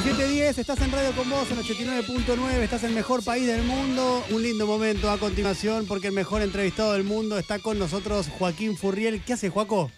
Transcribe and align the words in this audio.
17.10, 0.00 0.56
estás 0.56 0.80
en 0.80 0.90
Radio 0.92 1.12
con 1.12 1.28
vos 1.28 1.50
en 1.50 1.58
89.9, 1.58 2.52
estás 2.60 2.84
en 2.84 2.90
el 2.90 2.94
mejor 2.94 3.22
país 3.22 3.46
del 3.46 3.62
mundo. 3.64 4.24
Un 4.30 4.42
lindo 4.42 4.66
momento 4.66 5.10
a 5.10 5.18
continuación 5.18 5.84
porque 5.86 6.06
el 6.06 6.14
mejor 6.14 6.40
entrevistado 6.40 6.94
del 6.94 7.04
mundo 7.04 7.38
está 7.38 7.58
con 7.58 7.78
nosotros, 7.78 8.28
Joaquín 8.38 8.78
Furriel. 8.78 9.22
¿Qué 9.22 9.34
hace, 9.34 9.50
Joaco? 9.50 9.90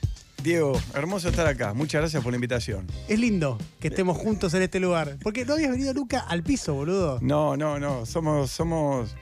Diego, 0.42 0.72
hermoso 0.94 1.28
estar 1.28 1.46
acá. 1.46 1.72
Muchas 1.72 2.00
gracias 2.00 2.20
por 2.20 2.32
la 2.32 2.36
invitación. 2.36 2.84
Es 3.06 3.20
lindo 3.20 3.58
que 3.78 3.88
estemos 3.88 4.16
juntos 4.16 4.54
en 4.54 4.62
este 4.62 4.80
lugar. 4.80 5.18
Porque 5.22 5.45
no 5.45 5.52
habías 5.52 5.70
venido 5.70 5.95
nunca 5.95 6.19
al 6.19 6.43
piso, 6.43 6.75
boludo. 6.75 7.21
No, 7.21 7.57
no, 7.57 7.79
no. 7.79 8.05
Somos, 8.05 8.50
somos, 8.50 9.14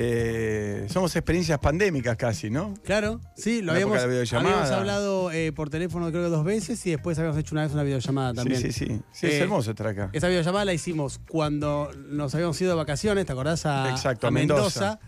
eh, 0.00 0.86
somos 0.88 1.14
experiencias 1.16 1.58
pandémicas 1.58 2.16
casi, 2.16 2.50
¿no? 2.50 2.72
Claro, 2.84 3.20
sí, 3.36 3.62
lo 3.62 3.72
habíamos, 3.72 3.98
habíamos 3.98 4.70
hablado 4.70 5.32
eh, 5.32 5.50
por 5.52 5.70
teléfono 5.70 6.10
creo 6.10 6.22
que 6.22 6.28
dos 6.30 6.44
veces 6.44 6.86
y 6.86 6.90
después 6.90 7.18
habíamos 7.18 7.36
hecho 7.40 7.54
una 7.54 7.62
vez 7.62 7.72
una 7.72 7.82
videollamada 7.82 8.32
también. 8.34 8.60
Sí, 8.60 8.70
sí, 8.70 8.86
sí. 8.86 9.00
Sí, 9.12 9.26
es 9.26 9.32
Eh, 9.34 9.40
hermoso 9.40 9.70
estar 9.70 9.88
acá. 9.88 10.10
Esa 10.12 10.28
videollamada 10.28 10.64
la 10.66 10.72
hicimos 10.72 11.20
cuando 11.28 11.90
nos 12.10 12.32
habíamos 12.34 12.60
ido 12.60 12.70
de 12.70 12.76
vacaciones, 12.76 13.26
¿te 13.26 13.32
acordás? 13.32 13.66
A, 13.66 13.90
Exacto, 13.90 14.28
a 14.28 14.30
Mendoza. 14.30 14.80
Mendoza. 14.80 15.00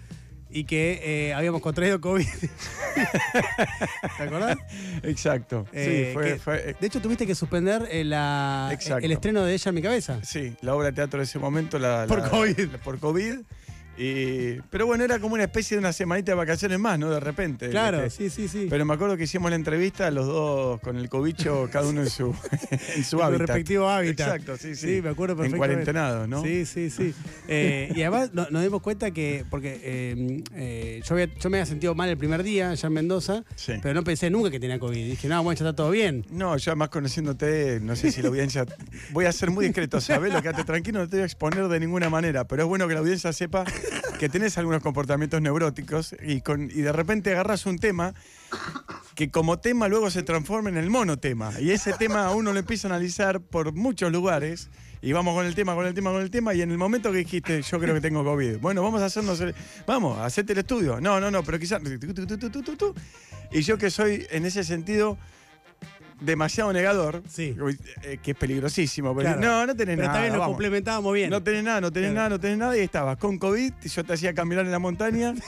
Y 0.53 0.65
que 0.65 1.33
habíamos 1.37 1.61
contraído 1.61 2.01
COVID. 2.01 2.27
¿Te 4.17 4.23
acordás? 4.25 4.57
Exacto. 5.05 5.65
Sí, 5.73 6.11
fue, 6.13 6.25
que- 6.25 6.39
fue- 6.41 6.77
de 6.81 6.87
hecho, 6.89 7.01
tuviste 7.01 7.25
que 7.27 7.37
suspender 7.37 7.89
la- 8.05 8.77
el 9.01 9.13
estreno 9.13 9.45
de 9.45 9.55
Ella 9.55 9.69
en 9.69 9.75
mi 9.77 9.83
cabeza. 9.83 10.19
sí, 10.25 10.57
la 10.63 10.75
obra 10.75 10.87
de 10.89 10.93
teatro 10.95 11.19
de 11.21 11.25
ese 11.25 11.39
momento. 11.39 11.79
La, 11.79 12.05
Por 12.09 12.29
COVID. 12.29 12.59
la- 12.73 12.79
por 12.79 12.99
COVID. 12.99 13.39
Y, 14.03 14.61
pero 14.71 14.87
bueno, 14.87 15.05
era 15.05 15.19
como 15.19 15.35
una 15.35 15.45
especie 15.45 15.77
de 15.77 15.81
una 15.81 15.93
semanita 15.93 16.33
de 16.33 16.37
vacaciones 16.37 16.79
más, 16.79 16.99
¿no? 16.99 17.11
De 17.11 17.21
repente. 17.21 17.69
Claro, 17.69 18.09
sí, 18.09 18.31
sí, 18.31 18.49
sí. 18.49 18.67
Pero 18.71 18.87
me 18.87 18.95
acuerdo 18.95 19.17
que 19.19 19.25
hicimos 19.25 19.51
la 19.51 19.57
entrevista, 19.57 20.11
los 20.11 20.27
dos 20.27 20.81
con 20.81 20.97
el 20.97 21.11
cobicho, 21.11 21.69
cada 21.71 21.87
uno 21.87 22.01
en 22.01 22.09
su, 22.11 22.35
en 22.97 23.05
su 23.05 23.19
En 23.19 23.23
hábitat. 23.25 23.49
respectivo 23.49 23.89
hábitat. 23.91 24.29
Exacto, 24.29 24.57
sí, 24.57 24.75
sí. 24.75 24.97
Sí, 24.97 25.03
me 25.03 25.11
acuerdo 25.11 25.35
En 25.35 25.51
perfectamente. 25.51 25.59
cuarentenados, 25.93 26.29
¿no? 26.29 26.43
Sí, 26.43 26.65
sí, 26.65 26.89
sí. 26.91 27.15
Eh, 27.53 27.93
y 27.97 28.03
además 28.03 28.31
no- 28.33 28.47
nos 28.51 28.63
dimos 28.63 28.81
cuenta 28.81 29.11
que, 29.11 29.45
porque 29.51 29.81
eh, 29.83 30.43
eh, 30.55 31.03
yo, 31.05 31.15
había- 31.15 31.27
yo 31.35 31.51
me 31.51 31.59
había 31.59 31.67
sentido 31.67 31.95
mal 31.97 32.09
el 32.09 32.17
primer 32.17 32.43
día 32.45 32.71
allá 32.71 32.87
en 32.87 32.93
Mendoza, 32.93 33.45
Sí. 33.57 33.73
pero 33.83 33.93
no 33.93 34.05
pensé 34.05 34.31
nunca 34.31 34.51
que 34.51 34.61
tenía 34.61 34.79
COVID. 34.79 34.97
Dije, 35.11 35.27
no, 35.29 35.43
bueno, 35.43 35.59
ya 35.59 35.65
está 35.67 35.75
todo 35.77 35.91
bien. 35.91 36.25
No, 36.31 36.57
yo 36.57 36.71
además 36.71 36.91
conociéndote, 36.91 37.81
no 37.83 37.97
sé 37.97 38.13
si 38.13 38.23
la 38.23 38.29
audiencia. 38.29 38.65
Voy 39.11 39.25
a 39.27 39.33
ser 39.33 39.51
muy 39.51 39.65
discreto, 39.67 40.01
¿sabes? 40.01 40.33
Lo 40.33 40.41
quédate 40.41 40.63
tranquilo, 40.65 41.01
no 41.01 41.09
te 41.09 41.17
voy 41.17 41.23
a 41.23 41.27
exponer 41.27 41.67
de 41.69 41.81
ninguna 41.81 42.09
manera. 42.09 42.47
Pero 42.47 42.63
es 42.63 42.69
bueno 42.69 42.87
que 42.87 42.95
la 42.95 43.01
audiencia 43.01 43.33
sepa 43.33 43.65
que 44.21 44.29
tenés 44.29 44.59
algunos 44.59 44.83
comportamientos 44.83 45.41
neuróticos 45.41 46.15
y, 46.23 46.43
con, 46.43 46.65
y 46.65 46.83
de 46.83 46.93
repente 46.93 47.33
agarras 47.33 47.65
un 47.65 47.79
tema 47.79 48.13
que 49.15 49.31
como 49.31 49.61
tema 49.61 49.89
luego 49.89 50.11
se 50.11 50.23
transforma 50.23 50.69
en 50.69 50.77
el 50.77 50.91
monotema. 50.91 51.59
Y 51.59 51.71
ese 51.71 51.95
tema 51.95 52.31
uno 52.35 52.53
lo 52.53 52.59
empieza 52.59 52.87
a 52.87 52.91
analizar 52.91 53.41
por 53.41 53.73
muchos 53.73 54.13
lugares. 54.13 54.69
Y 55.01 55.13
vamos 55.13 55.35
con 55.35 55.47
el 55.47 55.55
tema, 55.55 55.75
con 55.75 55.87
el 55.87 55.95
tema, 55.95 56.11
con 56.13 56.21
el 56.21 56.31
tema. 56.31 56.53
Y 56.53 56.61
en 56.61 56.71
el 56.71 56.77
momento 56.77 57.11
que 57.11 57.17
dijiste, 57.17 57.63
yo 57.63 57.81
creo 57.81 57.95
que 57.95 58.03
tengo 58.03 58.23
COVID. 58.23 58.59
Bueno, 58.59 58.83
vamos 58.83 59.01
a 59.01 59.07
hacernos. 59.07 59.41
el- 59.41 59.55
vamos, 59.87 60.19
hacerte 60.19 60.53
el 60.53 60.59
estudio. 60.59 61.01
No, 61.01 61.19
no, 61.19 61.31
no, 61.31 61.43
pero 61.43 61.59
quizás. 61.59 61.81
Y 63.53 63.63
yo 63.63 63.79
que 63.79 63.89
soy, 63.91 64.27
en 64.31 64.45
ese 64.45 64.65
sentido, 64.65 65.17
demasiado 66.21 66.73
negador, 66.73 67.23
Sí. 67.29 67.57
eh, 68.03 68.19
que 68.23 68.31
es 68.33 68.37
peligrosísimo. 68.37 69.15
Claro. 69.17 69.41
no, 69.41 69.67
no 69.67 69.75
tenés 69.75 69.97
Pero 69.97 70.09
nada. 70.09 70.21
nos 70.29 70.33
vamos. 70.33 70.47
complementábamos 70.49 71.15
bien. 71.15 71.31
No 71.31 71.43
tenés 71.43 71.65
nada, 71.65 71.81
no 71.81 71.91
tenés 71.91 72.11
Claro. 72.11 72.17
nada, 72.21 72.29
no 72.31 72.41
tenés 72.41 72.59
nada. 72.59 72.77
Y 72.77 72.81
estabas 72.81 73.17
con 73.17 73.39
COVID, 73.39 73.73
y 73.83 73.89
yo 73.89 74.05
te 74.05 74.13
hacía 74.13 74.35
caminar 74.35 74.65
en 74.67 74.73
la 74.73 74.79
montaña. 74.79 75.35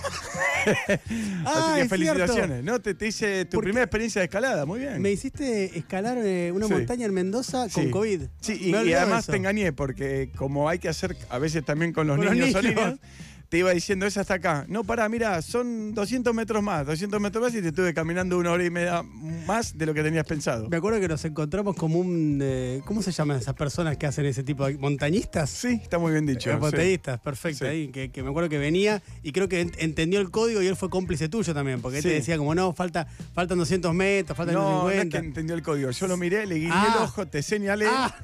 Ah, 0.64 0.64
Así 1.46 1.74
que 1.74 1.80
es 1.82 1.88
felicitaciones. 1.88 2.62
¿no? 2.62 2.80
Te, 2.80 2.94
te 2.94 3.08
hice 3.08 3.44
tu 3.46 3.56
Porque- 3.56 3.66
primera 3.66 3.84
experiencia 3.84 4.20
de 4.20 4.26
escalada, 4.26 4.64
muy 4.64 4.78
bien. 4.78 5.02
Me 5.02 5.10
hiciste 5.10 5.76
escalar 5.76 6.16
eh, 6.18 6.52
una 6.54 6.68
Sí. 6.68 6.72
montaña 6.72 7.06
en 7.06 7.14
Mendoza 7.14 7.68
con 7.68 7.84
Sí. 7.86 7.90
COVID. 7.90 8.22
Sí, 8.40 8.58
y, 8.60 8.74
además 8.94 9.26
te 9.26 9.36
engañé, 9.36 9.72
porque 9.72 10.30
como 10.36 10.68
hay 10.68 10.78
que 10.78 10.88
hacer 10.88 11.16
a 11.30 11.38
veces 11.38 11.64
también 11.64 11.92
con 11.92 12.06
los 12.06 12.16
Con 12.16 12.26
los 12.26 12.34
niños, 12.36 12.62
niñas, 12.62 12.94
te 13.52 13.58
iba 13.58 13.70
diciendo, 13.72 14.06
esa 14.06 14.22
hasta 14.22 14.32
acá. 14.32 14.64
No, 14.66 14.82
pará, 14.82 15.06
mira, 15.10 15.42
son 15.42 15.92
200 15.92 16.32
metros 16.34 16.62
más, 16.62 16.86
200 16.86 17.20
metros 17.20 17.44
más 17.44 17.54
y 17.54 17.60
te 17.60 17.68
estuve 17.68 17.92
caminando 17.92 18.38
una 18.38 18.50
hora 18.50 18.64
y 18.64 18.70
media 18.70 19.02
más 19.46 19.76
de 19.76 19.84
lo 19.84 19.92
que 19.92 20.02
tenías 20.02 20.24
pensado. 20.24 20.70
Me 20.70 20.78
acuerdo 20.78 20.98
que 21.00 21.06
nos 21.08 21.22
encontramos 21.26 21.76
como 21.76 21.98
un. 21.98 22.38
eh, 22.42 22.80
¿Cómo 22.86 23.02
se 23.02 23.12
llaman 23.12 23.36
esas 23.36 23.52
personas 23.54 23.98
que 23.98 24.06
hacen 24.06 24.24
ese 24.24 24.42
tipo 24.42 24.64
de. 24.66 24.78
montañistas? 24.78 25.50
Sí, 25.50 25.78
está 25.82 25.98
muy 25.98 26.12
bien 26.12 26.24
dicho. 26.24 26.48
Eh, 26.50 26.54
sí. 26.54 26.60
montañistas, 26.60 27.20
perfecto. 27.20 27.66
Sí. 27.66 27.70
Ahí, 27.70 27.88
que, 27.88 28.10
que 28.10 28.22
me 28.22 28.30
acuerdo 28.30 28.48
que 28.48 28.56
venía 28.56 29.02
y 29.22 29.32
creo 29.32 29.50
que 29.50 29.66
ent- 29.66 29.74
entendió 29.76 30.20
el 30.20 30.30
código 30.30 30.62
y 30.62 30.66
él 30.66 30.74
fue 30.76 30.88
cómplice 30.88 31.28
tuyo 31.28 31.52
también, 31.52 31.82
porque 31.82 31.98
él 31.98 32.02
Sí. 32.04 32.08
te 32.08 32.14
decía 32.14 32.38
como, 32.38 32.54
no, 32.54 32.72
falta, 32.72 33.06
faltan 33.34 33.58
200 33.58 33.92
metros, 33.92 34.34
faltan 34.34 34.54
No, 34.54 34.84
no 34.84 34.88
es 34.88 34.94
150. 34.94 35.20
que 35.20 35.26
entendió 35.26 35.54
el 35.54 35.62
código. 35.62 35.90
Yo 35.90 36.06
lo 36.06 36.16
miré, 36.16 36.46
le 36.46 36.54
guiñé 36.54 36.70
Ah. 36.72 36.94
el 36.96 37.04
ojo, 37.04 37.26
te 37.26 37.42
señalé. 37.42 37.84
Ah. 37.86 38.16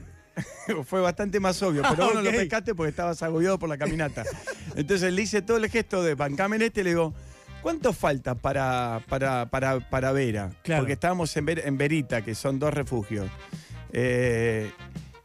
Fue 0.86 1.00
bastante 1.00 1.40
más 1.40 1.60
obvio, 1.62 1.82
pero 1.82 2.04
Ah, 2.04 2.06
vos 2.06 2.14
no 2.14 2.22
lo 2.22 2.30
pescaste 2.30 2.74
porque 2.74 2.90
estabas 2.90 3.22
agobiado 3.22 3.58
por 3.58 3.68
la 3.68 3.78
caminata. 3.78 4.24
Entonces 4.76 5.12
le 5.12 5.22
hice 5.22 5.42
todo 5.42 5.56
el 5.56 5.68
gesto 5.70 6.02
de 6.02 6.14
bancame 6.14 6.56
en 6.56 6.62
este 6.62 6.80
y 6.80 6.84
le 6.84 6.90
digo, 6.90 7.14
¿cuánto 7.62 7.92
falta 7.92 8.34
para, 8.34 9.02
para, 9.08 9.46
para, 9.50 9.80
para 9.90 10.12
Vera? 10.12 10.50
Claro. 10.62 10.82
Porque 10.82 10.92
estábamos 10.94 11.36
en, 11.36 11.46
Ver- 11.46 11.62
en 11.66 11.76
Verita, 11.78 12.22
que 12.22 12.34
son 12.34 12.58
dos 12.58 12.72
refugios. 12.74 13.28
Eh, 13.92 14.70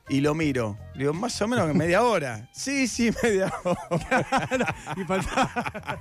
y 0.09 0.19
lo 0.21 0.35
miro. 0.35 0.77
Le 0.95 1.01
digo, 1.01 1.13
más 1.13 1.41
o 1.41 1.47
menos 1.47 1.73
media 1.73 2.03
hora. 2.03 2.49
Sí, 2.51 2.87
sí, 2.87 3.09
media 3.23 3.51
hora. 3.63 4.75
Y 4.97 5.03
faltaba- 5.05 5.99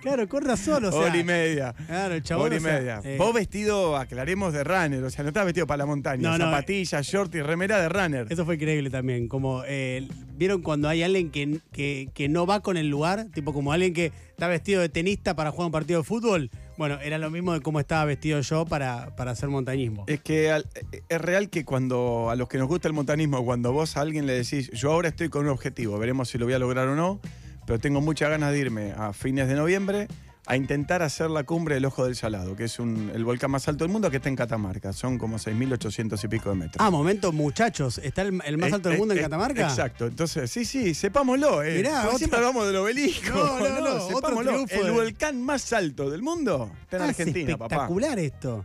claro, 0.00 0.28
con 0.28 0.44
razón, 0.44 0.84
o 0.86 0.90
sea. 0.92 1.00
hora 1.00 1.16
y 1.16 1.24
media. 1.24 1.74
Claro, 1.86 2.14
el 2.14 2.22
chabón. 2.22 2.46
Hora 2.46 2.54
y 2.54 2.58
o 2.58 2.60
sea, 2.62 2.72
media. 2.78 3.00
eh, 3.04 3.16
Vos 3.18 3.32
vestido, 3.34 3.96
aclaremos, 3.96 4.52
de 4.52 4.64
runner. 4.64 5.04
O 5.04 5.10
sea, 5.10 5.22
no 5.22 5.28
estás 5.28 5.44
vestido 5.44 5.66
para 5.66 5.78
la 5.78 5.86
montaña. 5.86 6.22
No, 6.22 6.38
no, 6.38 6.44
Zapatillas, 6.46 7.06
short 7.06 7.34
y 7.34 7.42
remera 7.42 7.80
de 7.80 7.88
runner. 7.88 8.26
Eso 8.30 8.44
fue 8.44 8.54
increíble 8.56 8.90
también. 8.90 9.28
Como 9.28 9.62
eh, 9.66 10.08
vieron 10.36 10.62
cuando 10.62 10.88
hay 10.88 11.02
alguien 11.02 11.30
que, 11.30 11.60
que, 11.72 12.08
que 12.14 12.28
no 12.28 12.46
va 12.46 12.60
con 12.60 12.76
el 12.76 12.88
lugar, 12.88 13.26
tipo 13.34 13.52
como 13.52 13.72
alguien 13.72 13.92
que 13.94 14.06
está 14.30 14.48
vestido 14.48 14.80
de 14.80 14.88
tenista 14.88 15.36
para 15.36 15.50
jugar 15.50 15.66
un 15.66 15.72
partido 15.72 16.00
de 16.00 16.04
fútbol. 16.04 16.50
Bueno, 16.78 17.00
era 17.02 17.18
lo 17.18 17.28
mismo 17.28 17.52
de 17.52 17.60
cómo 17.60 17.80
estaba 17.80 18.04
vestido 18.04 18.40
yo 18.40 18.64
para, 18.64 19.16
para 19.16 19.32
hacer 19.32 19.48
montañismo. 19.48 20.04
Es 20.06 20.20
que 20.20 20.62
es 21.08 21.20
real 21.20 21.50
que 21.50 21.64
cuando 21.64 22.30
a 22.30 22.36
los 22.36 22.48
que 22.48 22.56
nos 22.56 22.68
gusta 22.68 22.86
el 22.86 22.94
montanismo, 22.94 23.44
cuando 23.44 23.72
vos 23.72 23.96
a 23.96 24.00
alguien 24.00 24.26
le 24.26 24.34
decís, 24.34 24.70
yo 24.70 24.92
ahora 24.92 25.08
estoy 25.08 25.28
con 25.28 25.44
un 25.44 25.50
objetivo, 25.50 25.98
veremos 25.98 26.28
si 26.28 26.38
lo 26.38 26.44
voy 26.44 26.54
a 26.54 26.60
lograr 26.60 26.86
o 26.86 26.94
no, 26.94 27.20
pero 27.66 27.80
tengo 27.80 28.00
muchas 28.00 28.30
ganas 28.30 28.52
de 28.52 28.60
irme 28.60 28.92
a 28.96 29.12
fines 29.12 29.48
de 29.48 29.56
noviembre 29.56 30.06
a 30.48 30.56
intentar 30.56 31.02
hacer 31.02 31.28
la 31.30 31.44
cumbre 31.44 31.74
del 31.74 31.84
Ojo 31.84 32.04
del 32.06 32.16
Salado, 32.16 32.56
que 32.56 32.64
es 32.64 32.78
un- 32.78 33.12
el 33.14 33.24
volcán 33.24 33.50
más 33.50 33.68
alto 33.68 33.84
del 33.84 33.92
mundo 33.92 34.10
que 34.10 34.16
está 34.16 34.28
en 34.30 34.36
Catamarca. 34.36 34.92
Son 34.92 35.18
como 35.18 35.38
6.800 35.38 36.24
y 36.24 36.28
pico 36.28 36.48
de 36.48 36.54
metros. 36.56 36.76
Ah, 36.78 36.90
momento, 36.90 37.32
muchachos. 37.32 37.98
¿Está 37.98 38.22
el, 38.22 38.40
el 38.44 38.56
más 38.58 38.70
Eh, 38.70 38.74
alto 38.74 38.88
del 38.88 38.96
eh, 38.96 38.98
mundo 38.98 39.12
en 39.14 39.20
eh, 39.20 39.22
Catamarca? 39.22 39.62
Exacto. 39.68 40.06
Entonces, 40.06 40.50
sí, 40.50 40.64
sí, 40.64 40.94
sepámoslo. 40.94 41.62
Eh. 41.62 41.76
Mirá, 41.76 42.06
otro- 42.06 42.18
siempre 42.18 42.38
hablamos 42.38 42.66
del 42.66 42.76
obelisco. 42.76 43.30
No, 43.36 43.58
no, 43.60 43.80
no, 43.80 43.94
otro 44.06 44.16
sepámoslo. 44.16 44.64
El 44.70 44.92
volcán 44.92 45.42
más 45.42 45.72
alto 45.72 46.08
del 46.10 46.22
mundo 46.22 46.70
está 46.82 46.96
en 46.96 47.02
Ah, 47.02 47.04
es 47.10 47.18
Argentina, 47.20 47.56
papá. 47.58 47.74
espectacular 47.74 48.18
esto. 48.18 48.64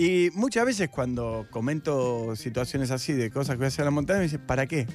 Y 0.00 0.30
muchas 0.34 0.64
veces 0.64 0.88
cuando 0.90 1.48
comento 1.50 2.36
situaciones 2.36 2.92
así 2.92 3.14
de 3.14 3.30
cosas 3.30 3.54
que 3.54 3.58
voy 3.58 3.64
a 3.64 3.68
hacer 3.68 3.80
en 3.80 3.86
la 3.86 3.90
montaña, 3.90 4.18
me 4.20 4.26
dicen, 4.26 4.46
¿para 4.46 4.64
qué? 4.66 4.86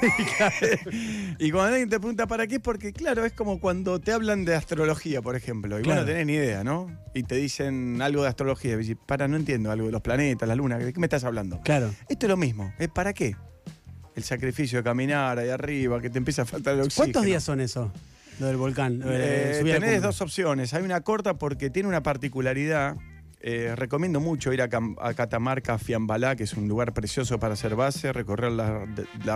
y 1.38 1.50
cuando 1.50 1.72
alguien 1.74 1.90
te 1.90 1.98
pregunta 2.00 2.26
¿para 2.26 2.46
qué? 2.46 2.54
es 2.54 2.60
Porque 2.62 2.94
claro, 2.94 3.26
es 3.26 3.34
como 3.34 3.60
cuando 3.60 4.00
te 4.00 4.10
hablan 4.10 4.46
de 4.46 4.54
astrología, 4.54 5.20
por 5.20 5.36
ejemplo, 5.36 5.78
y 5.78 5.82
Claro. 5.82 6.00
vos 6.00 6.06
no 6.06 6.12
tenés 6.12 6.26
ni 6.26 6.32
idea, 6.34 6.64
¿no? 6.64 6.86
Y 7.14 7.24
te 7.24 7.34
dicen 7.36 8.00
algo 8.00 8.22
de 8.22 8.28
astrología, 8.28 8.80
y 8.80 8.94
para, 8.94 9.28
no 9.28 9.36
entiendo 9.36 9.70
algo 9.70 9.86
de 9.86 9.92
los 9.92 10.00
planetas, 10.00 10.48
la 10.48 10.54
luna, 10.54 10.78
¿de 10.78 10.92
qué 10.94 10.98
me 11.00 11.06
estás 11.06 11.24
hablando? 11.24 11.60
Claro. 11.60 11.94
Esto 12.08 12.24
es 12.26 12.30
lo 12.30 12.38
mismo, 12.38 12.72
¿es 12.78 12.88
para 12.88 13.12
qué? 13.12 13.36
El 14.16 14.22
sacrificio 14.22 14.78
de 14.78 14.82
caminar 14.82 15.38
ahí 15.38 15.50
arriba, 15.50 16.00
que 16.00 16.08
te 16.08 16.16
empieza 16.16 16.42
a 16.42 16.44
faltar 16.46 16.72
el 16.74 16.80
oxígeno. 16.80 17.04
¿Cuántos 17.04 17.24
días 17.24 17.44
son 17.44 17.60
eso? 17.60 17.92
Lo 18.40 18.46
del 18.46 18.56
volcán. 18.56 19.00
lo 19.00 19.08
de 19.10 19.60
Eh, 19.60 19.64
la 19.64 19.74
tenés 19.80 20.00
dos 20.00 20.20
opciones. 20.22 20.72
Hay 20.72 20.82
una 20.82 21.00
corta 21.02 21.34
porque 21.38 21.70
tiene 21.70 21.88
una 21.88 22.02
particularidad. 22.02 22.96
Eh, 23.40 23.74
recomiendo 23.76 24.18
mucho 24.18 24.52
ir 24.52 24.60
a, 24.62 24.68
Cam- 24.68 24.96
a 25.00 25.14
Catamarca, 25.14 25.78
Fiambalá, 25.78 26.34
que 26.34 26.42
es 26.42 26.54
un 26.54 26.66
lugar 26.66 26.92
precioso 26.92 27.38
para 27.38 27.54
hacer 27.54 27.76
base, 27.76 28.12
recorrer 28.12 28.50
la, 28.50 28.84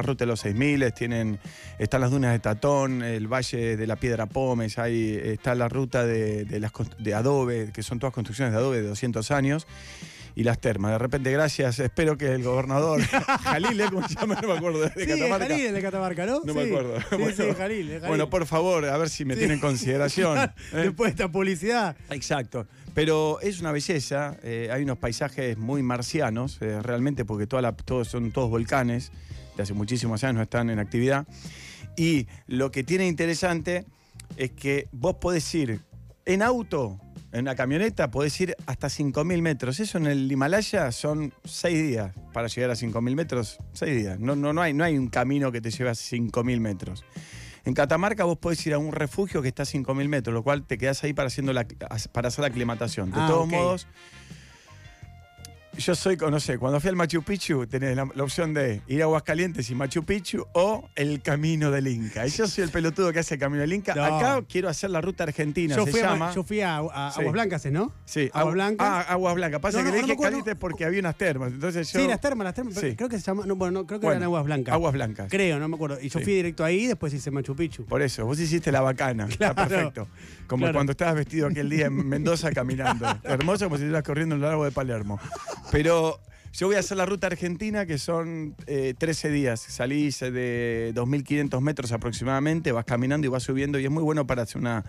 ruta 0.03 0.25
de 0.25 0.27
los 0.27 0.41
6000, 0.41 0.93
tienen, 0.93 1.39
están 1.79 2.01
las 2.01 2.11
dunas 2.11 2.33
de 2.33 2.41
Tatón, 2.41 3.03
el 3.05 3.29
valle 3.33 3.77
de 3.77 3.87
la 3.87 3.95
Piedra 3.95 4.27
Pómez, 4.27 4.79
ahí 4.81 5.17
está 5.23 5.55
la 5.55 5.69
ruta 5.69 6.05
de, 6.05 6.45
de 6.45 6.59
las, 6.59 6.73
de 6.99 7.15
adobe, 7.15 7.71
que 7.73 7.85
son 7.85 8.01
todas 8.01 8.13
construcciones 8.13 8.53
de 8.53 8.59
adobe 8.59 8.83
de 8.83 8.89
200 8.89 9.31
años, 9.31 9.69
y 10.35 10.45
las 10.45 10.59
termas. 10.61 10.93
De 10.93 10.99
repente, 10.99 11.31
gracias, 11.31 11.79
espero 11.79 12.17
que 12.17 12.33
el 12.33 12.43
gobernador 12.43 13.01
Jalil, 13.43 13.81
¿eh? 13.81 13.85
¿cómo 13.93 14.09
se 14.09 14.15
llama? 14.15 14.39
No 14.41 14.49
me 14.49 14.55
acuerdo, 14.55 14.81
de 14.81 14.89
Sí, 14.91 15.07
Catamarca. 15.07 15.49
Jalil 15.49 15.73
de 15.75 15.83
Catamarca, 15.83 16.27
¿no? 16.27 16.41
No 16.45 16.55
me 16.55 16.63
acuerdo. 16.63 17.01
Sí, 17.01 17.07
Bueno. 17.17 17.31
sí, 17.37 17.43
Jalil, 17.57 17.87
Jalil. 17.89 18.01
Bueno, 18.09 18.31
por 18.31 18.47
favor, 18.47 18.85
a 18.87 18.97
ver 18.97 19.11
si 19.11 19.25
me 19.25 19.35
tienen 19.37 19.57
en 19.57 19.61
consideración. 19.61 20.39
¿eh? 20.73 20.77
Después 20.77 21.09
de 21.09 21.23
esta 21.23 21.31
publicidad. 21.33 21.97
Exacto. 22.11 22.67
Pero 22.95 23.41
es 23.41 23.61
una 23.61 23.73
belleza, 23.73 24.37
eh, 24.43 24.69
hay 24.71 24.83
unos 24.83 24.99
paisajes 24.99 25.57
muy 25.57 25.83
marcianos, 25.83 26.59
realmente, 26.61 27.25
porque 27.25 27.47
toda 27.47 27.63
la- 27.63 27.73
todos 27.73 28.09
son 28.09 28.33
todos 28.33 28.51
volcanes, 28.51 29.13
de 29.57 29.63
hace 29.63 29.73
muchísimos 29.73 30.23
años 30.25 30.37
no 30.37 30.43
están 30.43 30.69
en 30.71 30.79
actividad. 30.79 31.27
Y 31.97 32.27
lo 32.47 32.71
que 32.71 32.85
tiene 32.85 33.07
interesante 33.07 33.85
es 34.37 34.51
que 34.53 34.89
vos 34.93 35.17
podés 35.17 35.55
ir 35.55 35.81
en 36.25 36.43
auto 36.43 36.99
En 37.33 37.41
una 37.41 37.55
camioneta 37.55 38.11
podés 38.11 38.39
ir 38.43 38.55
hasta 38.67 38.89
5.000 38.89 39.41
metros. 39.41 39.81
Eso 39.81 39.97
en 39.99 40.07
el 40.07 40.31
Himalaya 40.31 40.93
son 40.93 41.33
6 41.45 41.83
días 41.83 42.13
para 42.33 42.49
llegar 42.49 42.71
a 42.71 42.75
5.000 42.75 43.15
metros. 43.15 43.59
6 43.73 43.97
días. 43.97 44.21
No, 44.21 44.37
no, 44.37 44.53
no, 44.53 44.61
hay, 44.61 44.75
no 44.75 44.85
hay 44.85 44.99
un 44.99 45.09
camino 45.09 45.51
que 45.51 45.61
te 45.63 45.71
lleve 45.71 45.89
a 45.91 45.95
5.000 45.95 46.61
metros. 46.61 47.05
En 47.65 47.75
Catamarca 47.75 48.25
vos 48.25 48.39
podés 48.39 48.67
ir 48.67 48.75
a 48.75 48.79
un 48.79 48.93
refugio 48.93 49.41
que 49.41 49.49
está 49.49 49.63
a 49.63 49.67
5.000 49.67 50.09
metros, 50.09 50.35
lo 50.35 50.43
cual 50.43 50.65
te 50.67 50.77
quedás 50.77 51.03
ahí 51.05 51.15
para, 51.15 51.29
haciendo 51.29 51.53
la, 51.53 51.67
para 52.13 52.29
hacer 52.29 52.43
la 52.43 52.49
aclimatación. 52.49 53.11
De 53.13 53.21
Ah, 53.21 53.27
todos 53.29 53.49
modos, 53.49 53.87
yo 55.79 55.95
soy, 55.95 56.17
no 56.17 56.39
sé, 56.39 56.59
cuando 56.59 56.79
fui 56.81 56.91
al 56.91 56.97
Machu 56.97 57.23
Picchu 57.23 57.67
tenés 57.67 57.97
la, 57.97 58.07
la 58.15 58.23
opción 58.23 58.53
de 58.55 58.83
ir 58.87 59.01
a 59.01 59.05
Aguascalientes 59.05 59.69
y 59.71 59.75
Machu 59.75 60.05
Picchu 60.05 60.45
o 60.53 60.89
el 60.95 61.23
Camino 61.23 61.71
del 61.71 61.89
Inca. 61.89 62.27
Y 62.27 62.31
yo 62.31 62.47
soy 62.47 62.65
el 62.65 62.71
pelotudo 62.71 63.13
que 63.13 63.21
hace 63.21 63.35
el 63.35 63.41
Camino 63.41 63.63
del 63.63 63.73
Inca. 63.73 63.95
No. 63.95 64.05
Acá 64.05 64.43
quiero 64.49 64.69
hacer 64.69 64.91
la 64.91 65.01
ruta 65.01 65.25
argentina, 65.25 65.75
Yo 65.75 65.85
se 65.87 65.91
fui, 65.93 66.01
a, 66.01 66.11
llama. 66.11 66.33
yo 66.35 66.43
fui 66.45 66.61
a, 66.61 66.79
a 66.79 67.13
Sí. 67.13 67.21
Aguas 67.21 67.33
Blancas, 67.33 67.67
¿no? 67.67 67.93
Sí, 68.05 68.29
Aguas 68.33 68.41
agua- 68.41 68.53
Blancas. 68.53 68.87
Ah, 68.89 69.01
Aguas 69.13 69.35
Blancas. 69.35 69.61
Pasa 69.61 69.79
No, 69.79 69.85
que 69.85 69.91
no, 69.91 69.95
le 69.97 70.01
no 70.03 70.07
dije. 70.09 70.23
Calientes 70.23 70.57
porque 70.59 70.85
había 70.85 71.01
unas 71.01 71.17
termas. 71.17 71.53
Entonces 71.53 71.91
yo. 71.93 72.01
Sí, 72.01 72.07
las 72.07 72.21
termas, 72.21 72.45
las 72.45 72.55
termas. 72.55 72.75
Sí. 72.75 72.95
Creo 72.95 73.09
que 73.09 73.19
se 73.19 73.25
llama. 73.25 73.45
No, 73.47 73.57
bueno, 73.57 73.81
no, 73.81 73.87
creo 73.87 73.99
que 74.01 74.07
Bueno, 74.07 74.19
eran 74.19 74.25
Aguas 74.25 74.45
Blancas. 74.45 74.75
Aguas 74.75 74.93
Blancas. 74.93 75.29
Creo, 75.31 75.59
no 75.59 75.69
me 75.69 75.75
acuerdo. 75.77 75.99
Y 76.01 76.09
yo 76.11 76.19
Sí. 76.19 76.25
fui 76.25 76.35
directo 76.35 76.65
ahí 76.65 76.85
y 76.85 76.87
después 76.89 77.13
hice 77.15 77.31
Machu 77.31 77.57
Picchu. 77.57 77.87
Por 77.87 78.03
eso, 78.03 78.25
vos 78.27 78.39
hiciste 78.39 78.71
la 78.71 78.83
bacana. 78.83 79.27
Está 79.27 79.55
Claro. 79.55 79.69
perfecto. 79.71 80.09
Como 80.47 80.61
Claro. 80.63 80.75
cuando 80.75 80.93
estabas 80.93 81.15
vestido 81.15 81.47
aquel 81.49 81.71
día 81.71 81.87
en 81.87 82.07
Mendoza 82.09 82.51
caminando. 82.53 83.07
Hermoso 83.25 83.65
como 83.65 83.77
si 83.77 83.83
estuvieras 83.85 84.03
corriendo 84.05 84.35
en 84.37 84.43
el 84.43 84.49
lago 84.49 84.65
de 84.65 84.71
Palermo. 84.71 85.19
Pero 85.71 86.19
yo 86.53 86.67
voy 86.67 86.77
a 86.77 86.81
hacer 86.81 86.97
la 86.97 87.07
ruta 87.07 87.29
argentina, 87.29 87.87
que 87.87 87.99
son 87.99 88.55
eh, 88.67 88.95
13 88.99 89.31
días. 89.31 89.61
Salís 89.61 90.21
de 90.21 90.93
2.500 90.95 91.61
metros 91.61 91.93
aproximadamente, 91.93 92.73
vas 92.73 92.85
caminando 92.85 93.27
y 93.27 93.31
vas 93.31 93.43
subiendo. 93.43 93.79
Y 93.79 93.85
es 93.85 93.91
muy 93.91 94.03
bueno 94.03 94.27
para 94.27 94.43
hacer 94.43 94.59
una, 94.61 94.85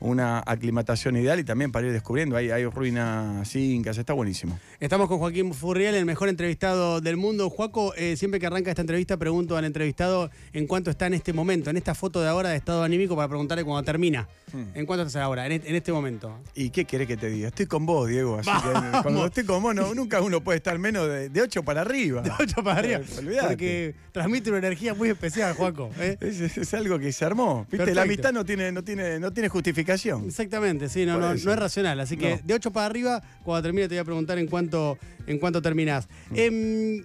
una 0.00 0.42
aclimatación 0.46 1.16
ideal 1.16 1.38
y 1.40 1.44
también 1.44 1.72
para 1.72 1.86
ir 1.86 1.92
descubriendo. 1.92 2.36
Hay, 2.36 2.50
hay 2.50 2.64
ruinas 2.66 3.54
incas, 3.56 3.98
está 3.98 4.12
buenísimo. 4.12 4.58
Estamos 4.80 5.08
con 5.08 5.18
Joaquín 5.18 5.52
Furriel, 5.54 5.94
el 5.94 6.04
mejor 6.04 6.28
entrevistado 6.28 7.00
del 7.00 7.16
mundo. 7.16 7.50
Juaco, 7.50 7.94
eh, 7.96 8.16
siempre 8.16 8.38
que 8.40 8.46
arranca 8.46 8.70
esta 8.70 8.82
entrevista 8.82 9.16
pregunto 9.16 9.56
al 9.56 9.64
entrevistado 9.64 10.30
en 10.52 10.66
cuánto 10.66 10.90
está 10.90 11.06
en 11.06 11.14
este 11.14 11.32
momento, 11.32 11.70
en 11.70 11.76
esta 11.76 11.94
foto 11.94 12.20
de 12.22 12.28
ahora 12.28 12.50
de 12.50 12.56
estado 12.56 12.82
anímico 12.82 13.16
para 13.16 13.28
preguntarle 13.28 13.64
cuando 13.64 13.84
termina. 13.84 14.28
Hmm. 14.52 14.62
¿En 14.74 14.86
cuánto 14.86 15.04
estás 15.06 15.22
ahora, 15.22 15.44
en 15.46 15.52
este, 15.52 15.68
en 15.68 15.74
este 15.76 15.92
momento? 15.92 16.38
¿Y 16.54 16.70
qué 16.70 16.84
querés 16.84 17.06
que 17.06 17.16
te 17.16 17.28
diga? 17.28 17.48
Estoy 17.48 17.66
con 17.66 17.84
vos, 17.84 18.08
Diego. 18.08 18.38
Así 18.38 18.50
que 18.50 19.02
cuando 19.02 19.26
estoy 19.26 19.44
con 19.44 19.62
vos, 19.62 19.74
no, 19.74 19.94
nunca 19.94 20.20
uno 20.22 20.40
puede 20.42 20.58
estar 20.58 20.78
menos 20.78 21.08
de, 21.08 21.28
de 21.28 21.42
8 21.42 21.62
para 21.64 21.82
arriba. 21.82 22.22
De 22.22 22.30
ocho 22.38 22.62
para 22.62 22.78
arriba. 22.78 23.00
Olvidate. 23.18 23.48
Porque 23.48 23.94
transmite 24.12 24.48
una 24.50 24.58
energía 24.58 24.94
muy 24.94 25.10
especial, 25.10 25.54
Juaco. 25.54 25.90
¿eh? 25.98 26.16
Es, 26.20 26.40
es- 26.40 26.56
es 26.58 26.74
algo 26.74 26.98
que 26.98 27.12
se 27.12 27.24
armó. 27.24 27.60
¿Viste? 27.62 27.76
Perfecto. 27.78 27.94
La 27.96 28.02
amistad 28.02 28.32
no 28.32 28.44
tiene, 28.44 28.72
no 28.72 28.82
tiene, 28.84 29.18
no 29.18 29.32
tiene 29.32 29.48
justificación. 29.48 29.87
Exactamente, 30.26 30.88
sí, 30.88 31.04
no, 31.06 31.18
no, 31.18 31.32
es 31.32 31.44
racional. 31.44 31.98
Así 32.00 32.16
que 32.16 32.36
No. 32.36 32.40
de 32.44 32.54
8 32.54 32.70
para 32.72 32.86
arriba, 32.86 33.22
cuando 33.44 33.62
termine 33.62 33.88
te 33.88 33.94
voy 33.94 34.00
a 34.00 34.04
preguntar 34.04 34.38
en 34.38 34.46
cuánto, 34.46 34.98
en 35.26 35.38
cuánto 35.38 35.62
terminás. 35.62 36.08
Mm. 36.30 36.34
Em, 36.36 37.04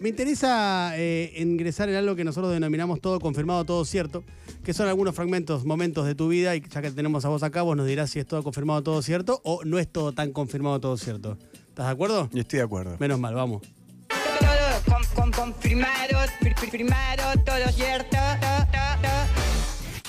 me 0.00 0.10
interesa 0.10 0.92
eh, 0.96 1.32
ingresar 1.38 1.88
en 1.88 1.96
algo 1.96 2.14
que 2.14 2.22
nosotros 2.22 2.52
denominamos 2.52 3.00
todo 3.00 3.18
confirmado, 3.18 3.64
todo 3.64 3.84
cierto, 3.84 4.22
que 4.62 4.72
son 4.72 4.86
algunos 4.88 5.14
fragmentos, 5.14 5.64
momentos 5.64 6.06
de 6.06 6.14
tu 6.14 6.28
vida, 6.28 6.54
y 6.54 6.60
ya 6.60 6.80
que 6.82 6.90
tenemos 6.92 7.24
a 7.24 7.28
vos 7.28 7.42
acá, 7.42 7.62
vos 7.62 7.76
nos 7.76 7.86
dirás 7.86 8.10
si 8.10 8.20
es 8.20 8.26
todo 8.26 8.42
confirmado, 8.44 8.82
todo 8.84 9.02
cierto, 9.02 9.40
o 9.44 9.64
no 9.64 9.78
es 9.80 9.88
todo 9.90 10.12
tan 10.12 10.30
confirmado, 10.32 10.78
todo 10.80 10.96
cierto. 10.96 11.36
¿Estás 11.68 11.86
de 11.86 11.92
acuerdo? 11.92 12.28
Y 12.32 12.38
estoy 12.40 12.58
de 12.58 12.64
acuerdo. 12.64 12.96
Menos 13.00 13.18
mal, 13.18 13.34
vamos. 13.34 13.62
Todo 14.08 14.94
con, 15.14 15.32
con, 15.32 15.32
confirmado, 15.32 16.18
fir- 16.40 16.54
confirmado, 16.58 17.22
todo 17.44 17.72
cierto. 17.72 18.16
to, 18.16 18.66
to, 18.70 19.02
to. 19.02 19.17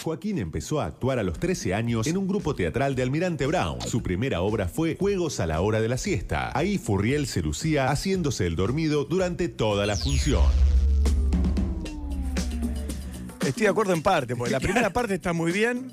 Joaquín 0.03 0.37
empezó 0.37 0.81
a 0.81 0.85
actuar 0.85 1.19
a 1.19 1.23
los 1.23 1.39
13 1.39 1.73
años 1.73 2.07
en 2.07 2.17
un 2.17 2.27
grupo 2.27 2.55
teatral 2.55 2.95
de 2.95 3.03
Almirante 3.03 3.45
Brown. 3.45 3.81
Su 3.81 4.01
primera 4.01 4.41
obra 4.41 4.67
fue 4.67 4.95
Juegos 4.97 5.39
a 5.39 5.47
la 5.47 5.61
hora 5.61 5.81
de 5.81 5.89
la 5.89 5.97
siesta. 5.97 6.51
Ahí 6.57 6.77
Furriel 6.77 7.27
se 7.27 7.41
lucía 7.41 7.89
haciéndose 7.89 8.47
el 8.47 8.55
dormido 8.55 9.05
durante 9.05 9.49
toda 9.49 9.85
la 9.85 9.95
función. 9.95 10.43
Estoy 13.45 13.63
de 13.63 13.69
acuerdo 13.69 13.93
en 13.93 14.01
parte, 14.01 14.35
porque 14.35 14.51
la 14.51 14.59
primera 14.61 14.91
parte 14.91 15.15
está 15.15 15.33
muy 15.33 15.51
bien. 15.51 15.91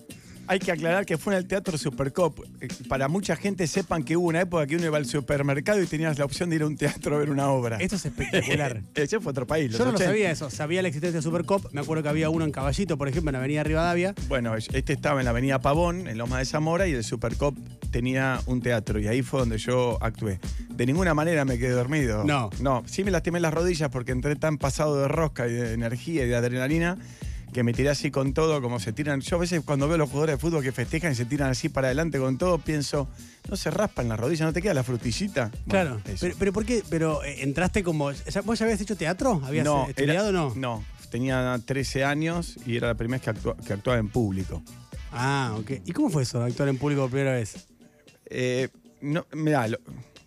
Hay 0.49 0.59
que 0.59 0.73
aclarar 0.73 1.05
que 1.07 1.19
fue 1.19 1.35
en 1.35 1.39
el 1.39 1.47
Teatro 1.47 1.77
Supercop. 1.79 2.41
Eh, 2.61 2.69
Para 2.89 3.09
mucha 3.09 3.37
gente 3.37 3.67
sepan 3.67 4.03
que 4.05 4.17
hubo 4.17 4.29
una 4.29 4.41
época 4.43 4.67
que 4.67 4.77
uno 4.77 4.87
iba 4.87 4.97
al 4.97 5.07
supermercado 5.07 5.83
y 5.83 5.87
tenías 5.87 6.19
la 6.19 6.25
opción 6.25 6.51
de 6.51 6.57
ir 6.57 6.63
a 6.63 6.67
un 6.67 6.77
teatro 6.77 7.17
a 7.17 7.19
ver 7.19 7.31
una 7.31 7.49
obra. 7.51 7.79
Esto 7.79 7.97
es 7.97 8.07
espectacular. 8.07 8.83
Ese 8.95 9.21
fue 9.21 9.31
otro 9.31 9.47
país. 9.47 9.73
Yo 9.73 9.79
no 9.79 9.87
lo 9.87 9.91
80. 9.93 10.05
sabía 10.11 10.31
eso, 10.31 10.51
sabía 10.51 10.83
la 10.83 10.89
existencia 10.89 11.19
de 11.19 11.23
Supercop, 11.23 11.73
me 11.73 11.81
acuerdo 11.81 12.03
que 12.03 12.09
había 12.09 12.31
uno 12.31 12.45
en 12.45 12.53
Caballito, 12.53 12.97
por 12.97 13.09
ejemplo, 13.09 13.31
en 13.31 13.37
Avenida 13.37 13.63
Rivadavia. 13.65 14.15
Bueno, 14.29 14.55
este 14.55 14.93
estaba 14.93 15.21
en 15.21 15.25
la 15.25 15.31
Avenida 15.31 15.61
Pavón, 15.61 16.07
en 16.09 16.19
Loma 16.19 16.39
de 16.39 16.45
Zamora, 16.45 16.87
y 16.87 16.93
el 16.93 17.05
Supercop 17.05 17.57
tenía 17.91 18.41
un 18.47 18.61
teatro, 18.61 18.99
y 19.01 19.09
ahí 19.09 19.23
fue 19.23 19.41
donde 19.41 19.59
yo 19.59 19.99
actué. 20.01 20.39
De 20.71 20.87
ninguna 20.87 21.15
manera 21.15 21.45
me 21.45 21.59
quedé 21.59 21.71
dormido. 21.71 22.25
No. 22.25 22.51
No, 22.61 22.83
sí 22.87 23.03
me 23.05 23.11
lastimé 23.11 23.41
las 23.41 23.53
rodillas 23.55 23.89
porque 23.91 24.13
entré 24.13 24.37
tan 24.37 24.59
pasado 24.59 25.01
de 25.01 25.09
rosca 25.09 25.47
y 25.49 25.53
de 25.53 25.73
energía 25.73 26.25
y 26.25 26.29
de 26.29 26.37
adrenalina 26.37 26.99
que 27.57 27.63
me 27.63 27.73
tiré 27.73 27.89
así 27.89 28.11
con 28.11 28.35
todo, 28.35 28.61
como 28.61 28.79
se 28.79 28.93
tiran. 28.93 29.23
Yo 29.23 29.37
a 29.37 29.39
veces 29.41 29.63
cuando 29.65 29.87
veo 29.89 29.95
a 29.95 29.99
los 29.99 30.11
jugadores 30.11 30.35
de 30.35 30.39
fútbol 30.39 30.63
que 30.63 30.73
festejan 30.73 31.13
y 31.13 31.15
se 31.15 31.25
tiran 31.25 31.49
así 31.49 31.71
para 31.71 31.89
adelante 31.89 32.19
con 32.19 32.37
todo, 32.37 32.59
pienso, 32.59 33.09
no 33.49 33.57
se 33.57 33.71
raspan 33.71 34.11
las 34.11 34.21
rodillas, 34.21 34.47
no 34.47 34.53
te 34.53 34.61
queda 34.61 34.75
la 34.75 34.83
frutillita. 34.83 35.51
Bueno, 35.65 36.01
Claro, 36.05 36.17
pero, 36.21 36.35
pero 36.39 36.53
¿por 36.53 36.67
qué? 36.67 36.83
Pero 36.91 37.25
eh, 37.25 37.43
entraste 37.43 37.83
como. 37.83 38.11
¿Vos 38.45 38.59
ya 38.59 38.67
habías 38.67 38.79
hecho 38.83 38.95
teatro? 38.95 39.41
¿Habías 39.43 39.65
no, 39.65 39.87
eh, 39.87 39.91
estudiado 39.97 40.29
o 40.29 40.33
no? 40.33 40.53
No, 40.55 40.85
tenía 41.11 41.59
13 41.65 42.05
años 42.05 42.59
y 42.67 42.77
era 42.77 42.89
la 42.89 42.95
primera 42.95 43.19
vez 43.19 43.25
que, 43.25 43.41
actua- 43.41 43.57
que 43.67 43.73
actuaba 43.73 43.99
en 43.99 44.11
público. 44.11 44.63
Ah, 45.13 45.57
ok. 45.59 45.81
¿Y 45.87 45.93
cómo 45.93 46.11
fue 46.11 46.25
eso, 46.25 46.43
actuar 46.43 46.69
en 46.69 46.77
público 46.77 47.01
por 47.03 47.11
primera 47.11 47.33
vez? 47.37 47.67
Eh, 48.27 48.69
no, 49.01 49.25
mirá, 49.33 49.67
lo- 49.67 49.79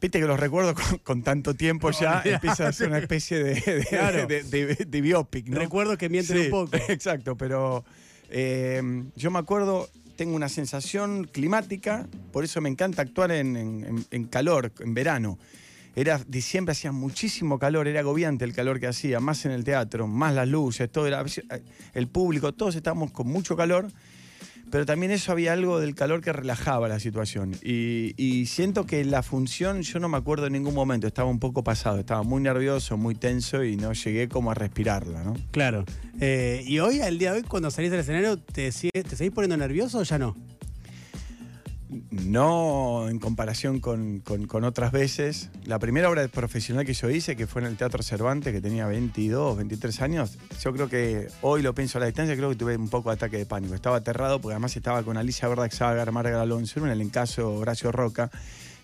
viste 0.01 0.19
que 0.19 0.25
los 0.25 0.39
recuerdo 0.39 0.73
con, 0.75 0.97
con 0.99 1.23
tanto 1.23 1.53
tiempo 1.53 1.91
ya, 1.99 2.21
empieza 2.25 2.67
a 2.67 2.71
ser 2.71 2.87
una 2.87 2.99
especie 2.99 3.43
de, 3.43 3.53
de, 3.55 3.85
Claro. 3.89 4.27
de- 4.27 4.43
de- 4.43 4.75
de 4.85 5.01
biopic, 5.01 5.47
¿no? 5.47 5.57
Recuerdo 5.59 5.97
que 5.97 6.09
mienten 6.09 6.37
Sí, 6.37 6.43
un 6.45 6.49
poco. 6.51 6.71
Exacto, 6.87 7.35
pero 7.37 7.83
eh, 8.29 8.81
yo 9.15 9.31
me 9.31 9.39
acuerdo, 9.39 9.89
tengo 10.15 10.35
una 10.35 10.49
sensación 10.49 11.25
climática, 11.25 12.07
por 12.31 12.43
eso 12.43 12.61
me 12.61 12.69
encanta 12.69 13.01
actuar 13.01 13.31
en- 13.31 14.05
en 14.11 14.25
calor, 14.25 14.71
en 14.79 14.93
verano. 14.93 15.37
Era 15.95 16.21
diciembre, 16.27 16.71
hacía 16.73 16.91
muchísimo 16.91 17.57
calor, 17.59 17.87
era 17.87 17.99
agobiante 18.01 18.45
el 18.45 18.53
calor 18.53 18.79
que 18.79 18.87
hacía, 18.87 19.19
más 19.19 19.43
en 19.45 19.51
el 19.51 19.63
teatro, 19.63 20.07
más 20.07 20.33
las 20.35 20.47
luces, 20.47 20.89
todo 20.89 21.07
era, 21.07 21.25
el 21.93 22.07
público, 22.07 22.53
todos 22.53 22.75
estábamos 22.75 23.11
con 23.11 23.27
mucho 23.27 23.57
calor, 23.57 23.87
pero 24.71 24.85
también 24.85 25.11
eso 25.11 25.31
había 25.31 25.53
algo 25.53 25.79
del 25.79 25.95
calor 25.95 26.21
que 26.21 26.33
relajaba 26.33 26.87
la 26.87 26.99
situación. 26.99 27.55
Y, 27.61 28.45
siento 28.45 28.85
que 28.85 29.03
la 29.05 29.21
función, 29.21 29.81
yo 29.81 29.99
no 29.99 30.09
me 30.09 30.17
acuerdo 30.17 30.47
en 30.47 30.53
ningún 30.53 30.73
momento, 30.73 31.07
estaba 31.07 31.29
un 31.29 31.39
poco 31.39 31.63
pasado, 31.63 31.99
estaba 31.99 32.23
muy 32.23 32.41
nervioso, 32.41 32.97
muy 32.97 33.15
tenso 33.15 33.63
y 33.63 33.75
no 33.75 33.93
llegué 33.93 34.27
como 34.27 34.51
a 34.51 34.53
respirarla, 34.53 35.23
¿no? 35.23 35.35
Claro. 35.51 35.85
Eh, 36.19 36.63
¿Y 36.65 36.79
hoy, 36.79 37.01
al 37.01 37.17
día 37.17 37.31
de 37.31 37.39
hoy, 37.39 37.43
cuando 37.43 37.69
salís 37.71 37.91
del 37.91 37.99
escenario, 38.01 38.37
te, 38.37 38.71
te 38.71 39.15
seguís 39.15 39.31
poniendo 39.31 39.57
nervioso 39.57 39.99
o 39.99 40.03
ya 40.03 40.17
no? 40.17 40.35
No 42.11 43.07
en 43.09 43.19
comparación 43.19 43.79
con, 43.79 44.19
con- 44.19 44.63
otras 44.63 44.91
veces. 44.91 45.49
La 45.65 45.79
primera 45.79 46.09
obra 46.09 46.27
profesional 46.27 46.85
que 46.85 46.93
yo 46.93 47.09
hice, 47.09 47.35
que 47.35 47.47
fue 47.47 47.61
en 47.61 47.67
el 47.67 47.77
Teatro 47.77 48.03
Cervantes, 48.03 48.53
que 48.53 48.61
tenía 48.61 48.85
22, 48.85 49.57
23 49.57 50.01
años, 50.01 50.37
yo 50.61 50.71
creo 50.73 50.87
que 50.89 51.27
hoy 51.41 51.61
lo 51.61 51.73
pienso 51.73 51.97
a 51.97 52.01
la 52.01 52.05
distancia, 52.07 52.35
creo 52.35 52.49
que 52.49 52.55
tuve 52.55 52.77
un 52.77 52.89
poco 52.89 53.09
de 53.09 53.15
ataque 53.15 53.37
de 53.37 53.45
pánico. 53.45 53.73
Estaba 53.73 53.97
aterrado 53.97 54.39
porque 54.39 54.53
además 54.53 54.75
estaba 54.75 55.01
con 55.03 55.17
Alicia 55.17 55.47
Verdaxagar, 55.47 56.11
Marga 56.11 56.41
Alonso, 56.41 56.79
en 56.85 56.91
el 56.91 57.01
encaso 57.01 57.53
Horacio 57.55 57.91
Roca. 57.91 58.29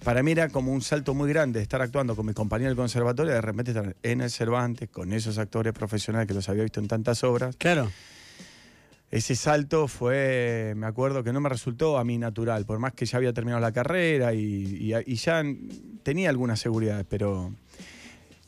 Para 0.03 0.21
mí 0.23 0.31
era 0.31 0.49
como 0.49 0.71
un 0.71 0.81
salto 0.81 1.13
muy 1.13 1.29
grande 1.29 1.61
estar 1.61 1.81
actuando 1.81 2.15
con 2.15 2.25
mi 2.25 2.33
compañero 2.33 2.69
del 2.69 2.77
conservatorio 2.77 3.33
de 3.33 3.41
repente 3.41 3.71
estar 3.71 3.95
en 4.03 4.21
el 4.21 4.29
Cervantes 4.29 4.89
con 4.89 5.13
esos 5.13 5.37
actores 5.37 5.73
profesionales 5.73 6.27
que 6.27 6.33
los 6.33 6.47
había 6.49 6.63
visto 6.63 6.79
en 6.79 6.87
tantas 6.87 7.23
obras. 7.23 7.55
Claro. 7.57 7.91
Ese 9.11 9.35
salto 9.35 9.87
fue, 9.87 10.73
me 10.75 10.87
acuerdo 10.87 11.23
que 11.23 11.31
no 11.31 11.39
me 11.39 11.47
resultó 11.49 11.97
a 11.97 12.03
mí 12.03 12.17
natural, 12.17 12.65
por 12.65 12.79
más 12.79 12.93
que 12.93 13.05
ya 13.05 13.17
había 13.17 13.33
terminado 13.33 13.61
la 13.61 13.71
carrera 13.71 14.33
y, 14.33 14.39
y- 14.41 14.93
y 15.05 15.15
ya 15.15 15.43
tenía 16.03 16.29
alguna 16.29 16.55
seguridad, 16.55 17.05
pero... 17.09 17.53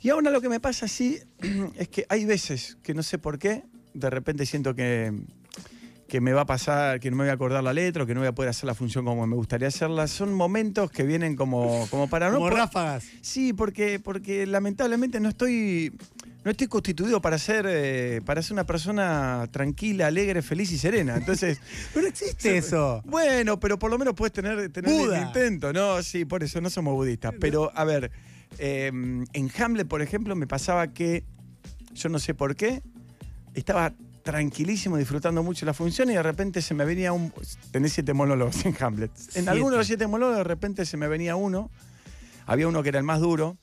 Y 0.02 0.10
ahora 0.10 0.30
lo 0.30 0.42
que 0.42 0.50
me 0.50 0.60
pasa 0.60 0.88
sí 0.88 1.20
es 1.78 1.88
que 1.90 2.06
hay 2.10 2.26
veces 2.26 2.78
que 2.84 2.94
no 2.94 3.04
sé 3.04 3.18
por 3.18 3.40
qué, 3.40 3.64
de 3.94 4.10
repente 4.10 4.46
siento 4.46 4.76
que, 4.76 5.12
que 6.08 6.22
me 6.22 6.34
va 6.34 6.42
a 6.42 6.46
pasar, 6.46 7.00
que 7.00 7.10
no 7.12 7.18
me 7.18 7.24
voy 7.24 7.30
a 7.32 7.34
acordar 7.34 7.64
la 7.64 7.74
letra, 7.74 8.04
o 8.04 8.06
que 8.06 8.14
no 8.14 8.20
voy 8.22 8.28
a 8.28 8.36
poder 8.36 8.50
hacer 8.50 8.66
la 8.66 8.76
función 8.76 9.06
como 9.06 9.26
me 9.26 9.36
gustaría 9.36 9.68
hacerla. 9.70 10.08
Son 10.08 10.34
momentos 10.34 10.92
que 10.92 11.04
vienen 11.04 11.36
como, 11.36 11.88
como 11.90 12.10
para 12.10 12.30
no... 12.30 12.38
Como 12.38 12.50
po- 12.50 12.56
ráfagas. 12.58 13.06
Sí, 13.22 13.54
porque, 13.54 14.00
porque 14.00 14.46
lamentablemente 14.46 15.20
no 15.20 15.30
estoy, 15.30 15.92
no 16.48 16.52
estoy 16.52 16.68
constituido 16.68 17.20
para 17.20 17.38
ser, 17.38 17.66
eh, 17.68 18.22
para 18.24 18.42
ser 18.42 18.54
una 18.54 18.66
persona 18.66 19.50
tranquila, 19.52 20.08
alegre, 20.08 20.42
feliz 20.42 20.72
y 20.72 20.78
serena. 20.78 21.18
Entonces, 21.18 21.60
Pero 21.94 22.08
existe 22.08 22.56
eso. 22.56 23.02
bueno, 23.04 23.60
pero 23.60 23.78
por 23.78 23.92
lo 23.92 23.98
menos 23.98 24.14
puedes 24.14 24.32
tener, 24.32 24.70
tener 24.70 24.90
el 24.90 25.24
intento, 25.24 25.74
¿no? 25.74 26.02
Sí, 26.02 26.24
por 26.24 26.44
eso 26.44 26.62
no 26.62 26.70
somos 26.70 26.94
budistas. 26.94 27.34
Pero, 27.38 27.70
a 27.76 27.84
ver, 27.84 28.14
eh, 28.60 28.88
en 28.88 29.52
Hamlet, 29.60 29.90
por 29.90 30.02
ejemplo, 30.02 30.38
me 30.38 30.48
pasaba 30.48 30.88
que, 30.94 31.26
yo 31.94 32.08
no 32.08 32.18
sé 32.18 32.34
por 32.34 32.56
qué, 32.56 32.82
estaba 33.54 33.94
tranquilísimo, 34.24 34.96
disfrutando 34.96 35.44
mucho 35.44 35.66
la 35.66 35.74
función 35.74 36.10
y 36.12 36.14
de 36.14 36.24
repente 36.24 36.62
se 36.62 36.74
me 36.74 36.86
venía 36.86 37.12
un... 37.12 37.34
Tenés 37.72 37.92
siete 37.92 38.14
monólogos 38.14 38.66
en 38.66 38.74
Hamlet. 38.80 39.12
En 39.14 39.22
Siete. 39.32 39.50
alguno 39.50 39.72
de 39.72 39.78
los 39.80 39.88
siete 39.88 40.08
monólogos 40.08 40.38
de 40.38 40.44
repente 40.46 40.86
se 40.86 40.96
me 40.96 41.10
venía 41.10 41.36
uno. 41.36 41.70
Había 42.46 42.70
uno 42.70 42.84
que 42.84 42.88
era 42.90 43.00
el 43.00 43.06
más 43.06 43.20
duro, 43.20 43.58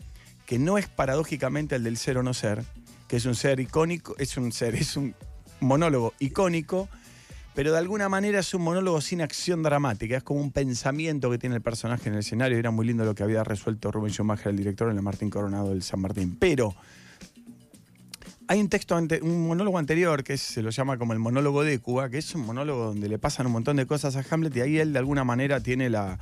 que 0.47 0.59
no 0.59 0.79
es 0.79 0.89
paradójicamente 0.89 1.77
el 1.77 1.85
del 1.85 1.97
ser 1.97 2.19
o 2.19 2.23
no 2.23 2.35
ser, 2.35 2.65
que 3.09 3.17
es 3.17 3.27
un 3.27 3.35
ser 3.35 3.61
icónico, 3.61 4.15
es 4.19 4.37
un 4.37 4.53
ser, 4.53 4.75
es 4.75 4.97
un 4.97 5.15
monólogo 5.61 6.15
icónico, 6.19 6.89
pero 7.55 7.73
de 7.73 7.79
alguna 7.79 8.09
manera 8.09 8.41
es 8.41 8.53
un 8.53 8.63
monólogo 8.63 9.01
sin 9.01 9.23
acción 9.23 9.63
dramática, 9.63 10.17
es 10.17 10.23
como 10.23 10.41
un 10.41 10.51
pensamiento 10.51 11.31
que 11.31 11.39
tiene 11.39 11.57
el 11.57 11.63
personaje 11.63 12.09
en 12.09 12.15
el 12.15 12.21
escenario, 12.21 12.59
era 12.59 12.71
muy 12.71 12.87
lindo 12.87 13.05
lo 13.05 13.15
que 13.15 13.23
había 13.23 13.45
resuelto 13.45 13.91
Rubén 13.91 14.13
Schumacher, 14.13 14.49
el 14.49 14.57
director, 14.57 14.91
en 14.91 14.97
la 14.97 15.03
Martín 15.03 15.31
Coronado 15.31 15.71
del 15.71 15.83
San 15.83 16.01
Martín. 16.01 16.37
Pero 16.39 16.75
hay 18.49 18.61
un 18.61 18.69
texto, 18.69 18.97
un 18.97 19.47
monólogo 19.47 19.79
anterior 19.79 20.25
que 20.25 20.37
se 20.37 20.63
lo 20.63 20.71
llama 20.71 20.99
como 20.99 21.13
el 21.13 21.21
monólogo 21.21 21.63
de 21.63 21.79
Cuba, 21.79 22.11
que 22.11 22.19
es 22.19 22.35
un 22.35 22.45
monólogo 22.45 22.87
donde 22.87 23.09
le 23.09 23.19
pasan 23.19 23.47
un 23.47 23.53
montón 23.53 23.77
de 23.77 23.87
cosas 23.87 24.17
a 24.17 24.25
Hamlet 24.29 24.57
y 24.57 24.61
ahí 24.61 24.79
él 24.79 24.93
de 24.93 24.99
alguna 24.99 25.25
manera 25.25 25.61
tiene 25.61 25.89
la, 25.89 26.19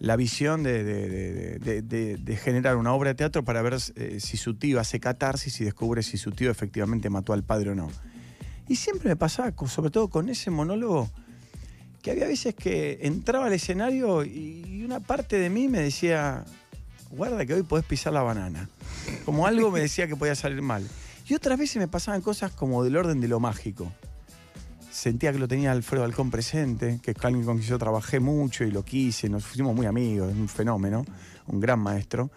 la 0.00 0.16
visión 0.16 0.62
de, 0.62 2.38
generar 2.42 2.76
una 2.76 2.92
obra 2.92 3.10
de 3.10 3.14
teatro 3.14 3.44
para 3.44 3.62
ver 3.62 3.76
eh, 3.96 4.18
si 4.20 4.36
su 4.36 4.54
tío 4.54 4.80
hace 4.80 5.00
catarsis 5.00 5.60
y 5.60 5.64
descubre 5.64 6.02
si 6.02 6.18
su 6.18 6.30
tío 6.30 6.50
efectivamente 6.50 7.10
mató 7.10 7.32
al 7.32 7.42
padre 7.42 7.70
o 7.70 7.74
no. 7.74 7.90
Y 8.68 8.76
siempre 8.76 9.08
me 9.08 9.16
pasaba, 9.16 9.52
sobre 9.66 9.90
todo 9.90 10.08
con 10.08 10.28
ese 10.28 10.50
monólogo, 10.50 11.10
que 12.02 12.10
había 12.10 12.26
veces 12.26 12.54
que 12.54 12.98
entraba 13.02 13.46
al 13.46 13.52
escenario 13.52 14.24
y 14.24 14.82
una 14.84 15.00
parte 15.00 15.38
de 15.38 15.50
mí 15.50 15.68
me 15.68 15.80
decía, 15.80 16.44
guarda 17.10 17.44
que 17.46 17.54
hoy 17.54 17.62
podés 17.62 17.84
pisar 17.84 18.12
la 18.12 18.22
banana. 18.22 18.68
Como 19.24 19.46
algo 19.46 19.70
me 19.70 19.80
decía 19.80 20.06
que 20.06 20.16
podía 20.16 20.34
salir 20.34 20.62
mal. 20.62 20.86
Y 21.26 21.34
otras 21.34 21.58
veces 21.58 21.76
me 21.76 21.88
pasaban 21.88 22.20
cosas 22.20 22.52
como 22.52 22.84
del 22.84 22.96
orden 22.96 23.20
de 23.20 23.28
lo 23.28 23.40
mágico. 23.40 23.92
Sentía 24.98 25.32
que 25.32 25.38
lo 25.38 25.46
tenía 25.46 25.70
Alfredo 25.70 26.02
Halcón 26.02 26.28
presente, 26.28 26.98
que 27.00 27.12
es 27.12 27.16
alguien 27.24 27.44
con 27.44 27.58
quien 27.58 27.68
yo 27.68 27.78
trabajé 27.78 28.18
mucho 28.18 28.64
y 28.64 28.72
lo 28.72 28.84
quise, 28.84 29.28
nos 29.28 29.44
fuimos 29.44 29.72
muy 29.72 29.86
amigos, 29.86 30.32
un 30.32 30.48
fenómeno, 30.48 31.04
un 31.46 31.60
gran 31.60 31.78
maestro 31.78 32.32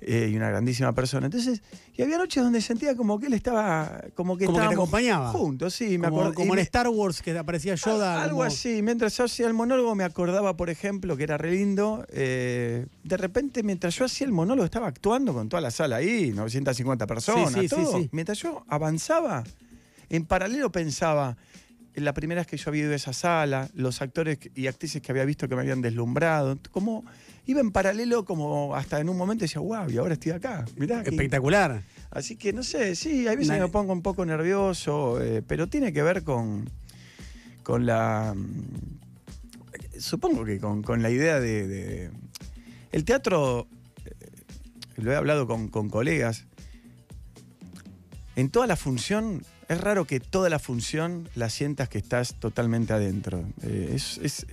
eh, 0.00 0.28
y 0.32 0.36
una 0.36 0.48
grandísima 0.48 0.92
persona. 0.92 1.26
Entonces, 1.26 1.62
y 1.94 2.02
había 2.02 2.18
noches 2.18 2.42
donde 2.42 2.60
sentía 2.60 2.96
como 2.96 3.20
que 3.20 3.26
él 3.26 3.34
estaba, 3.34 4.02
como 4.16 4.36
que 4.36 4.46
Como 4.46 4.56
que 4.58 4.62
te 4.62 4.66
estábamos 4.66 4.72
acompañaba. 4.88 5.28
Juntos, 5.30 5.72
sí, 5.72 5.96
me 5.96 6.08
como 6.08 6.22
acuerdo. 6.22 6.34
como 6.34 6.52
en 6.54 6.56
me- 6.56 6.62
Star 6.62 6.88
Wars, 6.88 7.22
que 7.22 7.38
aparecía 7.38 7.76
Yoda. 7.76 8.20
algo 8.20 8.38
como- 8.38 8.42
así. 8.48 8.82
Mientras 8.82 9.16
yo 9.16 9.24
hacía 9.24 9.46
el 9.46 9.54
monólogo, 9.54 9.94
me 9.94 10.02
acordaba, 10.02 10.56
por 10.56 10.70
ejemplo, 10.70 11.16
que 11.16 11.22
era 11.22 11.38
re 11.38 11.52
lindo. 11.52 12.04
eh, 12.08 12.86
de 13.04 13.16
repente, 13.16 13.62
mientras 13.62 13.94
yo 13.94 14.06
hacía 14.06 14.26
el 14.26 14.32
monólogo, 14.32 14.64
estaba 14.64 14.88
actuando 14.88 15.32
con 15.32 15.48
toda 15.48 15.60
la 15.60 15.70
sala 15.70 15.96
ahí, 15.96 16.32
950 16.34 17.06
personas, 17.06 17.52
Sí, 17.52 17.60
sí, 17.60 17.68
sí, 17.68 17.74
todo. 17.76 17.98
sí. 18.00 18.08
Mientras 18.10 18.38
yo 18.38 18.64
avanzaba, 18.66 19.44
en 20.08 20.24
paralelo 20.26 20.72
pensaba. 20.72 21.36
La 21.96 22.14
primera 22.14 22.40
vez 22.40 22.46
que 22.46 22.56
yo 22.56 22.70
había 22.70 22.82
ido 22.84 22.92
a 22.92 22.96
esa 22.96 23.12
sala, 23.12 23.68
los 23.74 24.00
actores 24.00 24.38
y 24.54 24.68
actrices 24.68 25.02
que 25.02 25.10
había 25.12 25.24
visto 25.24 25.48
que 25.48 25.56
me 25.56 25.62
habían 25.62 25.80
deslumbrado, 25.82 26.56
como 26.70 27.04
iba 27.46 27.60
en 27.60 27.72
paralelo, 27.72 28.24
como 28.24 28.76
hasta 28.76 29.00
en 29.00 29.08
un 29.08 29.16
momento 29.16 29.42
decía, 29.42 29.60
wow, 29.60 29.90
y 29.90 29.96
ahora 29.96 30.14
estoy 30.14 30.32
acá. 30.32 30.64
Mirá, 30.76 31.02
Espectacular. 31.02 31.82
Así 32.10 32.36
que 32.36 32.52
no 32.52 32.62
sé, 32.62 32.94
sí, 32.94 33.26
hay 33.26 33.36
veces 33.36 33.58
me 33.58 33.68
pongo 33.68 33.92
un 33.92 34.02
poco 34.02 34.24
nervioso, 34.24 35.20
eh, 35.20 35.42
pero 35.46 35.66
tiene 35.68 35.92
que 35.92 36.02
ver 36.02 36.22
con, 36.22 36.70
con 37.64 37.86
la. 37.86 38.34
Supongo 39.98 40.44
que 40.44 40.58
con, 40.58 40.82
con 40.82 41.02
la 41.02 41.10
idea 41.10 41.40
de. 41.40 41.66
de- 41.66 42.10
el 42.92 43.04
teatro, 43.04 43.66
eh, 44.04 44.12
lo 44.96 45.12
he 45.12 45.16
hablado 45.16 45.46
con, 45.46 45.68
con 45.68 45.88
colegas, 45.90 46.46
en 48.36 48.48
toda 48.50 48.66
la 48.66 48.76
función, 48.76 49.42
es 49.70 49.80
raro 49.80 50.04
que 50.04 50.20
toda 50.20 50.48
la 50.50 50.58
función 50.58 51.28
la 51.34 51.48
sientas 51.48 51.88
que 51.88 51.98
estás 51.98 52.34
totalmente 52.34 52.92
adentro. 52.92 53.44
Eh, 53.62 53.92
es- 53.94 54.18
es, 54.22 54.46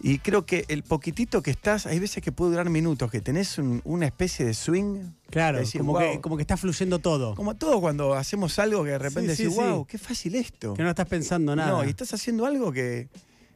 y 0.00 0.18
creo 0.18 0.44
que 0.44 0.64
el 0.68 0.82
poquitito 0.82 1.40
que 1.42 1.50
estás, 1.50 1.86
hay 1.86 1.98
veces 1.98 2.22
que 2.22 2.30
puede 2.32 2.50
durar 2.50 2.68
minutos, 2.68 3.10
que 3.10 3.20
tenés 3.20 3.56
un- 3.58 3.80
una 3.84 4.06
especie 4.06 4.44
de 4.44 4.52
swing. 4.52 5.12
Claro, 5.30 5.60
como, 5.78 5.92
"Wow". 5.92 6.00
que, 6.00 6.20
como 6.20 6.36
que 6.36 6.42
está 6.42 6.56
fluyendo 6.56 6.98
todo. 6.98 7.34
Como 7.34 7.54
todo 7.56 7.80
cuando 7.80 8.12
hacemos 8.14 8.58
algo 8.58 8.84
que 8.84 8.90
de 8.90 8.98
repente 8.98 9.30
Sí, 9.34 9.36
sí, 9.36 9.42
decís, 9.44 9.56
sí. 9.56 9.62
wow, 9.64 9.86
qué 9.86 9.96
fácil 9.98 10.34
esto. 10.34 10.74
Que 10.74 10.82
no 10.82 10.90
estás 10.90 11.06
pensando 11.08 11.56
nada. 11.56 11.70
No, 11.70 11.84
y 11.84 11.88
estás 11.88 12.12
haciendo 12.12 12.44
algo 12.44 12.70
que, 12.72 13.08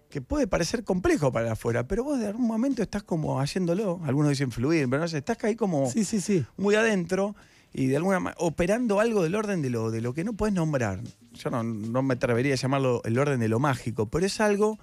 que 0.09 0.23
puede 0.23 0.47
parecer 0.47 0.85
complejo 0.85 1.31
para 1.33 1.53
afuera, 1.53 1.87
pero 1.87 2.03
vos 2.05 2.19
de 2.19 2.29
algún 2.29 2.47
momento 2.47 2.83
estás 2.83 3.03
como 3.03 3.41
haciéndolo. 3.41 4.01
Algunos 4.05 4.31
dicen 4.31 4.51
fluir, 4.51 4.89
pero 4.89 5.03
no 5.03 5.09
sé, 5.09 5.19
estás 5.19 5.37
ahí 5.43 5.55
como 5.55 5.91
Sí, 5.91 6.05
sí, 6.05 6.21
sí. 6.21 6.47
muy 6.57 6.77
adentro 6.77 7.35
y 7.73 7.87
de 7.87 7.97
alguna 7.97 8.21
manera 8.21 8.41
operando 8.41 9.01
algo 9.01 9.23
del 9.23 9.35
orden 9.35 9.63
de 9.63 9.71
lo, 9.71 9.91
de 9.91 10.01
lo 10.01 10.15
que 10.15 10.25
no 10.25 10.33
puedes 10.33 10.55
nombrar. 10.55 11.01
Yo 11.33 11.51
no, 11.51 11.63
no 11.63 12.03
me 12.03 12.15
atrevería 12.15 12.55
a 12.55 12.57
llamarlo 12.57 13.03
el 13.05 13.19
orden 13.19 13.41
de 13.41 13.49
lo 13.49 13.59
mágico, 13.59 14.07
pero 14.07 14.27
es 14.27 14.41
algo 14.41 14.79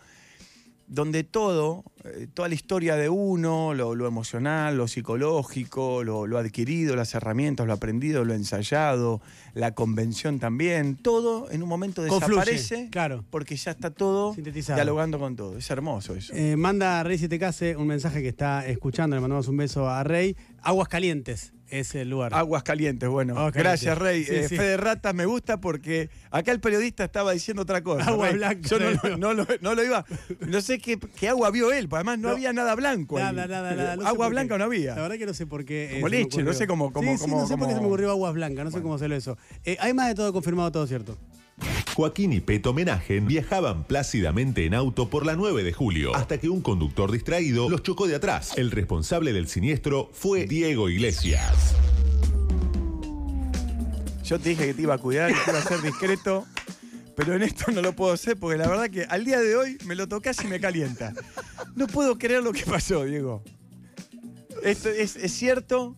donde 0.88 1.24
todo, 1.24 1.84
eh, 2.04 2.27
toda 2.34 2.48
la 2.48 2.56
historia 2.56 2.96
de 2.96 3.10
uno, 3.10 3.74
lo, 3.74 3.96
lo 3.96 4.08
emocional, 4.08 4.77
lo 4.77 4.88
psicológico, 4.88 6.04
lo, 6.04 6.27
lo 6.27 6.38
adquirido, 6.38 6.96
las 6.96 7.15
herramientas, 7.15 7.65
lo 7.65 7.74
aprendido, 7.74 8.24
lo 8.24 8.34
ensayado, 8.34 9.22
la 9.54 9.74
convención 9.74 10.39
también, 10.39 10.96
todo 10.96 11.50
en 11.50 11.63
un 11.63 11.70
momento 11.70 12.06
Confluye, 12.08 12.39
desaparece 12.39 12.89
claro. 12.92 13.25
porque 13.30 13.56
ya 13.56 13.72
está 13.72 13.89
todo 13.89 14.36
dialogando 14.36 15.18
con 15.18 15.36
todo. 15.36 15.58
Es 15.58 15.70
hermoso 15.70 16.13
eso. 16.15 16.34
Eh, 16.36 16.56
manda 16.56 17.00
a 17.00 17.04
Rey 17.04 17.18
Si 17.18 17.27
Te 17.27 17.39
Case 17.39 17.75
un 17.75 17.88
mensaje 17.88 18.22
que 18.22 18.30
está 18.30 18.65
escuchando. 18.68 19.15
Le 19.15 19.22
mandamos 19.22 19.48
un 19.48 19.58
beso 19.58 19.89
a 19.89 20.04
Rey. 20.04 20.36
Aguas 20.62 20.88
Calientes 20.88 21.55
es 21.69 21.95
el 21.95 22.10
lugar. 22.10 22.34
Aguas 22.34 22.63
calientes, 22.63 23.07
bueno. 23.10 23.34
Aguas 23.38 23.53
calientes. 23.53 23.81
Gracias, 23.84 23.98
Rey. 23.98 24.24
Sí, 24.24 24.36
Eh, 24.36 24.48
sí. 24.50 24.55
Fede 24.57 24.77
Ratas 24.77 25.13
me 25.15 25.25
gusta 25.25 25.60
porque 25.60 26.10
acá 26.31 26.51
el 26.51 26.60
periodista 26.60 27.03
estaba 27.03 27.31
diciendo 27.31 27.63
otra 27.63 27.81
cosa. 27.84 28.05
Agua 28.05 28.27
Rey. 28.29 28.38
blanca, 28.38 28.67
Yo 28.69 28.79
no, 28.79 28.89
lo- 28.91 29.17
no 29.17 29.34
lo, 29.34 29.48
no 29.62 29.75
lo 29.75 29.84
iba. 29.84 30.05
No 30.48 30.62
sé 30.62 30.79
qué, 30.79 31.00
qué 31.00 31.29
agua 31.29 31.50
vio 31.51 31.72
él, 31.72 31.88
además 31.91 32.19
no, 32.19 32.29
No. 32.29 32.34
había 32.36 32.53
nada 32.53 32.75
blanco. 32.75 33.17
ahí. 33.17 33.24
Nada, 33.24 33.48
nada, 33.48 33.74
nada. 33.75 34.07
agua 34.07 34.27
blanca 34.29 34.57
no 34.57 34.63
había. 34.65 34.95
La 34.95 35.01
verdad 35.03 35.17
que 35.17 35.25
no 35.25 35.34
sé 35.34 35.45
por 35.48 35.65
qué. 35.65 35.86
eh, 35.86 35.93
Como 35.95 36.07
leche, 36.10 36.43
no 36.43 36.53
sé 36.53 36.67
cómo- 36.67 36.91
cómo- 36.93 37.13
Sí, 37.13 37.19
cómo- 37.22 37.41
no 37.41 37.48
sé 37.48 37.57
por 37.57 37.67
qué 37.67 37.74
se 37.74 37.79
me 37.81 37.88
ocurrió 37.88 38.12
aguas 38.12 38.34
blancas. 38.34 38.65
No 38.65 38.72
sé 38.72 38.81
cómo 38.81 38.98
salió 38.98 39.15
eso. 39.17 39.38
Eh, 39.63 39.77
hay 39.79 39.93
más 39.93 40.07
de 40.07 40.15
todo 40.15 40.31
confirmado, 40.34 40.72
todo 40.72 40.86
cierto. 40.88 41.17
Joaquín 41.96 42.34
y 42.34 42.42
Peto 42.42 42.74
Menagen 42.74 43.25
viajaban 43.25 43.86
plácidamente 43.86 44.66
en 44.66 44.74
auto 44.74 45.10
por 45.10 45.25
la 45.25 45.38
9 45.38 45.64
de 45.64 45.72
julio, 45.72 46.14
hasta 46.14 46.38
que 46.38 46.50
un 46.50 46.60
conductor 46.60 47.10
distraído 47.10 47.70
los 47.70 47.84
chocó 47.84 48.06
de 48.06 48.16
atrás. 48.16 48.52
El 48.58 48.72
responsable 48.72 49.32
del 49.32 49.48
siniestro 49.48 50.10
fue 50.12 50.46
Diego 50.46 50.90
Iglesias. 50.90 51.74
Yo 54.25 54.38
te 54.40 54.50
dije 54.50 54.66
que 54.66 54.74
te 54.74 54.82
iba 54.82 54.96
a 54.96 54.98
cuidar 54.98 55.32
que 55.32 55.40
iba 55.50 55.58
a 55.58 55.62
ser 55.62 55.82
discreto, 55.82 56.46
pero 57.16 57.34
en 57.34 57.44
esto 57.44 57.72
no 57.72 57.82
lo 57.82 57.96
puedo 57.96 58.12
hacer 58.12 58.36
porque 58.36 58.58
la 58.58 58.68
verdad 58.68 58.90
que 58.90 59.06
al 59.06 59.24
día 59.24 59.40
de 59.40 59.56
hoy 59.56 59.78
me 59.86 59.96
lo 59.96 60.10
tocas 60.10 60.44
y 60.44 60.48
me 60.48 60.60
calienta. 60.60 61.14
No 61.75 61.88
puedo 61.88 62.18
creer 62.18 62.44
lo 62.44 62.52
que 62.52 62.66
pasó, 62.66 63.06
Diego. 63.06 63.42
Esto 64.64 64.90
es, 64.90 65.16
es 65.16 65.32
cierto. 65.32 65.96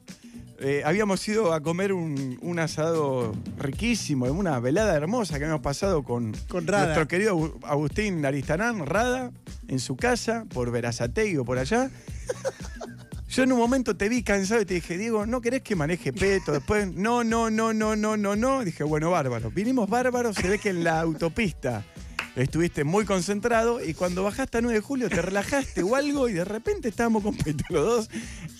Eh, 0.59 0.81
habíamos 0.85 1.27
ido 1.27 1.53
a 1.53 1.61
comer 1.61 1.93
un, 1.93 2.37
un 2.41 2.59
asado 2.59 3.33
riquísimo, 3.57 4.25
una 4.25 4.59
velada 4.59 4.95
hermosa 4.95 5.37
que 5.37 5.45
habíamos 5.45 5.61
pasado 5.63 6.03
con, 6.03 6.33
Con 6.47 6.65
Rada. 6.67 6.85
nuestro 6.85 7.07
querido 7.07 7.35
Agu- 7.37 7.59
Agustín 7.63 8.25
Aristarán, 8.25 8.85
Rada, 8.85 9.31
en 9.67 9.79
su 9.79 9.95
casa, 9.95 10.45
por 10.53 10.71
Verazategui 10.71 11.37
o 11.37 11.45
por 11.45 11.57
allá. 11.59 11.89
Yo 13.29 13.43
en 13.43 13.51
un 13.51 13.59
momento 13.59 13.95
te 13.95 14.07
vi 14.09 14.23
cansado 14.23 14.61
y 14.61 14.65
te 14.65 14.75
dije, 14.75 14.97
Diego, 14.97 15.25
¿no 15.25 15.41
querés 15.41 15.61
que 15.61 15.75
maneje 15.75 16.13
Peto? 16.13 16.53
Después, 16.53 16.91
no, 16.95 17.23
no, 17.25 17.49
no, 17.49 17.73
no, 17.73 17.95
no, 17.95 18.15
no, 18.17 18.35
no. 18.35 18.63
Dije, 18.63 18.83
bueno, 18.85 19.11
bárbaro. 19.11 19.51
Vinimos 19.51 19.89
bárbaros, 19.89 20.35
se 20.37 20.47
ve 20.47 20.57
que 20.59 20.69
en 20.69 20.83
la 20.85 21.01
autopista 21.01 21.83
estuviste 22.41 22.83
muy 22.83 23.05
concentrado 23.05 23.83
y 23.83 23.93
cuando 23.93 24.23
bajaste 24.23 24.59
a 24.59 24.61
9 24.61 24.75
de 24.77 24.81
julio 24.81 25.09
te 25.09 25.21
relajaste 25.21 25.81
o 25.83 25.95
algo 25.95 26.29
y 26.29 26.33
de 26.33 26.45
repente 26.45 26.87
estábamos 26.89 27.23
con 27.23 27.35
los 27.69 27.85
dos 27.85 28.09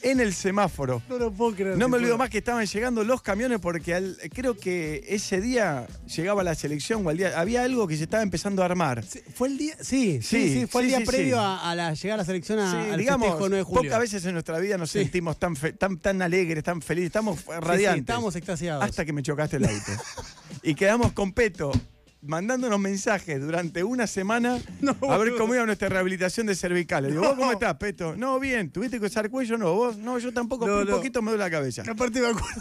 en 0.02 0.20
el 0.20 0.34
semáforo. 0.34 1.02
No 1.10 1.18
lo 1.18 1.32
puedo 1.32 1.56
creer. 1.56 1.78
No 1.78 1.88
me 1.90 1.98
olvido 1.98 2.18
más 2.18 2.30
que 2.30 2.40
estaban 2.40 2.66
llegando 2.66 3.04
los 3.04 3.22
camiones 3.22 3.60
porque 3.60 3.94
al- 3.94 4.18
creo 4.34 4.56
que 4.58 5.06
ese 5.10 5.42
día 5.42 5.88
llegaba 6.16 6.44
la 6.44 6.56
selección 6.56 7.06
o 7.06 7.10
al 7.10 7.18
día, 7.18 7.40
había 7.40 7.64
algo 7.64 7.88
que 7.88 7.98
se 7.98 8.04
estaba 8.04 8.24
empezando 8.24 8.62
a 8.62 8.66
armar. 8.66 9.04
Sí, 9.04 9.20
Fue 9.34 9.48
el 9.50 9.58
día, 9.58 9.76
sí, 9.80 10.20
sí, 10.22 10.48
Sí, 10.48 10.54
sí, 10.62 10.66
fue 10.68 10.82
el 10.84 10.88
día 10.90 11.00
previo. 11.06 11.40
A, 11.40 11.70
a 11.72 11.76
la 11.76 11.94
llegada 11.94 12.16
a 12.16 12.18
la 12.18 12.26
selección 12.26 12.60
a, 12.60 12.94
al 12.94 12.98
digamos, 12.98 13.28
festejo 13.28 13.50
9 13.50 13.58
de 13.58 13.64
julio. 13.64 13.84
pocas 13.92 14.00
veces 14.00 14.26
en 14.26 14.34
nuestra 14.34 14.58
vida 14.60 14.78
nos 14.78 14.92
sentimos 14.92 15.38
tan, 15.38 15.56
fe- 15.56 15.74
tan, 15.74 15.98
tan 15.98 16.22
alegres, 16.22 16.64
tan 16.64 16.82
felices, 16.82 17.08
estamos 17.08 17.46
radiantes. 17.62 18.02
estábamos 18.02 18.36
extasiados. 18.36 18.84
hasta 18.84 19.06
que 19.06 19.14
me 19.14 19.22
chocaste 19.24 19.58
el 19.58 19.66
auto. 19.66 19.92
y 20.64 20.74
quedamos 20.76 21.12
con 21.14 21.32
Peto 21.34 21.72
mandándonos 22.22 22.80
mensajes 22.80 23.40
durante 23.40 23.84
una 23.84 24.08
semana 24.08 24.60
No, 24.82 24.96
a 25.12 25.18
ver 25.18 25.36
cómo 25.38 25.54
iba 25.56 25.66
nuestra 25.66 25.90
rehabilitación 25.90 26.48
de 26.48 26.56
cervicales. 26.56 27.12
Digo, 27.12 27.24
¿vos 27.24 27.36
cómo 27.38 27.52
estás, 27.52 27.76
Peto? 27.76 28.16
No, 28.16 28.40
bien. 28.40 28.72
¿Tuviste 28.72 29.00
que 29.00 29.06
usar 29.06 29.30
cuello? 29.30 29.58
No, 29.58 29.74
vos. 29.74 29.98
No, 29.98 30.18
yo 30.20 30.34
tampoco. 30.34 30.68
No, 30.68 30.80
un 30.80 30.88
poquito 30.88 31.22
me 31.22 31.32
duele 31.32 31.44
la 31.44 31.52
cabeza. 31.52 31.84
Aparte 31.88 32.22
me 32.22 32.28
acuerdo. 32.28 32.48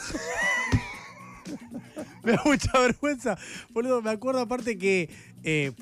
me 2.24 2.32
da 2.32 2.42
mucha 2.44 2.78
vergüenza. 2.78 3.38
Boludo, 3.70 4.02
me 4.02 4.10
acuerdo 4.10 4.40
aparte 4.40 4.78
que. 4.78 5.08
eh, 5.42 5.72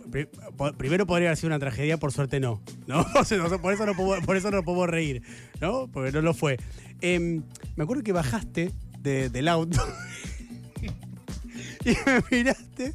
primero 0.77 1.07
podría 1.07 1.29
haber 1.29 1.37
sido 1.37 1.49
una 1.49 1.59
tragedia, 1.59 1.97
por 1.99 2.13
suerte 2.13 2.41
no. 2.41 2.61
¿no? 2.87 3.05
Por, 3.13 3.23
eso 3.73 3.87
no 3.87 3.95
podemos, 3.95 4.25
por 4.27 4.37
eso 4.37 4.51
no 4.51 4.63
podemos 4.63 4.89
reír, 4.89 5.23
¿no? 5.61 5.89
Porque 5.89 6.13
no 6.13 6.21
lo 6.21 6.35
fue. 6.35 6.59
Em, 7.01 7.43
me 7.77 7.85
acuerdo 7.85 8.03
que 8.03 8.13
bajaste 8.13 8.73
de- 9.01 9.29
del 9.31 9.49
auto 9.49 9.81
y 11.85 11.91
me 12.07 12.23
miraste 12.31 12.95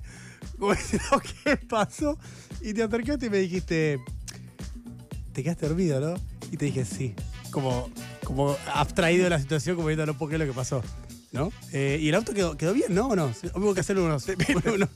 como 0.60 0.74
diciendo, 0.76 1.22
¿qué 1.44 1.58
pasó? 1.58 2.18
Y 2.62 2.74
te 2.74 2.84
acercaste 2.84 3.28
y 3.28 3.30
me 3.30 3.38
dijiste, 3.40 4.00
te 5.34 5.44
quedaste 5.44 5.68
dormido, 5.68 6.00
¿no? 6.00 6.14
Y 6.52 6.58
te 6.58 6.66
dije, 6.66 6.86
sí. 6.86 7.16
Como, 7.52 7.90
como 8.24 8.56
abstraído 8.74 9.24
de 9.24 9.32
la 9.32 9.40
situación, 9.40 9.76
como 9.76 9.88
diciendo, 9.90 10.12
no 10.14 10.18
puedo 10.18 10.30
creer 10.30 10.42
lo 10.48 10.54
que 10.54 10.56
pasó. 10.56 10.84
¿No? 11.32 11.52
Eh, 11.72 12.00
y 12.02 12.10
el 12.10 12.16
auto 12.16 12.34
quedó, 12.34 12.58
quedó 12.58 12.74
bien, 12.74 12.94
¿no? 12.96 13.08
¿O 13.10 13.16
no? 13.16 13.32
Hubo 13.56 13.74
que 13.76 13.82
hacer 13.82 13.98
unos. 14.00 14.26
unos- 14.66 14.90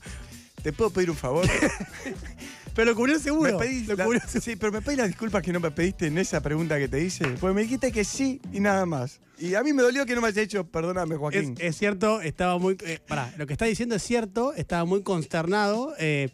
¿Te 0.62 0.72
puedo 0.72 0.90
pedir 0.90 1.10
un 1.10 1.16
favor? 1.16 1.46
pero 2.74 2.90
lo 2.90 2.96
cubrió 2.96 3.18
seguro. 3.18 3.52
Me 3.58 3.64
pedís 3.64 3.88
Lo 3.88 3.96
la- 3.96 4.04
cubrió 4.04 4.20
sí, 4.26 4.56
pero 4.56 4.72
me 4.72 4.82
pedís 4.82 4.98
las 4.98 5.06
disculpas 5.08 5.42
que 5.42 5.52
no 5.52 5.60
me 5.60 5.70
pediste 5.70 6.06
en 6.06 6.18
esa 6.18 6.40
pregunta 6.40 6.78
que 6.78 6.88
te 6.88 7.02
hice. 7.02 7.26
Porque 7.40 7.54
me 7.54 7.62
dijiste 7.62 7.90
que 7.92 8.04
sí 8.04 8.40
y 8.52 8.60
nada 8.60 8.84
más. 8.86 9.20
Y 9.38 9.54
a 9.54 9.62
mí 9.62 9.72
me 9.72 9.82
dolió 9.82 10.06
que 10.06 10.14
no 10.14 10.20
me 10.20 10.28
hayas 10.28 10.42
dicho, 10.48 10.64
perdóname, 10.64 11.16
Joaquín. 11.16 11.54
es 11.58 11.76
cierto, 11.76 12.20
estaba 12.20 12.58
muy. 12.58 12.76
Eh, 12.84 12.98
pará, 13.06 13.32
lo 13.36 13.46
que 13.46 13.52
está 13.54 13.64
diciendo 13.64 13.94
es 13.96 14.02
cierto, 14.02 14.52
estaba 14.54 14.84
muy 14.84 15.02
consternado. 15.02 15.94
eh, 15.98 16.30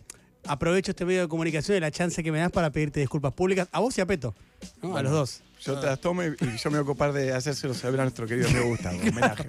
aprovecho 0.46 0.92
este 0.92 1.04
medio 1.04 1.20
de 1.20 1.28
comunicación 1.28 1.76
y 1.76 1.80
la 1.80 1.90
chance 1.90 2.22
que 2.22 2.32
me 2.32 2.38
das 2.38 2.50
para 2.50 2.70
pedirte 2.70 2.98
disculpas 3.00 3.34
públicas 3.34 3.68
a 3.72 3.80
vos 3.80 3.96
y 3.98 4.00
a 4.00 4.06
Peto. 4.06 4.34
¿no? 4.82 4.96
a 4.96 5.02
los 5.02 5.12
dos. 5.12 5.42
Yo 5.62 5.78
te 5.78 5.86
las 5.86 6.00
tomo 6.00 6.22
y 6.22 6.26
y 6.28 6.56
yo 6.56 6.70
me 6.70 6.78
voy 6.78 6.78
a 6.78 6.82
ocupar 6.82 7.12
de 7.12 7.32
hacérselo 7.32 7.74
saber 7.74 8.00
a 8.00 8.04
nuestro 8.04 8.26
querido 8.26 8.48
amigo 8.48 8.66
Gustavo. 8.68 8.98
Homenaje. 9.02 9.46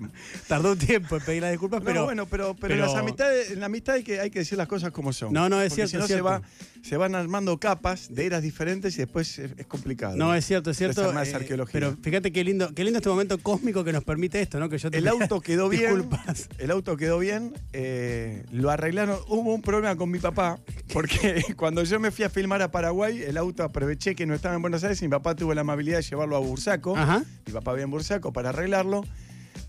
Tardó 0.48 0.74
un 0.74 0.77
tiempo 0.77 1.15
en 1.18 1.24
pedir 1.24 1.41
las 1.41 1.51
disculpas, 1.51 1.80
No, 1.82 1.86
pero. 1.86 2.03
bueno, 2.06 2.25
pero, 2.25 2.53
pero, 2.56 2.60
pero- 2.68 2.74
en 2.75 2.82
las 2.82 2.96
amistades, 2.96 3.51
en 3.51 3.60
la 3.60 3.68
amistad 3.68 3.96
hay 3.96 4.03
que, 4.03 4.20
hay 4.20 4.30
que 4.30 4.39
decir 4.39 4.58
las 4.58 4.68
cosas 4.68 4.91
como 4.91 5.13
son. 5.13 5.32
No, 5.34 5.48
no, 5.50 5.62
es 5.62 5.70
Porque 5.74 5.88
cierto, 5.88 5.89
Si 5.91 5.98
no, 5.98 6.03
es 6.03 6.08
se, 6.08 6.13
cierto. 6.15 6.25
va, 6.25 6.41
se 6.88 6.98
van 6.98 7.15
armando 7.15 7.58
capas 7.60 8.13
de 8.13 8.25
eras 8.25 8.41
diferentes 8.44 8.96
y 8.96 8.98
después 9.00 9.39
es, 9.39 9.51
es 9.58 9.65
complicado. 9.68 10.15
No, 10.18 10.36
es 10.36 10.46
cierto, 10.46 10.72
es 10.72 10.77
cierto. 10.77 11.12
Eh, 11.13 11.34
arqueología. 11.34 11.72
pero 11.72 11.96
fíjate 12.01 12.32
qué 12.32 12.44
lindo, 12.44 12.74
qué 12.75 12.84
lindo 12.84 12.98
este 13.00 13.10
momento 13.10 13.38
cósmico 13.38 13.84
que 13.84 13.94
nos 13.94 14.03
permite 14.03 14.41
esto, 14.41 14.60
¿no? 14.60 14.68
Que 14.70 14.77
yo 14.77 14.91
te 14.91 14.98
El 14.98 15.08
auto 15.08 15.39
quedó 15.41 15.70
bien. 15.70 15.96
Disculpas. 15.96 16.50
El 16.58 16.72
auto 16.72 16.98
quedó 16.98 17.20
bien. 17.20 17.53
eh, 17.74 18.44
lo 18.51 18.70
arreglaron. 18.70 19.18
Hubo 19.27 19.53
un 19.53 19.62
problema 19.62 19.96
con 19.96 20.10
mi 20.12 20.20
papá. 20.20 20.60
Porque 20.91 21.44
cuando 21.56 21.84
yo 21.84 22.00
me 22.00 22.12
fui 22.12 22.25
a 22.25 22.30
filmar 22.30 22.62
a 22.62 22.70
Paraguay, 22.72 23.22
el 23.22 23.38
auto 23.38 23.63
aproveché 23.63 24.13
que 24.15 24.25
no 24.25 24.34
estaba 24.34 24.56
en 24.56 24.62
Buenos 24.62 24.84
Aires 24.84 25.01
y 25.01 25.06
mi 25.06 25.12
papá 25.12 25.36
tuvo 25.36 25.53
la 25.53 25.62
amabilidad 25.62 26.00
de 26.01 26.10
llevarlo 26.10 26.36
a 26.36 26.39
Bursaco. 26.39 26.98
Ajá. 26.98 27.24
Mi 27.46 27.53
papá 27.53 27.72
había 27.72 27.84
en 27.84 27.91
Bursaco 27.91 28.31
para 28.34 28.50
arreglarlo. 28.50 29.03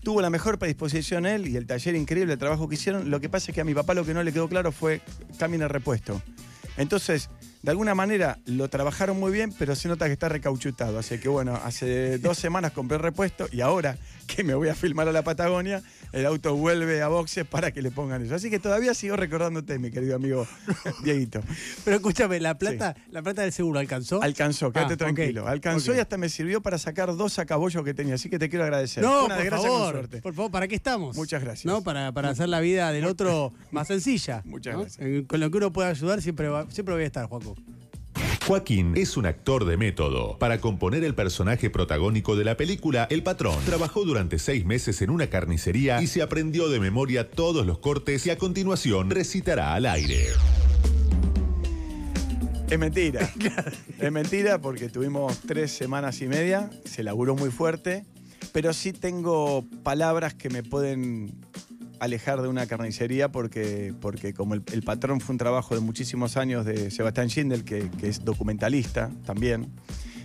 Tuvo 0.03 0.21
la 0.21 0.29
mejor 0.29 0.59
predisposición 0.59 1.25
él 1.25 1.47
y 1.47 1.55
el 1.55 1.65
taller 1.65 1.95
increíble, 1.95 2.33
el 2.33 2.39
trabajo 2.39 2.67
que 2.67 2.75
hicieron. 2.75 3.09
Lo 3.09 3.21
que 3.21 3.29
pasa 3.29 3.51
es 3.51 3.55
que 3.55 3.61
a 3.61 3.63
mi 3.63 3.73
papá 3.73 3.93
lo 3.93 4.05
que 4.05 4.13
no 4.13 4.21
le 4.21 4.33
quedó 4.33 4.49
claro 4.49 4.71
fue 4.71 5.01
cambien 5.37 5.61
el 5.61 5.69
repuesto. 5.69 6.21
Entonces, 6.77 7.29
de 7.61 7.71
alguna 7.71 7.95
manera 7.95 8.39
lo 8.45 8.67
trabajaron 8.69 9.19
muy 9.19 9.31
bien, 9.31 9.53
pero 9.57 9.75
se 9.75 9.87
nota 9.87 10.07
que 10.07 10.13
está 10.13 10.27
recauchutado. 10.27 10.99
Así 10.99 11.17
que 11.19 11.29
bueno, 11.29 11.59
hace 11.63 12.17
dos 12.17 12.37
semanas 12.37 12.73
compré 12.73 12.97
el 12.97 13.03
repuesto 13.03 13.47
y 13.51 13.61
ahora 13.61 13.97
que 14.35 14.43
me 14.43 14.53
voy 14.55 14.67
a 14.69 14.75
filmar 14.75 15.07
a 15.07 15.11
la 15.11 15.21
Patagonia, 15.23 15.81
el 16.11 16.25
auto 16.25 16.55
vuelve 16.55 17.01
a 17.01 17.07
boxes 17.07 17.45
para 17.45 17.71
que 17.71 17.81
le 17.81 17.91
pongan 17.91 18.23
eso. 18.25 18.35
Así 18.35 18.49
que 18.49 18.59
todavía 18.59 18.93
sigo 18.93 19.15
recordándote, 19.15 19.77
mi 19.79 19.91
querido 19.91 20.15
amigo 20.15 20.47
Dieguito. 21.03 21.41
Pero 21.85 21.97
escúchame, 21.97 22.39
la 22.39 22.57
plata, 22.57 22.95
la 23.11 23.21
plata 23.21 23.41
del 23.43 23.51
seguro 23.51 23.79
alcanzó. 23.79 24.21
Alcanzó, 24.21 24.71
quédate 24.71 24.93
Ah, 24.93 24.97
tranquilo. 24.97 25.47
Alcanzó 25.47 25.93
y 25.95 25.99
hasta 25.99 26.17
me 26.17 26.29
sirvió 26.29 26.61
para 26.61 26.77
sacar 26.77 27.15
dos 27.15 27.33
sacabollos 27.33 27.83
que 27.83 27.93
tenía. 27.93 28.15
Así 28.15 28.29
que 28.29 28.39
te 28.39 28.49
quiero 28.49 28.63
agradecer. 28.65 29.03
No, 29.03 29.25
una 29.25 29.37
por 29.37 29.49
favor, 29.49 29.91
suerte. 29.93 30.21
por 30.21 30.33
favor, 30.33 30.51
¿para 30.51 30.67
qué 30.67 30.75
estamos? 30.75 31.15
Muchas 31.15 31.43
gracias. 31.43 31.65
¿No? 31.65 31.81
Para, 31.83 32.11
para 32.11 32.29
hacer 32.29 32.49
la 32.49 32.59
vida 32.59 32.91
del 32.91 33.05
otro 33.05 33.53
más 33.71 33.87
sencilla. 33.87 34.41
Muchas 34.45 34.73
¿no? 34.73 34.81
gracias. 34.81 35.05
Eh, 35.05 35.23
Con 35.27 35.39
lo 35.39 35.49
que 35.51 35.57
uno 35.57 35.71
pueda 35.73 35.89
ayudar 35.89 36.21
siempre, 36.21 36.47
va- 36.49 36.69
siempre 36.69 36.93
voy 36.95 37.03
a 37.03 37.07
estar, 37.07 37.25
Juaco. 37.27 37.55
Joaquín 38.47 38.93
es 38.97 39.15
un 39.15 39.25
actor 39.25 39.63
de 39.63 39.77
método. 39.77 40.37
Para 40.37 40.59
componer 40.59 41.05
el 41.05 41.15
personaje 41.15 41.69
protagónico 41.69 42.35
de 42.35 42.43
la 42.43 42.57
película, 42.57 43.07
El 43.09 43.23
Patrón, 43.23 43.57
trabajó 43.65 44.03
durante 44.03 44.37
seis 44.37 44.65
meses 44.65 45.01
en 45.01 45.11
una 45.11 45.27
carnicería 45.27 46.01
y 46.01 46.07
se 46.07 46.21
aprendió 46.21 46.67
de 46.67 46.81
memoria 46.81 47.31
todos 47.31 47.65
los 47.65 47.79
cortes 47.79 48.25
y 48.27 48.31
a 48.31 48.37
continuación 48.37 49.09
recitará 49.11 49.73
al 49.75 49.85
aire. 49.85 50.25
Es 52.69 52.77
mentira. 52.77 53.31
es 53.99 54.11
mentira 54.11 54.59
porque 54.59 54.89
tuvimos 54.89 55.39
tres 55.47 55.71
semanas 55.71 56.21
y 56.21 56.27
media, 56.27 56.69
se 56.83 57.01
laburó 57.01 57.35
muy 57.35 57.49
fuerte, 57.49 58.05
pero 58.51 58.73
sí 58.73 58.91
tengo 58.91 59.63
palabras 59.83 60.33
que 60.33 60.49
me 60.49 60.63
pueden 60.63 61.33
alejar 62.03 62.41
de 62.41 62.47
una 62.47 62.65
carnicería 62.67 63.31
porque, 63.31 63.93
porque 64.01 64.33
como 64.33 64.55
el, 64.55 64.83
patrón 64.83 65.21
fue 65.21 65.33
un 65.33 65.37
trabajo 65.37 65.73
de 65.73 65.81
muchísimos 65.81 66.37
años 66.37 66.65
de 66.65 66.91
Sebastián 66.91 67.29
Schindel, 67.29 67.63
que, 67.63 67.89
es 68.01 68.23
documentalista 68.25 69.09
también, 69.25 69.67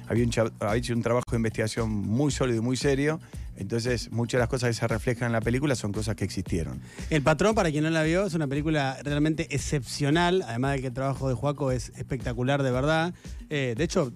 había, 0.09 0.25
un 0.25 0.33
había 0.61 0.77
hecho 0.77 0.95
un 0.95 1.03
trabajo 1.03 1.25
de 1.31 1.37
investigación 1.37 1.91
muy 1.91 2.33
sólido 2.33 2.59
y 2.59 2.63
muy 2.63 2.77
serio, 2.77 3.21
entonces 3.57 4.11
muchas 4.13 4.39
de 4.39 4.43
las 4.43 4.49
cosas 4.49 4.71
que 4.71 4.75
se 4.75 4.87
reflejan 4.87 5.27
en 5.27 5.33
la 5.33 5.41
película 5.41 5.75
son 5.75 5.93
cosas 5.93 6.15
que 6.15 6.25
existieron. 6.25 6.81
El 7.11 7.23
Patrón, 7.23 7.55
para 7.55 7.71
quien 7.71 7.85
no 7.85 7.91
la 7.91 8.05
vio, 8.05 8.25
es 8.25 8.35
una 8.35 8.47
película 8.47 8.97
realmente 9.03 9.49
excepcional. 9.51 10.45
Además 10.47 10.75
de 10.75 10.81
que 10.81 10.87
el 10.87 10.93
trabajo 10.93 11.29
de 11.29 11.35
Juaco 11.35 11.73
es 11.73 11.91
espectacular, 11.97 12.63
de 12.63 12.71
verdad. 12.71 13.15
Eh, 13.51 13.75
de 13.77 13.85
hecho, 13.85 14.13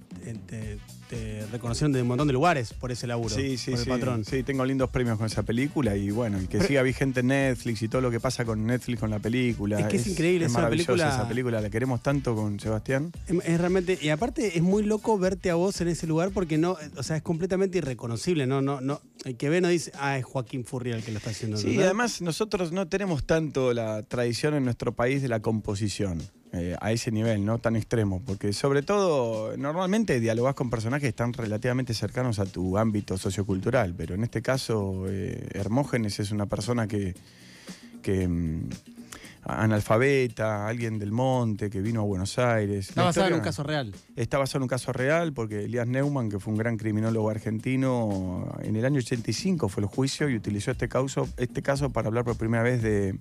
te, 1.13 1.41
te 1.43 1.47
reconocieron 1.53 1.93
de 1.93 2.03
un 2.03 2.09
montón 2.09 2.27
de 2.27 2.33
lugares 2.33 2.73
por 2.73 2.91
ese 2.91 3.07
laburo. 3.07 3.35
Sí, 3.35 3.57
sí, 3.57 3.71
por 3.73 3.79
el 3.79 3.85
sí. 3.85 3.91
Patrón. 3.91 4.25
Sí, 4.25 4.43
tengo 4.43 4.65
lindos 4.65 4.91
premios 4.91 5.19
con 5.19 5.27
esa 5.27 5.43
película 5.43 5.97
y 5.97 6.11
bueno, 6.11 6.41
y 6.41 6.47
que 6.47 6.61
siga 6.63 6.83
vigente 6.83 7.21
en 7.21 7.29
Netflix 7.29 7.83
y 7.83 7.89
todo 7.89 8.01
lo 8.03 8.11
que 8.11 8.21
pasa 8.21 8.45
con 8.45 8.67
Netflix 8.67 9.01
con 9.01 9.11
la 9.11 9.19
película. 9.19 9.79
Es 9.81 9.87
que 9.87 9.97
es 9.97 10.07
increíble, 10.07 10.47
es 10.47 10.53
maravillosa 10.53 10.87
película- 10.93 11.09
esa 11.15 11.29
película, 11.29 11.61
la 11.61 11.71
queremos 11.71 12.03
tanto 12.03 12.35
con 12.35 12.59
Sebastián. 12.61 13.13
Es, 13.29 13.37
es 13.45 13.61
realmente, 13.61 13.99
y 14.01 14.09
aparte 14.09 14.57
es 14.57 14.63
muy 14.63 14.83
loco 14.85 15.19
verte 15.19 15.51
a 15.51 15.55
vos 15.55 15.81
en 15.81 15.89
ese 15.89 16.07
lugar 16.07 16.31
porque 16.31 16.59
no, 16.59 16.77
o 16.97 17.03
sea, 17.03 17.17
es 17.17 17.23
completamente 17.23 17.79
irreconocible, 17.79 18.47
no, 18.47 18.63
no, 18.63 18.81
no, 18.81 19.01
el 19.25 19.37
que 19.37 19.49
ve 19.49 19.61
no 19.61 19.69
dice, 19.69 19.93
ah, 19.99 20.19
es 20.19 20.25
Joaquín 20.25 20.65
Furriel 20.65 20.97
el 20.99 21.05
que 21.05 21.13
lo 21.13 21.19
está 21.19 21.31
haciendo. 21.31 21.57
Sí, 21.57 21.71
y 21.71 21.81
además 21.83 22.23
nosotros 22.23 22.73
no 22.73 22.89
tenemos 22.89 23.25
tanto 23.25 23.73
la 23.73 24.03
tradición 24.03 24.55
en 24.55 24.65
nuestro 24.65 24.93
país 24.93 25.23
de 25.23 25.29
la 25.29 25.41
composición. 25.41 26.21
Eh, 26.55 26.77
a 26.81 26.93
ese 26.93 27.11
nivel, 27.11 27.47
¿no? 27.47 27.59
Tan 27.59 27.77
extremo. 27.77 28.21
Porque 28.27 28.53
sobre 28.53 28.83
todo, 28.83 29.57
normalmente 29.57 30.21
dialogás 30.21 30.55
con 30.55 30.69
personajes 30.69 31.03
que 31.03 31.09
están 31.09 31.33
relativamente 31.33 31.95
cercanos 31.95 32.39
a 32.39 32.45
tu 32.45 32.77
ámbito 32.77 33.17
sociocultural, 33.17 33.95
pero 33.97 34.15
en 34.15 34.23
este 34.23 34.43
caso, 34.43 35.07
eh, 35.09 35.49
Hermógenes 35.53 36.21
es 36.21 36.31
una 36.31 36.45
persona 36.45 36.87
que, 36.87 37.15
mm, 38.05 38.69
analfabeta, 39.45 40.67
alguien 40.67 40.99
del 40.99 41.11
monte, 41.11 41.69
que 41.69 41.81
vino 41.81 42.01
a 42.01 42.05
Buenos 42.05 42.39
Aires. 42.39 42.91
Está 42.91 43.01
La 43.01 43.07
basada 43.07 43.29
en 43.29 43.35
un 43.35 43.41
caso 43.41 43.63
real. 43.63 43.93
Está 44.15 44.39
basado 44.39 44.59
en 44.59 44.63
un 44.65 44.69
caso 44.69 44.93
real 44.93 45.33
porque 45.33 45.65
Elías 45.65 45.87
Neumann, 45.87 46.29
que 46.29 46.39
fue 46.39 46.53
un 46.53 46.59
gran 46.59 46.77
criminólogo 46.77 47.29
argentino, 47.29 48.57
en 48.63 48.77
el 48.77 48.85
año 48.85 48.99
85 48.99 49.69
fue 49.69 49.83
el 49.83 49.89
juicio 49.89 50.29
y 50.29 50.37
utilizó 50.37 50.71
este 50.71 50.89
caso, 50.89 51.29
este 51.37 51.63
caso 51.63 51.91
para 51.91 52.09
hablar 52.09 52.25
por 52.25 52.37
primera 52.37 52.63
vez 52.63 52.83
de, 52.83 53.19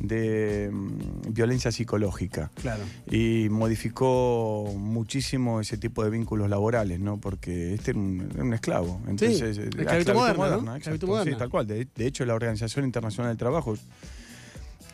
de, 0.00 0.70
mm, 0.72 1.32
violencia 1.32 1.70
psicológica. 1.70 2.50
Claro. 2.60 2.82
Y 3.08 3.48
modificó 3.48 4.72
muchísimo 4.76 5.60
ese 5.60 5.76
tipo 5.78 6.02
de 6.02 6.10
vínculos 6.10 6.50
laborales, 6.50 6.98
¿no? 6.98 7.18
Porque 7.18 7.74
este 7.74 7.92
era 7.92 8.00
un, 8.00 8.28
era 8.34 8.42
un 8.42 8.54
esclavo. 8.54 9.00
Entonces, 9.06 9.58
eh, 9.58 9.70
la 9.76 9.82
esclavitud 9.82 10.14
moderna, 10.14 10.56
¿no? 10.56 10.76
exacto. 10.76 11.06
Moderna. 11.06 11.32
Sí, 11.32 11.38
tal 11.38 11.48
cual. 11.48 11.66
De, 11.66 11.86
de 11.94 12.06
hecho, 12.06 12.24
la 12.24 12.34
Organización 12.34 12.84
Internacional 12.84 13.30
del 13.30 13.38
Trabajo 13.38 13.76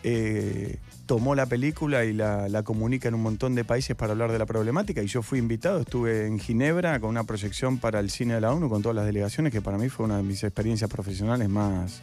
eh, 0.03 0.79
tomó 1.07 1.35
la 1.35 1.47
película 1.47 2.05
y 2.05 2.13
la, 2.13 2.63
comunica 2.63 3.09
en 3.09 3.15
un 3.15 3.23
montón 3.23 3.55
de 3.55 3.65
países 3.65 3.97
para 3.97 4.13
hablar 4.13 4.33
de 4.33 4.39
la 4.39 4.47
problemática. 4.47 5.03
Y 5.03 5.07
yo 5.07 5.23
fui 5.23 5.39
invitado, 5.39 5.81
estuve 5.81 6.27
en 6.27 6.39
Ginebra 6.39 7.01
con 7.01 7.11
una 7.11 7.25
proyección 7.25 7.79
para 7.79 8.01
el 8.01 8.11
cine 8.11 8.35
de 8.35 8.41
la 8.41 8.53
ONU 8.53 8.69
con 8.69 8.83
todas 8.83 8.97
las 8.97 9.07
delegaciones, 9.07 9.53
que 9.53 9.61
para 9.61 9.77
mí 9.77 9.89
fue 9.89 10.07
una 10.07 10.19
de 10.19 10.23
mis 10.23 10.43
experiencias 10.45 10.89
profesionales 10.89 11.49
más, 11.49 12.03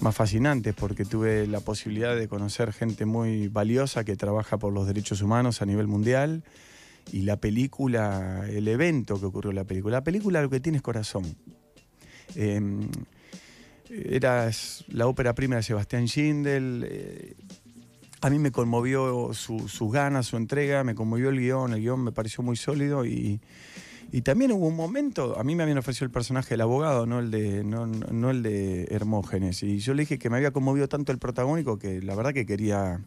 más 0.00 0.14
fascinantes, 0.14 0.74
porque 0.74 1.04
tuve 1.04 1.46
la 1.46 1.60
posibilidad 1.60 2.16
de 2.16 2.28
conocer 2.28 2.72
gente 2.72 3.06
muy 3.06 3.48
valiosa 3.48 4.04
que 4.04 4.16
trabaja 4.16 4.58
por 4.58 4.72
los 4.72 4.86
derechos 4.86 5.22
humanos 5.22 5.62
a 5.62 5.66
nivel 5.66 5.86
mundial. 5.86 6.42
Y 7.10 7.22
la 7.22 7.36
película, 7.36 8.44
el 8.48 8.68
evento 8.68 9.18
que 9.18 9.26
ocurrió 9.26 9.50
en 9.50 9.56
la 9.56 9.64
película. 9.64 9.98
La 9.98 10.04
película 10.04 10.42
lo 10.42 10.50
que 10.50 10.60
tiene 10.60 10.76
es 10.76 10.82
corazón. 10.82 11.24
Eh, 12.34 12.60
era 13.90 14.50
la 14.88 15.06
ópera 15.06 15.34
prima 15.34 15.56
de 15.56 15.62
Sebastián 15.62 16.06
Schindel. 16.06 16.86
eh, 16.88 17.34
a 18.20 18.30
mí 18.30 18.38
me 18.38 18.50
conmovió 18.50 19.32
su- 19.32 19.68
sus 19.68 19.92
ganas, 19.92 20.26
su 20.26 20.36
entrega, 20.36 20.82
me 20.82 20.94
conmovió 20.94 21.28
el 21.28 21.38
guion, 21.38 21.72
el 21.72 21.80
guion 21.80 22.02
me 22.02 22.10
pareció 22.12 22.42
muy 22.42 22.56
sólido 22.56 23.06
y, 23.06 23.40
también 24.24 24.50
hubo 24.52 24.66
un 24.66 24.74
momento, 24.74 25.38
a 25.38 25.44
mí 25.44 25.54
me 25.54 25.62
habían 25.62 25.78
ofrecido 25.78 26.06
el 26.06 26.10
personaje 26.10 26.50
del 26.50 26.62
abogado, 26.62 27.06
no 27.06 27.20
el 27.20 27.30
de, 27.30 27.62
no, 27.62 27.84
el 28.30 28.42
de 28.42 28.88
Hermógenes, 28.90 29.62
y 29.62 29.78
yo 29.78 29.94
le 29.94 30.02
dije 30.02 30.18
que 30.18 30.30
me 30.30 30.36
había 30.38 30.50
conmovido 30.50 30.88
tanto 30.88 31.12
el 31.12 31.18
protagónico 31.18 31.78
que 31.78 32.02
la 32.02 32.16
verdad 32.16 32.32
que 32.32 32.44
quería, 32.44 33.00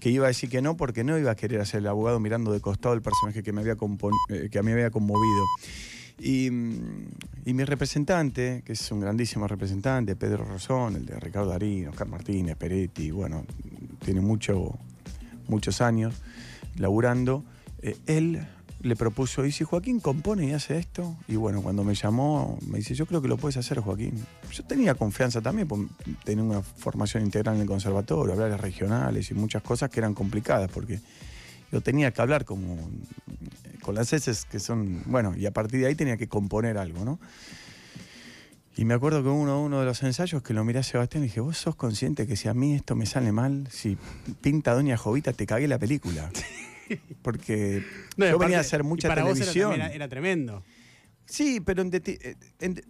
que 0.00 0.10
iba 0.10 0.26
a 0.26 0.28
decir 0.28 0.50
que 0.50 0.60
no, 0.60 0.76
porque 0.76 1.04
no 1.04 1.18
iba 1.18 1.30
a 1.30 1.36
querer 1.36 1.60
hacer 1.62 1.78
el 1.80 1.86
abogado 1.86 2.20
mirando 2.20 2.52
de 2.52 2.60
costado 2.60 2.94
el 2.94 3.00
personaje 3.00 3.42
que 3.42 3.52
me 3.52 3.62
había, 3.62 3.76
eh, 4.28 4.48
que 4.50 4.58
a 4.58 4.62
mí 4.62 4.66
me 4.66 4.72
había 4.74 4.90
conmovido. 4.90 5.44
Y, 6.18 6.50
mm, 6.50 7.06
y 7.46 7.54
mi 7.54 7.64
representante, 7.64 8.62
que 8.64 8.72
es 8.72 8.90
un 8.90 9.00
grandísimo 9.00 9.46
representante, 9.46 10.16
Pedro 10.16 10.44
Rosón, 10.44 10.96
el 10.96 11.06
de 11.06 11.18
Ricardo 11.20 11.50
Darín, 11.50 11.88
Oscar 11.88 12.08
Martínez, 12.08 12.56
Peretti, 12.56 13.10
bueno, 13.10 13.44
tiene 14.04 14.20
mucho, 14.20 14.78
muchos 15.48 15.80
años 15.80 16.14
laburando, 16.76 17.44
eh, 17.82 17.96
él 18.06 18.46
le 18.80 18.96
propuso, 18.96 19.46
¿y 19.46 19.52
si 19.52 19.64
Joaquín 19.64 19.98
compone 19.98 20.46
y 20.46 20.52
hace 20.52 20.78
esto? 20.78 21.16
Y 21.26 21.36
bueno, 21.36 21.62
cuando 21.62 21.84
me 21.84 21.94
llamó, 21.94 22.58
me 22.66 22.78
dice, 22.78 22.94
yo 22.94 23.06
creo 23.06 23.22
que 23.22 23.28
lo 23.28 23.38
puedes 23.38 23.56
hacer, 23.56 23.80
Joaquín. 23.80 24.12
Yo 24.52 24.62
tenía 24.64 24.94
confianza 24.94 25.40
también, 25.40 25.66
porque 25.66 25.88
tenía 26.24 26.44
una 26.44 26.60
formación 26.60 27.24
integral 27.24 27.56
en 27.56 27.62
el 27.62 27.66
conservatorio, 27.66 28.34
hablar 28.34 28.60
regionales 28.60 29.30
y 29.30 29.34
muchas 29.34 29.62
cosas 29.62 29.88
que 29.90 30.00
eran 30.00 30.12
complicadas, 30.12 30.70
porque 30.70 31.00
yo 31.72 31.80
tenía 31.80 32.10
que 32.10 32.20
hablar 32.20 32.44
como 32.44 32.76
con 33.84 33.94
las 33.94 34.12
heces 34.12 34.44
que 34.46 34.58
son, 34.58 35.02
bueno, 35.06 35.34
y 35.36 35.46
a 35.46 35.52
partir 35.52 35.80
de 35.80 35.86
ahí 35.86 35.94
tenía 35.94 36.16
que 36.16 36.26
componer 36.26 36.78
algo, 36.78 37.04
¿no? 37.04 37.20
Y 38.76 38.84
me 38.84 38.94
acuerdo 38.94 39.22
que 39.22 39.28
uno, 39.28 39.62
uno 39.62 39.78
de 39.80 39.86
los 39.86 40.02
ensayos 40.02 40.42
que 40.42 40.52
lo 40.52 40.64
miré 40.64 40.80
a 40.80 40.82
Sebastián 40.82 41.22
y 41.22 41.26
dije, 41.28 41.40
vos 41.40 41.56
sos 41.56 41.76
consciente 41.76 42.26
que 42.26 42.34
si 42.34 42.48
a 42.48 42.54
mí 42.54 42.74
esto 42.74 42.96
me 42.96 43.06
sale 43.06 43.30
mal, 43.30 43.68
si 43.70 43.96
pinta 44.40 44.72
Doña 44.74 44.96
Jovita, 44.96 45.32
te 45.32 45.46
cagué 45.46 45.68
la 45.68 45.78
película. 45.78 46.28
Porque 47.22 47.84
No, 48.16 48.26
yo 48.28 48.38
venía 48.38 48.58
a 48.58 48.60
hacer 48.62 48.80
y 48.80 48.84
mucha 48.84 49.08
para 49.08 49.22
vos 49.22 49.36
era 49.36 49.46
televisión. 49.52 49.74
Era, 49.74 49.92
era 49.92 50.08
tremendo. 50.08 50.64
Sí, 51.24 51.60
pero 51.60 51.82
en 51.82 51.90
eh, 51.94 52.34
en 52.60 52.74
de- 52.74 52.84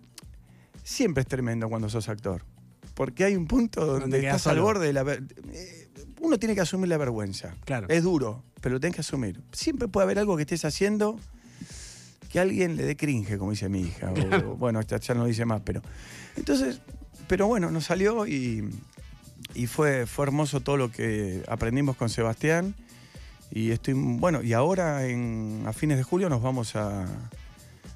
siempre 0.83 1.21
es 1.21 1.27
tremendo 1.29 1.69
cuando 1.69 1.89
sos 1.91 2.09
actor. 2.09 2.43
Porque 2.95 3.25
hay 3.25 3.37
un 3.37 3.47
punto 3.47 3.85
donde, 3.85 4.19
estás 4.25 4.47
al 4.47 4.61
borde 4.61 4.87
de 4.87 4.93
la... 4.95 5.03
eh, 5.13 5.89
Uno 6.21 6.39
tiene 6.39 6.55
que 6.55 6.61
asumir 6.63 6.89
la 6.89 6.97
vergüenza. 6.97 7.55
Claro. 7.67 7.89
Es 7.91 8.03
duro, 8.05 8.43
pero 8.65 8.77
lo 8.77 8.81
tenés 8.81 8.95
que 8.95 9.03
asumir. 9.03 9.43
Siempre 9.53 9.89
puede 9.89 10.05
haber 10.05 10.19
algo 10.19 10.37
que 10.37 10.43
estés 10.45 10.65
haciendo 10.65 11.21
que 12.31 12.41
alguien 12.41 12.77
le 12.77 12.85
dé 12.85 12.97
cringe, 12.97 13.37
como 13.37 13.51
dice 13.51 13.69
mi 13.69 13.83
hija. 13.83 14.11
O, 14.47 14.57
bueno, 14.57 14.81
ya 14.81 15.15
no 15.15 15.27
dice 15.27 15.45
más, 15.45 15.61
pero... 15.67 15.83
Entonces, 16.35 16.81
pero 17.29 17.47
bueno, 17.47 17.71
nos 17.71 17.85
salió 17.85 18.27
y, 18.27 18.67
y 19.55 19.67
fue, 19.67 20.07
fue 20.07 20.25
hermoso 20.25 20.61
todo 20.61 20.79
lo 20.79 20.91
que 20.91 21.43
aprendimos 21.47 21.95
con 21.97 22.09
Sebastián. 22.09 22.75
Y 23.51 23.71
estoy, 23.71 23.93
bueno, 23.93 24.43
y 24.43 24.55
ahora 24.55 25.07
en, 25.07 25.65
a 25.67 25.75
fines 25.75 25.99
de 25.99 26.03
julio 26.03 26.31
nos 26.31 26.41
vamos 26.41 26.75
a, 26.75 27.05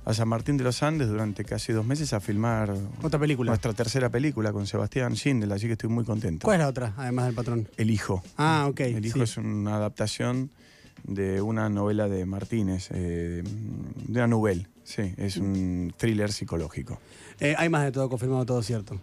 a 0.05 0.15
San 0.15 0.29
Martín 0.29 0.57
de 0.57 0.65
los 0.65 0.83
Andes 0.83 1.09
durante 1.09 1.45
casi 1.45 1.73
dos 1.73 1.85
meses 1.85 2.13
a 2.15 2.21
filmar 2.21 2.75
Otra 3.03 3.19
película. 3.19 3.51
nuestra 3.51 3.75
tercera 3.75 4.09
película 4.09 4.53
con 4.53 4.67
Sebastián 4.67 5.17
Schindel, 5.17 5.51
así 5.53 5.67
que 5.67 5.73
estoy 5.73 5.91
muy 5.91 6.05
contento. 6.05 6.45
¿Cuál 6.45 6.57
es 6.57 6.61
la 6.61 6.69
otra, 6.69 6.95
además 6.97 7.27
del 7.27 7.35
patrón? 7.35 7.69
El 7.77 7.91
Hijo. 7.91 8.23
Ah, 8.37 8.67
ok. 8.71 8.81
El 8.81 9.05
Hijo 9.05 9.19
sí. 9.19 9.25
es 9.25 9.37
una 9.37 9.77
adaptación 9.77 10.51
de 11.05 11.41
una 11.41 11.69
novela 11.69 12.09
de 12.09 12.27
Martínez, 12.27 12.89
eh, 12.93 13.43
de 13.45 14.19
una 14.19 14.27
novela. 14.27 14.69
Sí, 14.85 15.15
es 15.17 15.37
un 15.37 15.93
thriller 15.97 16.33
psicológico. 16.33 16.99
Eh, 17.41 17.55
hay 17.59 17.69
más 17.69 17.85
de 17.85 17.93
todo, 17.93 18.09
confirmado 18.09 18.47
todo 18.47 18.63
cierto. 18.63 18.99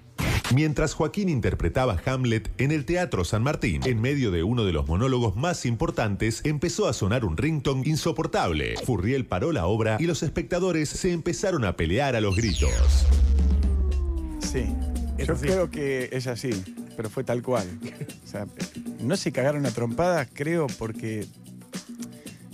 Mientras 0.53 0.93
Joaquín 0.93 1.27
interpretaba 1.27 1.99
Hamlet 2.05 2.51
en 2.59 2.71
el 2.71 2.85
Teatro 2.85 3.25
San 3.25 3.41
Martín, 3.41 3.81
en 3.85 3.99
medio 3.99 4.29
de 4.29 4.43
uno 4.43 4.63
de 4.63 4.73
los 4.73 4.87
monólogos 4.87 5.35
más 5.35 5.65
importantes, 5.65 6.41
empezó 6.43 6.87
a 6.87 6.93
sonar 6.93 7.25
un 7.25 7.35
ringtone 7.35 7.81
insoportable. 7.85 8.75
Furriel 8.85 9.25
paró 9.25 9.51
la 9.51 9.65
obra 9.65 9.97
y 9.99 10.05
los 10.05 10.21
espectadores 10.23 10.89
se 10.89 11.11
empezaron 11.11 11.65
a 11.65 11.75
pelear 11.75 12.15
a 12.15 12.21
los 12.21 12.35
gritos. 12.35 13.05
Sí, 14.39 14.65
yo 15.17 15.35
creo 15.35 15.69
que 15.71 16.09
es 16.11 16.27
así, 16.27 16.51
pero 16.95 17.09
fue 17.09 17.23
tal 17.23 17.41
cual. 17.41 17.67
O 18.23 18.27
sea, 18.27 18.45
no 19.01 19.17
se 19.17 19.31
cagaron 19.31 19.65
a 19.65 19.71
trompadas, 19.71 20.27
creo, 20.33 20.67
porque 20.77 21.25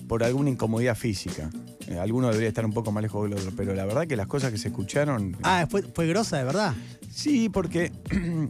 por 0.07 0.23
alguna 0.23 0.49
incomodidad 0.49 0.95
física. 0.95 1.49
Eh, 1.87 1.97
alguno 1.97 2.27
debería 2.29 2.49
estar 2.49 2.65
un 2.65 2.73
poco 2.73 2.91
más 2.91 3.01
lejos 3.01 3.29
del 3.29 3.37
otro, 3.39 3.51
pero 3.55 3.73
la 3.73 3.85
verdad 3.85 4.07
que 4.07 4.15
las 4.15 4.27
cosas 4.27 4.51
que 4.51 4.57
se 4.57 4.69
escucharon... 4.69 5.37
Ah, 5.43 5.67
fue, 5.69 5.81
fue 5.83 6.07
grosa, 6.07 6.37
de 6.37 6.43
verdad. 6.43 6.73
Sí, 7.09 7.49
porque 7.49 7.91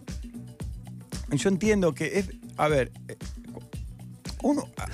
yo 1.31 1.49
entiendo 1.49 1.93
que 1.93 2.19
es... 2.19 2.29
A 2.57 2.67
ver, 2.67 2.91
eh, 3.07 3.17
uno... 4.43 4.67
ah, 4.77 4.87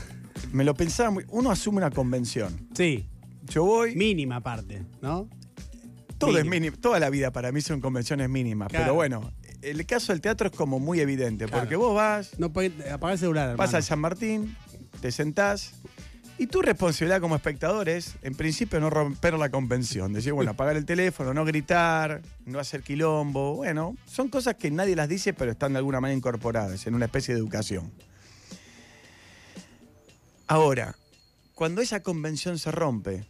Me 0.52 0.64
lo 0.64 0.74
pensaba 0.76 1.10
muy... 1.12 1.26
Uno 1.30 1.52
asume 1.52 1.78
una 1.78 1.92
convención. 1.92 2.68
Sí, 2.74 3.08
Yo 3.46 3.64
voy... 3.64 3.96
mínima 3.96 4.42
parte, 4.42 4.84
¿no? 5.02 5.28
Todo 6.18 6.32
es 6.32 6.46
Mínimo. 6.46 6.52
mínimo. 6.52 6.78
Toda 6.78 7.00
la 7.00 7.10
vida 7.10 7.32
para 7.32 7.52
mí 7.52 7.62
son 7.62 7.80
convenciones 7.80 8.28
mínimas. 8.30 8.70
Claro. 8.70 8.86
Pero 8.86 8.96
bueno, 8.96 9.32
el 9.62 9.86
caso 9.86 10.14
del 10.14 10.22
teatro 10.22 10.50
es 10.50 10.56
como 10.56 10.80
muy 10.80 11.00
evidente. 11.00 11.46
Claro. 11.46 11.62
Porque 11.64 11.76
vos 11.76 11.94
vas, 11.96 12.40
No 12.40 12.52
podés 12.52 12.72
apagar 12.92 13.14
el 13.14 13.20
celular, 13.20 13.56
vas 13.56 13.70
hermano. 13.70 13.78
a 13.78 13.82
San 13.84 14.00
Martín, 14.00 14.56
te 15.02 15.12
sentás. 15.12 15.74
Y 16.40 16.48
tu 16.48 16.62
responsabilidad 16.62 17.20
como 17.20 17.36
espectador 17.36 17.90
es, 17.90 18.16
en 18.22 18.36
principio, 18.36 18.80
no 18.80 18.92
romper 18.92 19.34
la 19.34 19.50
convención. 19.50 20.14
Decir, 20.14 20.34
bueno, 20.34 20.52
apagar 20.52 20.78
el 20.78 20.86
teléfono, 20.86 21.34
no 21.34 21.46
gritar, 21.46 22.22
no 22.46 22.60
hacer 22.60 22.84
quilombo. 22.84 23.56
Bueno, 23.56 23.96
son 24.06 24.30
cosas 24.30 24.56
que 24.56 24.70
nadie 24.70 24.96
las 24.96 25.10
dice, 25.10 25.34
pero 25.34 25.52
están 25.52 25.74
de 25.74 25.80
alguna 25.80 26.00
manera 26.00 26.16
incorporadas 26.16 26.86
en 26.86 26.94
una 26.94 27.06
especie 27.06 27.34
de 27.34 27.40
educación. 27.40 27.92
Ahora, 30.46 30.96
cuando 31.56 31.82
esa 31.82 32.04
convención 32.04 32.60
se 32.60 32.72
rompe, 32.72 33.26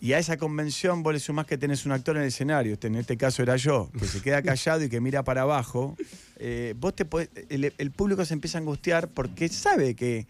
y 0.00 0.12
a 0.12 0.18
esa 0.18 0.36
convención 0.36 1.02
vos 1.02 1.14
le 1.14 1.20
sumás 1.20 1.46
que 1.46 1.56
tenés 1.56 1.86
un 1.86 1.92
actor 1.92 2.16
en 2.16 2.22
el 2.22 2.28
escenario, 2.28 2.74
este, 2.74 2.88
en 2.88 2.96
este 2.96 3.16
caso 3.16 3.42
era 3.42 3.56
yo, 3.56 3.90
que 3.98 4.06
se 4.06 4.20
queda 4.20 4.42
callado 4.42 4.84
y 4.84 4.88
que 4.88 5.00
mira 5.00 5.22
para 5.22 5.42
abajo, 5.42 5.96
eh, 6.38 6.74
vos 6.76 6.94
te 6.94 7.06
el, 7.48 7.90
público 7.92 8.24
se 8.24 8.34
empieza 8.34 8.58
a 8.58 8.60
angustiar 8.60 9.08
porque 9.08 9.48
sabe 9.48 9.94
que 9.94 10.26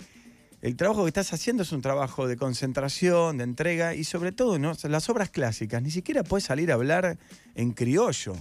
el 0.63 0.77
trabajo 0.77 1.03
que 1.03 1.09
estás 1.09 1.33
haciendo 1.33 1.65
es 1.65 1.73
un 1.73 1.83
trabajo 1.83 2.29
de 2.29 2.37
concentración, 2.37 3.39
de 3.39 3.45
entrega 3.45 3.95
y 3.95 4.05
sobre 4.05 4.33
todo 4.33 4.59
¿no? 4.59 4.73
Las 4.85 5.09
obras 5.11 5.31
clásicas, 5.31 5.83
ni 5.83 5.91
siquiera 5.91 6.23
puedes 6.23 6.45
salir 6.45 6.71
a 6.71 6.75
hablar 6.75 7.19
en 7.55 7.73
criollo, 7.73 8.35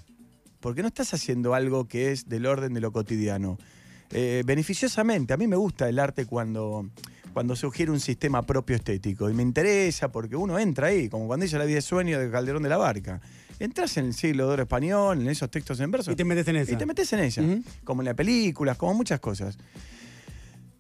porque 0.60 0.82
no 0.82 0.88
estás 0.88 1.14
haciendo 1.14 1.54
algo 1.54 1.88
que 1.88 2.12
es 2.12 2.30
del 2.30 2.46
orden 2.46 2.74
de 2.74 2.82
lo 2.82 2.92
cotidiano. 2.92 3.58
Eh, 4.12 4.44
beneficiosamente, 4.46 5.34
a 5.34 5.38
mí 5.38 5.48
me 5.48 5.56
gusta 5.56 5.90
el 5.90 5.98
arte 5.98 6.26
cuando, 6.26 6.90
cuando 7.34 7.56
sugiere 7.56 7.92
un 7.92 8.00
sistema 8.00 8.44
propio 8.44 8.76
estético 8.76 9.30
y 9.30 9.34
me 9.34 9.44
interesa 9.44 10.12
porque 10.12 10.36
uno 10.36 10.60
entra 10.60 10.88
ahí, 10.88 11.10
como 11.10 11.26
cuando 11.28 11.46
hizo 11.46 11.58
La 11.58 11.66
vida 11.66 11.76
de 11.76 11.82
sueño 11.82 12.20
de 12.20 12.30
Calderón 12.30 12.64
de 12.64 12.70
la 12.70 12.78
Barca. 12.78 13.20
Entras 13.60 13.96
en 13.98 14.06
el 14.06 14.14
siglo 14.14 14.48
de 14.48 14.54
oro 14.54 14.64
español, 14.64 15.22
en 15.22 15.30
esos 15.30 15.50
textos 15.50 15.80
en 15.80 15.90
verso. 15.92 16.12
Y 16.12 16.16
te 16.16 16.24
metes 16.26 16.48
en 16.48 16.58
esa. 16.58 16.72
Y 16.74 16.76
te 16.76 16.86
metes 16.86 17.12
en 17.14 17.20
ella, 17.22 17.44
como 17.84 18.02
en 18.02 18.06
las 18.06 18.16
películas, 18.16 18.78
como 18.78 18.94
muchas 18.94 19.20
cosas. 19.20 19.58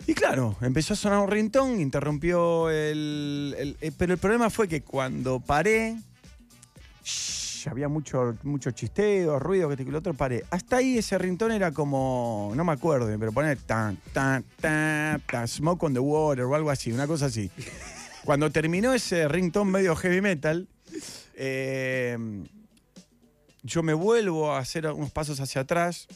Y 0.07 0.13
claro, 0.13 0.55
empezó 0.61 0.93
a 0.93 0.97
sonar 0.97 1.19
un 1.19 1.31
rintón, 1.31 1.79
interrumpió 1.79 2.69
el, 2.69 3.55
el- 3.57 3.77
eh, 3.81 3.91
Pero 3.97 4.13
el 4.13 4.19
problema 4.19 4.49
fue 4.49 4.67
que 4.67 4.81
cuando 4.81 5.39
paré, 5.39 5.97
shh, 7.03 7.67
había 7.69 7.87
mucho, 7.87 8.37
mucho 8.43 8.69
chisteo, 8.71 9.39
ruido, 9.39 9.67
que 9.69 9.77
que 9.83 9.91
lo 9.91 9.97
otro, 9.97 10.13
paré. 10.13 10.43
Hasta 10.51 10.77
ahí 10.77 10.97
ese 10.99 11.17
rintón 11.17 11.51
era 11.51 11.71
como, 11.71 12.51
no 12.55 12.63
me 12.63 12.73
acuerdo, 12.73 13.07
pero 13.17 13.31
poner 13.31 13.57
tan, 13.59 13.97
tan, 14.13 14.43
tan, 14.61 15.21
tan, 15.21 15.47
smoke 15.47 15.81
on 15.83 15.93
the 15.93 15.99
water 15.99 16.43
o 16.45 16.53
algo 16.53 16.69
así, 16.69 16.91
una 16.91 17.07
cosa 17.07 17.25
así. 17.27 17.49
Cuando 18.25 18.51
terminó 18.51 18.93
ese 18.93 19.27
ringtone 19.27 19.71
medio 19.71 19.95
heavy 19.95 20.21
metal, 20.21 20.67
eh, 21.35 22.17
yo 23.65 23.81
me 23.81 23.93
vuelvo 23.93 24.51
a 24.51 24.59
hacer 24.59 24.85
unos 24.87 25.11
pasos 25.11 25.39
hacia 25.39 25.61
atrás 25.61 26.07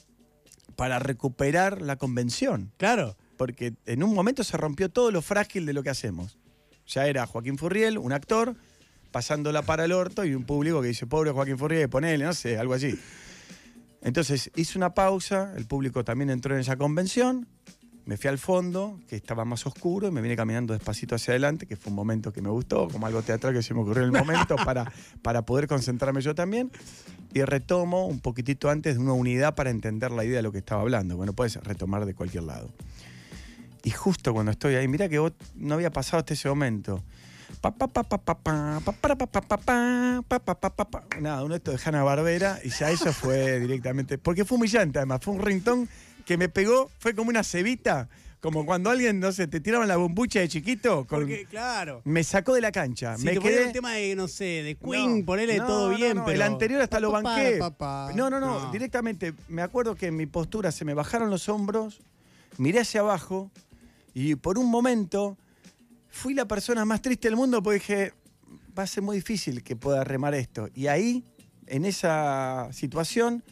para 0.76 1.00
recuperar 1.00 1.82
la 1.82 1.96
convención. 1.96 2.72
Claro. 2.78 3.18
Porque 3.38 3.74
en 3.86 4.04
un 4.04 4.14
momento 4.14 4.44
se 4.44 4.56
rompió 4.56 4.90
todo 4.90 5.12
lo 5.12 5.22
frágil 5.22 5.66
de 5.66 5.74
lo 5.74 5.82
que 5.82 5.90
hacemos. 5.90 6.38
Ya 6.86 7.08
era 7.08 7.26
Joaquín 7.26 7.58
Furriel, 7.58 7.98
un 7.98 8.14
actor, 8.14 8.56
pasándola 9.12 9.64
para 9.64 9.86
el 9.86 9.94
orto 9.94 10.26
y 10.26 10.36
un 10.36 10.44
público 10.44 10.82
que 10.82 10.90
dice, 10.90 11.08
pobre 11.08 11.32
Joaquín 11.32 11.58
Furriel, 11.58 11.90
ponele, 11.90 12.24
no 12.24 12.34
sé, 12.34 12.58
algo 12.58 12.74
así. 12.74 13.00
Entonces 14.02 14.52
hice 14.56 14.78
una 14.78 14.94
pausa, 14.94 15.54
el 15.58 15.66
público 15.66 16.04
también 16.04 16.30
entró 16.30 16.54
en 16.54 16.62
esa 16.62 16.78
convención, 16.78 17.48
me 18.10 18.18
fui 18.18 18.28
al 18.28 18.40
fondo, 18.40 19.00
que 19.08 19.16
estaba 19.16 19.46
más 19.46 19.68
oscuro, 19.68 20.08
y 20.08 20.12
me 20.12 20.20
vine 20.20 20.36
caminando 20.36 20.74
despacito 20.74 21.14
hacia 21.14 21.34
adelante, 21.34 21.68
que 21.68 21.76
fue 21.76 21.92
un 21.92 21.96
momento 21.96 22.34
que 22.34 22.42
me 22.42 22.50
gustó, 22.50 22.88
como 22.88 23.06
algo 23.06 23.22
teatral 23.22 23.54
que 23.54 23.62
se 23.62 23.76
me 23.76 23.82
ocurrió 23.82 24.02
en 24.02 24.16
el 24.16 24.20
momento 24.20 24.56
para, 24.56 24.92
para 25.22 25.44
poder 25.44 25.68
concentrarme 25.68 26.20
yo 26.22 26.34
también. 26.34 26.72
Y 27.36 27.44
retomo 27.44 28.08
un 28.08 28.20
poquitito 28.20 28.72
antes 28.72 28.96
de 28.96 29.00
una 29.00 29.14
unidad 29.14 29.54
para 29.54 29.70
entender 29.70 30.10
la 30.10 30.26
idea 30.26 30.38
de 30.38 30.42
lo 30.42 30.52
que 30.52 30.58
estaba 30.58 30.82
hablando. 30.82 31.18
Bueno, 31.18 31.34
puedes 31.34 31.58
retomar 31.58 32.08
de 32.08 32.16
cualquier 32.16 32.46
lado. 32.46 32.72
Y 33.84 33.92
justo 33.92 34.34
cuando 34.34 34.54
estoy 34.54 34.74
ahí, 34.74 34.88
mira 34.88 35.08
que 35.08 35.20
vos 35.20 35.34
no 35.54 35.76
había 35.76 35.92
pasado 35.92 36.22
hasta 36.22 36.34
ese 36.34 36.50
momento. 36.50 37.04
Nada, 41.22 41.44
uno 41.44 41.54
esto 41.54 41.70
de 41.70 41.80
Hanna 41.86 42.02
Barbera 42.02 42.60
y 42.64 42.70
ya 42.70 42.90
eso 42.90 43.14
fue 43.14 43.60
directamente. 43.60 44.18
Porque 44.18 44.46
fue 44.46 44.58
humillante, 44.58 44.98
además, 44.98 45.20
fue 45.22 45.36
un 45.36 45.42
ringtone 45.44 45.88
que 46.30 46.38
me 46.38 46.48
pegó, 46.48 46.92
fue 47.00 47.16
como 47.16 47.32
una 47.32 47.44
cebita, 47.44 48.08
como 48.40 48.64
cuando 48.64 48.92
alguien, 48.92 49.20
no 49.20 49.32
sé, 49.32 49.48
te 49.48 49.60
tiraban 49.60 49.88
la 49.88 49.98
bombucha 49.98 50.40
de 50.40 50.48
chiquito. 50.48 51.08
con- 51.08 51.22
Porque, 51.22 51.48
claro. 51.50 52.04
me 52.06 52.24
sacó 52.24 52.54
de 52.54 52.62
la 52.62 52.72
cancha. 52.72 53.18
Si 53.18 53.26
me 53.26 53.32
te 53.34 53.40
quedé. 53.40 53.66
un 53.66 53.72
tema 53.74 53.94
de, 53.94 54.16
no 54.16 54.28
sé, 54.28 54.44
de 54.62 54.76
Queen, 54.76 55.22
No, 55.22 55.26
ponele 55.26 55.58
no, 55.58 55.66
todo 55.66 55.90
no, 55.90 55.98
bien, 55.98 56.18
pero. 56.24 56.34
El 56.34 56.44
anterior 56.44 56.82
hasta 56.82 57.00
lo 57.00 57.10
banqué. 57.12 57.58
No, 58.16 58.30
no, 58.30 58.40
no, 58.40 58.72
Directamente, 58.72 59.34
me 59.48 59.64
acuerdo 59.64 59.96
que 59.96 60.06
en 60.06 60.18
mi 60.18 60.28
postura 60.28 60.72
se 60.72 60.86
me 60.86 60.94
bajaron 60.94 61.32
los 61.32 61.50
hombros, 61.50 62.00
miré 62.60 62.82
hacia 62.82 63.00
abajo 63.00 63.50
y 64.14 64.36
por 64.36 64.60
un 64.60 64.70
momento 64.70 65.36
fui 66.12 66.36
la 66.36 66.46
persona 66.46 66.86
más 66.86 67.02
triste 67.02 67.28
del 67.28 67.38
mundo 67.38 67.64
porque 67.64 67.80
dije, 67.80 68.14
va 68.78 68.84
a 68.84 68.88
ser 68.88 69.02
muy 69.02 69.16
difícil 69.16 69.64
que 69.64 69.76
pueda 69.76 70.04
remar 70.04 70.36
esto. 70.36 70.70
Y 70.76 70.86
ahí, 70.86 71.24
en 71.66 71.86
esa 71.86 72.70
situación, 72.72 73.44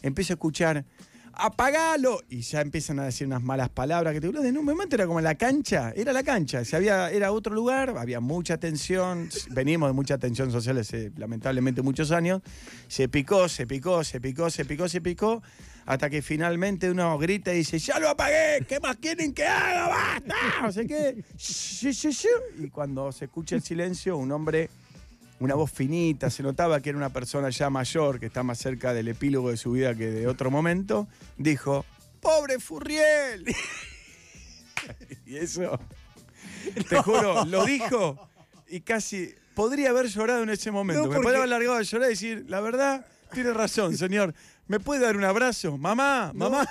empiezo 0.00 0.32
a 0.32 0.36
escuchar, 0.36 0.86
apagalo. 1.36 2.20
Y 2.28 2.40
ya 2.40 2.60
empiezan 2.60 2.98
a 2.98 3.04
decir 3.04 3.26
unas 3.26 3.42
malas 3.42 3.68
palabras 3.68 4.14
que 4.14 4.20
te 4.20 4.26
en 4.26 4.58
un 4.58 4.64
momento 4.64 4.96
era 4.96 5.06
como 5.06 5.20
la 5.20 5.34
cancha, 5.34 5.92
era 5.94 6.12
la 6.12 6.22
cancha. 6.22 6.64
Si 6.64 6.74
había, 6.76 7.10
era 7.10 7.32
otro 7.32 7.54
lugar, 7.54 7.94
había 7.96 8.20
mucha 8.20 8.58
tensión, 8.58 9.28
venimos 9.50 9.88
de 9.88 9.92
mucha 9.92 10.18
tensión 10.18 10.50
social 10.50 10.78
hace 10.78 11.12
lamentablemente 11.16 11.82
muchos 11.82 12.10
años. 12.10 12.42
Se 12.88 13.08
picó, 13.08 13.48
se 13.48 13.66
picó, 13.66 14.04
se 14.04 14.20
picó, 14.20 14.50
se 14.50 14.64
picó, 14.64 14.88
se 14.88 15.00
picó. 15.00 15.42
Hasta 15.86 16.08
que 16.08 16.22
finalmente 16.22 16.90
uno 16.90 17.18
grita 17.18 17.52
y 17.52 17.58
dice, 17.58 17.78
ya 17.78 17.98
lo 17.98 18.08
apagué, 18.08 18.64
¿qué 18.66 18.80
más 18.80 18.96
quieren 18.96 19.34
que 19.34 19.44
haga? 19.44 19.88
¡Basta! 19.88 20.34
No 20.62 20.72
sé 20.72 20.86
qué. 20.86 21.22
Y 22.58 22.70
cuando 22.70 23.12
se 23.12 23.26
escucha 23.26 23.54
el 23.54 23.62
silencio, 23.62 24.16
un 24.16 24.32
hombre 24.32 24.70
una 25.44 25.54
voz 25.54 25.70
finita, 25.70 26.30
se 26.30 26.42
notaba 26.42 26.80
que 26.80 26.90
era 26.90 26.98
una 26.98 27.10
persona 27.10 27.50
ya 27.50 27.68
mayor, 27.70 28.18
que 28.18 28.26
está 28.26 28.42
más 28.42 28.58
cerca 28.58 28.94
del 28.94 29.08
epílogo 29.08 29.50
de 29.50 29.56
su 29.56 29.72
vida 29.72 29.94
que 29.94 30.10
de 30.10 30.26
otro 30.26 30.50
momento, 30.50 31.06
dijo, 31.36 31.84
¡Pobre 32.20 32.58
Furriel! 32.58 33.44
y 35.26 35.36
eso, 35.36 35.78
te 36.88 36.96
juro, 37.02 37.44
lo 37.44 37.64
dijo 37.64 38.28
y 38.68 38.80
casi 38.80 39.34
podría 39.54 39.90
haber 39.90 40.06
llorado 40.06 40.42
en 40.42 40.50
ese 40.50 40.70
momento. 40.70 41.08
Me 41.08 41.16
podría 41.16 41.38
haber 41.38 41.50
largado 41.50 41.76
a 41.76 41.82
llorar 41.82 42.08
y 42.08 42.12
decir, 42.12 42.44
la 42.48 42.60
verdad, 42.60 43.06
tiene 43.32 43.52
razón, 43.52 43.96
señor. 43.96 44.34
¿Me 44.66 44.80
puede 44.80 45.02
dar 45.02 45.16
un 45.16 45.24
abrazo? 45.24 45.76
Mamá, 45.76 46.32
mamá. 46.34 46.66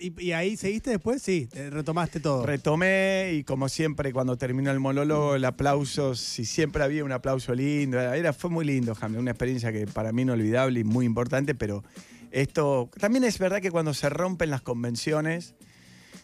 y, 0.00 0.32
ahí 0.32 0.56
seguiste 0.56 0.90
después? 0.90 1.20
Sí, 1.20 1.48
retomaste 1.52 2.18
todo. 2.18 2.46
Retomé 2.46 3.32
y 3.34 3.44
como 3.44 3.68
siempre 3.68 4.12
cuando 4.12 4.38
terminó 4.38 4.70
el 4.70 4.80
monólogo, 4.80 5.34
el 5.34 5.44
aplauso, 5.44 6.14
si 6.14 6.46
siempre 6.46 6.82
había 6.82 7.04
un 7.04 7.12
aplauso 7.12 7.54
lindo, 7.54 8.00
era, 8.00 8.32
fue 8.32 8.48
muy 8.48 8.64
lindo, 8.64 8.96
Hamlet, 8.98 9.20
una 9.20 9.32
experiencia 9.32 9.70
que 9.70 9.86
para 9.86 10.12
mí 10.12 10.22
inolvidable 10.22 10.80
y 10.80 10.84
muy 10.84 11.04
importante, 11.04 11.54
pero 11.54 11.84
esto 12.30 12.88
también 12.98 13.24
es 13.24 13.38
verdad 13.38 13.60
que 13.60 13.70
cuando 13.70 13.92
se 13.92 14.08
rompen 14.08 14.48
las 14.48 14.62
convenciones, 14.62 15.54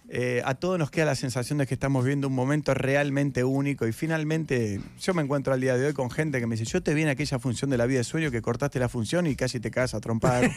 eh, 0.09 0.40
a 0.45 0.55
todos 0.55 0.79
nos 0.79 0.90
queda 0.90 1.05
la 1.05 1.14
sensación 1.16 1.59
de 1.59 1.66
que 1.66 1.75
estamos 1.75 2.05
viendo 2.05 2.29
un 2.29 2.35
momento 2.35 2.75
realmente 2.75 3.42
único 3.42 3.88
y 3.88 3.92
finalmente 3.92 4.81
yo 5.01 5.14
me 5.14 5.23
encuentro 5.23 5.53
al 5.53 5.61
día 5.61 5.77
de 5.77 5.87
hoy 5.87 5.92
con 5.95 6.11
gente 6.11 6.38
que 6.38 6.47
me 6.47 6.57
dice, 6.57 6.71
yo 6.71 6.83
te 6.83 6.95
vi 6.95 7.03
en 7.03 7.09
aquella 7.09 7.38
función 7.38 7.71
de 7.71 7.79
la 7.79 7.87
vida 7.87 7.99
de 7.99 8.05
sueño 8.05 8.31
que 8.31 8.40
cortaste 8.40 8.79
la 8.79 8.88
función 8.88 9.27
y 9.27 9.35
casi 9.35 9.59
te 9.59 9.71
cagas 9.71 9.95
a 9.95 10.01
trompar. 10.01 10.51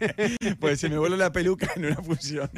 pues 0.60 0.80
se 0.80 0.88
me 0.88 0.98
voló 0.98 1.16
la 1.16 1.30
peluca 1.30 1.70
en 1.76 1.86
una 1.86 2.02
función. 2.02 2.50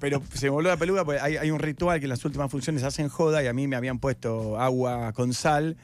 Pero 0.00 0.22
se 0.32 0.46
me 0.46 0.50
voló 0.50 0.68
la 0.68 0.76
peluca 0.76 1.04
porque 1.04 1.20
hay, 1.20 1.36
hay 1.36 1.50
un 1.50 1.58
ritual 1.58 1.98
que 1.98 2.06
en 2.06 2.10
las 2.10 2.24
últimas 2.24 2.50
funciones 2.50 2.84
hacen 2.84 3.08
joda 3.08 3.42
y 3.42 3.48
a 3.48 3.52
mí 3.52 3.66
me 3.66 3.76
habían 3.76 3.98
puesto 3.98 4.60
agua 4.60 5.12
con 5.12 5.34
sal 5.34 5.76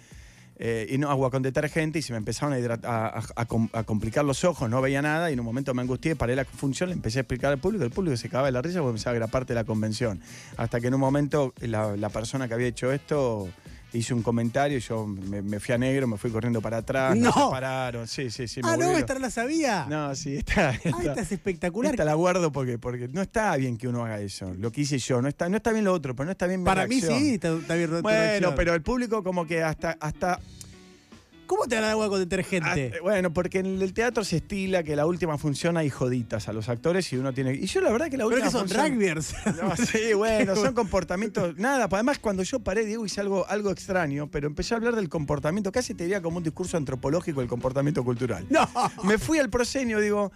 eh, 0.63 0.87
y 0.91 0.99
no 0.99 1.11
agua 1.11 1.31
con 1.31 1.41
detergente 1.41 2.01
y 2.01 2.03
se 2.03 2.13
me 2.13 2.19
empezaron 2.19 2.53
a, 2.85 3.47
complicar 3.87 4.27
los 4.27 4.45
ojos, 4.45 4.69
no 4.69 4.83
veía 4.83 5.01
nada 5.01 5.31
y 5.31 5.33
en 5.33 5.41
un 5.41 5.47
momento 5.47 5.73
me 5.73 5.81
angustié, 5.81 6.17
paré 6.17 6.37
la 6.37 6.45
función, 6.45 6.91
le 6.91 6.95
empecé 6.95 7.19
a 7.19 7.23
explicar 7.23 7.51
al 7.51 7.59
público, 7.59 7.83
el 7.83 7.91
público 7.91 8.15
se 8.19 8.29
cagaba 8.29 8.49
de 8.49 8.53
la 8.53 8.61
risa 8.61 8.81
porque 8.81 8.93
pensaba 8.93 9.15
que 9.15 9.17
era 9.17 9.27
parte 9.29 9.55
de 9.55 9.61
la 9.61 9.65
convención. 9.65 10.21
Hasta 10.59 10.79
que 10.79 10.89
en 10.89 10.95
un 10.95 11.01
momento 11.01 11.55
la, 11.63 12.11
persona 12.11 12.47
que 12.47 12.53
había 12.53 12.67
hecho 12.67 12.93
esto 12.93 13.49
hizo 13.93 14.15
un 14.15 14.23
comentario 14.23 14.79
y 14.79 14.81
yo 14.81 15.07
me, 15.07 15.61
fui 15.61 15.75
a 15.75 15.79
negro, 15.79 16.07
me 16.07 16.17
fui 16.17 16.31
corriendo 16.31 16.61
para 16.61 16.79
atrás, 16.79 17.17
no. 17.17 17.33
se 17.33 17.51
pararon, 17.51 18.07
sí, 18.07 18.31
sí, 18.31 18.49
sí. 18.49 18.61
ah, 18.65 18.77
no, 18.77 18.97
esta 18.97 19.19
la 19.19 19.31
sabía. 19.31 19.87
No, 19.89 20.15
sí, 20.15 20.37
está. 20.37 20.71
esta 20.71 21.21
es 21.21 21.33
espectacular. 21.33 21.93
Esta 21.93 22.05
la 22.05 22.15
guardo 22.15 22.53
porque, 22.53 22.79
porque 22.79 23.09
no 23.09 23.23
está 23.23 23.57
bien 23.57 23.77
que 23.77 23.89
uno 23.89 24.05
haga 24.05 24.21
eso, 24.21 24.55
lo 24.59 24.71
que 24.73 24.83
hice 24.83 24.99
yo, 24.99 25.21
no 25.21 25.29
está, 25.29 25.49
no 25.49 25.57
está 25.57 25.73
bien 25.73 25.85
lo 25.85 25.93
otro, 25.93 26.15
pero 26.15 26.27
no 26.27 26.33
está 26.33 26.47
bien 26.47 26.61
mi 26.61 26.67
Para 26.67 26.87
mí 26.87 27.01
sí, 27.01 27.39
está, 27.41 27.75
bien 27.75 28.03
Bueno, 28.03 28.55
pero 28.55 28.75
el 28.75 28.83
público 28.83 29.23
como 29.23 29.47
que 29.47 29.63
hasta, 29.63 29.97
hasta 30.01 30.41
¿Cómo 31.51 31.67
te 31.67 31.75
dan 31.75 31.83
agua 31.83 32.09
con 32.09 32.21
detergente? 32.21 32.93
Ah, 32.95 33.03
bueno, 33.03 33.33
porque 33.33 33.59
en 33.59 33.83
el 33.83 33.93
teatro 33.93 34.23
se 34.23 34.37
estila 34.37 34.85
que 34.85 34.95
la 34.95 35.05
última 35.05 35.37
función 35.37 35.77
hay 35.77 35.91
joditas 35.91 36.47
a 36.47 36.53
los 36.53 36.69
actores 36.69 37.13
y 37.13 37.17
uno 37.17 37.35
tiene. 37.35 37.55
Y 37.55 37.67
yo 37.67 37.81
la 37.81 37.91
verdad 37.91 38.09
que 38.09 38.17
la 38.17 38.25
última. 38.25 38.49
Pero 38.49 38.63
que 38.63 38.73
son 38.73 38.87
rugbyers. 38.87 39.35
No, 39.61 39.75
sí, 39.75 40.13
bueno, 40.17 40.55
son 40.55 40.75
comportamientos. 40.75 41.57
Nada, 41.59 41.89
pues 41.89 41.99
además 41.99 42.21
cuando 42.21 42.45
yo 42.45 42.61
paré, 42.61 42.85
Diego, 42.85 43.05
hice 43.05 43.21
algo, 43.21 43.49
algo 43.49 43.73
extraño, 43.73 44.29
pero 44.31 44.47
empecé 44.47 44.75
a 44.75 44.77
hablar 44.77 44.95
del 44.95 45.09
comportamiento, 45.09 45.73
casi 45.73 45.93
te 45.93 46.05
diría 46.05 46.23
como 46.23 46.37
un 46.37 46.45
discurso 46.45 46.77
antropológico 46.77 47.41
del 47.41 47.49
comportamiento 47.49 48.05
cultural. 48.05 48.47
No. 48.49 48.71
Me 49.03 49.19
fui 49.19 49.41
al 49.41 49.51
proscenio, 49.51 49.99
digo. 49.99 50.31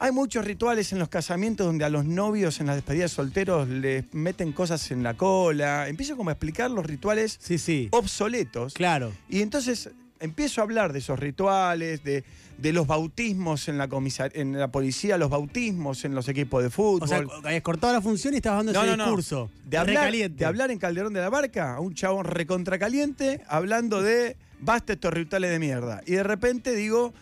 Hay 0.00 0.10
muchos 0.10 0.44
rituales 0.44 0.92
en 0.92 0.98
los 0.98 1.08
casamientos 1.08 1.64
donde 1.64 1.84
a 1.84 1.88
los 1.88 2.04
novios 2.04 2.60
en 2.60 2.66
las 2.66 2.74
despedidas 2.74 3.12
solteros 3.12 3.68
les 3.68 4.12
meten 4.12 4.52
cosas 4.52 4.90
en 4.90 5.04
la 5.04 5.14
cola. 5.14 5.88
Empiezo 5.88 6.16
como 6.16 6.30
a 6.30 6.32
explicar 6.32 6.72
los 6.72 6.84
rituales 6.84 7.38
sí, 7.40 7.56
sí. 7.56 7.88
obsoletos. 7.92 8.74
Claro. 8.74 9.12
Y 9.30 9.40
entonces 9.40 9.90
empiezo 10.20 10.60
a 10.60 10.64
hablar 10.64 10.92
de 10.92 11.00
esos 11.00 11.18
rituales, 11.18 12.02
de, 12.04 12.24
los 12.72 12.86
bautismos 12.86 13.68
en 13.68 13.78
la, 13.78 13.88
en 14.32 14.58
la 14.58 14.68
policía, 14.68 15.18
los 15.18 15.30
bautismos 15.30 16.04
en 16.04 16.14
los 16.14 16.28
equipos 16.28 16.62
de 16.62 16.70
fútbol. 16.70 17.02
O 17.02 17.06
sea, 17.06 17.24
habías 17.44 17.62
cortado 17.62 17.92
la 17.92 18.00
función 18.00 18.34
y 18.34 18.38
estabas 18.38 18.64
dando 18.64 18.82
ese 18.82 18.96
discurso. 18.96 19.50
De 19.64 19.76
hablar, 19.78 20.12
de 20.12 20.44
hablar 20.44 20.70
en 20.70 20.78
Calderón 20.78 21.12
de 21.12 21.20
la 21.20 21.30
Barca 21.30 21.74
a 21.74 21.80
un 21.80 21.94
chabón 21.94 22.24
recontracaliente 22.24 23.42
hablando 23.48 24.02
de 24.02 24.36
basta 24.60 24.94
estos 24.94 25.12
rituales 25.12 25.50
de 25.50 25.58
mierda. 25.58 26.02
Y 26.06 26.12
de 26.12 26.22
repente 26.22 26.74
digo 26.74 27.12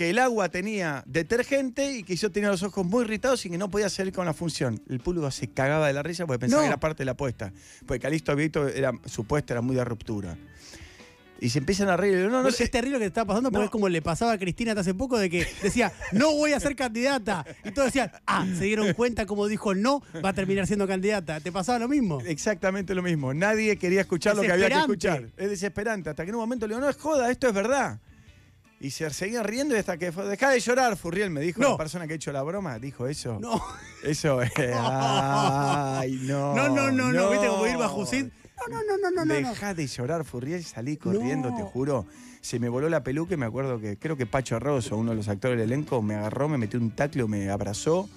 que 0.00 0.08
el 0.08 0.18
agua 0.18 0.48
tenía 0.48 1.02
detergente 1.04 1.92
y 1.92 2.04
que 2.04 2.16
yo 2.16 2.32
tenía 2.32 2.48
los 2.48 2.62
ojos 2.62 2.86
muy 2.86 3.04
irritados 3.04 3.44
y 3.44 3.50
que 3.50 3.58
no 3.58 3.70
podía 3.70 3.90
salir 3.90 4.14
con 4.14 4.24
la 4.24 4.32
función. 4.32 4.80
El 4.88 5.00
público 5.00 5.30
se 5.30 5.48
cagaba 5.48 5.88
de 5.88 5.92
la 5.92 6.02
risa 6.02 6.26
porque 6.26 6.38
pensaba 6.38 6.62
que 6.62 6.68
era 6.68 6.80
parte 6.80 7.00
de 7.00 7.04
la 7.04 7.12
apuesta. 7.12 7.52
Porque 7.84 8.00
Calisto 8.00 8.34
Vito 8.34 8.66
era 8.66 8.92
supuesto, 9.04 9.52
era 9.52 9.60
muy 9.60 9.76
de 9.76 9.84
ruptura. 9.84 10.38
Y 11.40 11.48
se 11.48 11.58
empiezan 11.58 11.88
a 11.88 11.96
reír. 11.96 12.28
No, 12.28 12.42
no, 12.42 12.48
Es 12.48 12.70
terrible 12.70 12.96
lo 12.96 12.98
que 12.98 13.06
está 13.06 13.24
pasando 13.24 13.50
porque 13.50 13.64
es 13.64 13.70
como 13.70 13.88
le 13.88 14.02
pasaba 14.02 14.32
a 14.32 14.38
Cristina 14.38 14.72
hace 14.72 14.94
poco 14.94 15.18
de 15.18 15.30
que 15.30 15.46
decía, 15.62 15.92
no 16.12 16.34
voy 16.34 16.52
a 16.52 16.60
ser 16.60 16.76
candidata. 16.76 17.44
Y 17.64 17.70
todos 17.70 17.86
decían, 17.86 18.12
ah, 18.26 18.46
se 18.56 18.64
dieron 18.64 18.92
cuenta 18.92 19.26
como 19.26 19.46
dijo 19.46 19.74
no, 19.74 20.02
va 20.24 20.30
a 20.30 20.32
terminar 20.34 20.66
siendo 20.66 20.86
candidata. 20.86 21.40
¿Te 21.40 21.50
pasaba 21.50 21.78
lo 21.78 21.88
mismo? 21.88 22.20
Exactamente 22.26 22.94
lo 22.94 23.02
mismo. 23.02 23.32
Nadie 23.32 23.76
quería 23.76 24.02
escuchar 24.02 24.36
lo 24.36 24.42
que 24.42 24.52
había 24.52 24.68
que 24.68 24.78
escuchar. 24.78 25.28
Es 25.36 25.50
desesperante. 25.50 26.10
Hasta 26.10 26.24
que 26.24 26.28
en 26.28 26.34
un 26.34 26.42
momento 26.42 26.66
le 26.66 26.74
digo, 26.74 26.84
no 26.84 26.90
es 26.90 26.96
joda, 26.96 27.30
esto 27.30 27.48
es 27.48 27.54
verdad. 27.54 27.98
Y 28.82 28.90
se 28.90 29.10
seguían 29.10 29.44
riendo 29.44 29.74
y 29.74 29.78
hasta 29.78 29.98
que 29.98 30.10
fue, 30.10 30.24
deja 30.24 30.48
de 30.48 30.58
llorar, 30.58 30.96
Furriel, 30.96 31.28
me 31.28 31.42
dijo 31.42 31.60
la 31.60 31.76
persona 31.76 32.06
que 32.06 32.14
ha 32.14 32.16
hecho 32.16 32.32
la 32.32 32.42
broma, 32.42 32.78
dijo 32.78 33.06
eso. 33.06 33.38
No. 33.38 33.62
Eso 34.02 34.40
es. 34.42 34.50
Ay, 34.56 36.18
no. 36.22 36.54
No, 36.54 36.68
no, 36.70 36.90
no, 36.90 37.12
no, 37.12 37.30
viste 37.30 37.46
como 37.46 37.66
ir 37.66 37.76
bajo 37.76 38.06
no, 38.68 38.82
no, 38.82 38.98
no, 38.98 39.10
no, 39.10 39.24
no. 39.24 39.34
Deja 39.34 39.74
de 39.74 39.86
llorar, 39.86 40.24
Furriel, 40.24 40.64
salí 40.64 40.96
corriendo, 40.96 41.54
te 41.54 41.62
juro. 41.62 42.06
Se 42.40 42.58
me 42.58 42.68
voló 42.68 42.88
la 42.88 43.02
peluca 43.02 43.34
y 43.34 43.36
me 43.36 43.46
acuerdo 43.46 43.80
que 43.80 43.96
creo 43.96 44.16
que 44.16 44.26
Pacho 44.26 44.56
Arrozo, 44.56 44.96
uno 44.96 45.10
de 45.10 45.16
los 45.16 45.28
actores 45.28 45.58
del 45.58 45.72
elenco, 45.72 46.00
me 46.02 46.14
agarró, 46.14 46.48
me 46.48 46.58
metió 46.58 46.80
un 46.80 46.90
tacleo, 46.90 47.28
me 47.28 47.50
abrazó, 47.50 48.08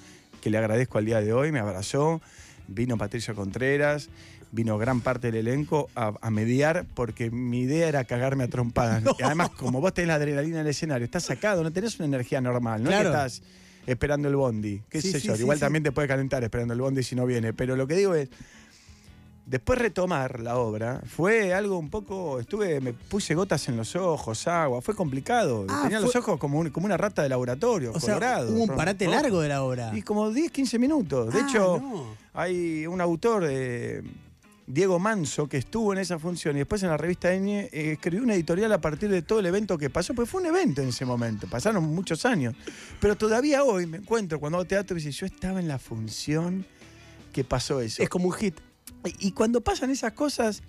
que 0.42 0.50
le 0.50 0.58
agradezco 0.58 0.98
al 0.98 1.06
día 1.06 1.22
de 1.22 1.34
hoy, 1.34 1.52
me 1.52 1.60
abrazó. 1.60 2.22
Vino 2.68 2.98
Patricia 2.98 3.34
Contreras, 3.34 4.10
vino 4.54 4.78
gran 4.78 5.02
parte 5.02 5.32
del 5.32 5.48
elenco 5.48 5.90
a, 5.96 6.30
mediar 6.30 6.86
porque 6.94 7.32
mi 7.32 7.62
idea 7.62 7.88
era 7.88 8.04
cagarme 8.06 8.46
a 8.46 8.48
trompadas. 8.48 9.04
Y 9.20 9.24
además, 9.24 9.50
como 9.50 9.82
vos 9.82 9.94
tenés 9.94 10.10
la 10.10 10.16
adrenalina 10.16 10.58
en 10.58 10.62
el 10.62 10.68
escenario, 10.68 11.06
estás 11.06 11.24
sacado, 11.24 11.64
no 11.64 11.72
tenés 11.72 11.98
una 12.00 12.06
energía 12.06 12.40
normal, 12.40 12.84
no 12.84 12.90
que 12.90 12.98
estás 12.98 13.42
esperando 13.86 14.30
el 14.30 14.36
bondi, 14.36 14.82
qué 14.90 15.02
sé 15.02 15.20
yo, 15.20 15.36
igual 15.36 15.60
también 15.60 15.84
te 15.84 15.92
puede 15.92 16.08
calentar 16.08 16.42
esperando 16.44 16.74
el 16.74 16.80
bondi 16.80 17.04
si 17.04 17.16
no 17.16 17.26
viene, 17.26 17.52
pero 17.52 17.76
lo 17.76 17.86
que 17.86 17.96
digo 17.96 18.16
es, 18.16 18.30
Después 19.46 19.78
retomar 19.78 20.40
la 20.40 20.58
obra 20.58 21.02
fue 21.06 21.54
algo 21.54 21.78
un 21.78 21.90
poco. 21.90 22.40
Estuve, 22.40 22.80
me 22.80 22.94
puse 22.94 23.36
gotas 23.36 23.68
en 23.68 23.76
los 23.76 23.96
ojos, 23.96 24.48
agua, 24.48 24.82
fue 24.82 24.96
complicado. 24.96 25.66
Ah, 25.70 25.82
Tenía 25.84 26.00
los 26.00 26.16
ojos 26.16 26.40
como, 26.40 26.72
como 26.72 26.86
una 26.86 26.96
rata 26.96 27.24
de 27.24 27.30
laboratorio, 27.30 27.92
o 27.92 28.00
colorado. 28.00 28.48
Sea, 28.48 28.56
hubo 28.56 28.64
un 28.64 28.76
parate 28.76 29.08
largo 29.08 29.42
de 29.42 29.50
la 29.50 29.64
obra. 29.64 29.92
Y 29.94 30.02
como 30.02 30.32
10, 30.32 30.50
15 30.50 30.80
minutos. 30.80 31.34
De 31.34 31.42
ah, 31.42 31.48
hecho, 31.48 32.16
hay 32.34 32.88
un 32.88 33.02
autor, 33.02 33.44
eh, 33.46 34.02
Diego 34.66 34.98
Manso, 34.98 35.48
que 35.50 35.58
estuvo 35.58 35.92
en 35.92 36.00
esa 36.00 36.18
función 36.20 36.56
y 36.56 36.60
después 36.60 36.82
en 36.84 36.90
la 36.90 36.98
revista 36.98 37.30
Ñ 37.36 37.68
eh, 37.72 37.92
escribió 37.92 38.24
una 38.24 38.36
editorial 38.36 38.72
a 38.72 38.80
partir 38.80 39.10
de 39.10 39.22
todo 39.22 39.40
el 39.40 39.46
evento 39.46 39.78
que 39.78 39.90
pasó, 39.90 40.14
porque 40.14 40.30
fue 40.30 40.40
un 40.40 40.48
evento 40.48 40.82
en 40.82 40.90
ese 40.90 41.06
momento, 41.06 41.48
pasaron 41.48 41.84
muchos 41.84 42.26
años. 42.26 42.56
Pero 43.02 43.18
todavía 43.18 43.64
hoy 43.66 43.88
me 43.88 43.98
encuentro 43.98 44.40
cuando 44.40 44.58
hago 44.58 44.66
teatro 44.66 44.98
y 44.98 45.02
dice, 45.02 45.12
yo 45.12 45.26
estaba 45.26 45.60
en 45.60 45.68
la 45.68 45.80
función 45.80 46.66
que 47.34 47.44
pasó 47.44 47.82
eso. 47.82 48.02
Es 48.02 48.08
como 48.08 48.28
un 48.28 48.34
hit. 48.34 48.56
Y 49.20 49.32
cuando 49.32 49.62
pasan 49.62 49.90
esas 49.90 50.14
cosas, 50.14 50.62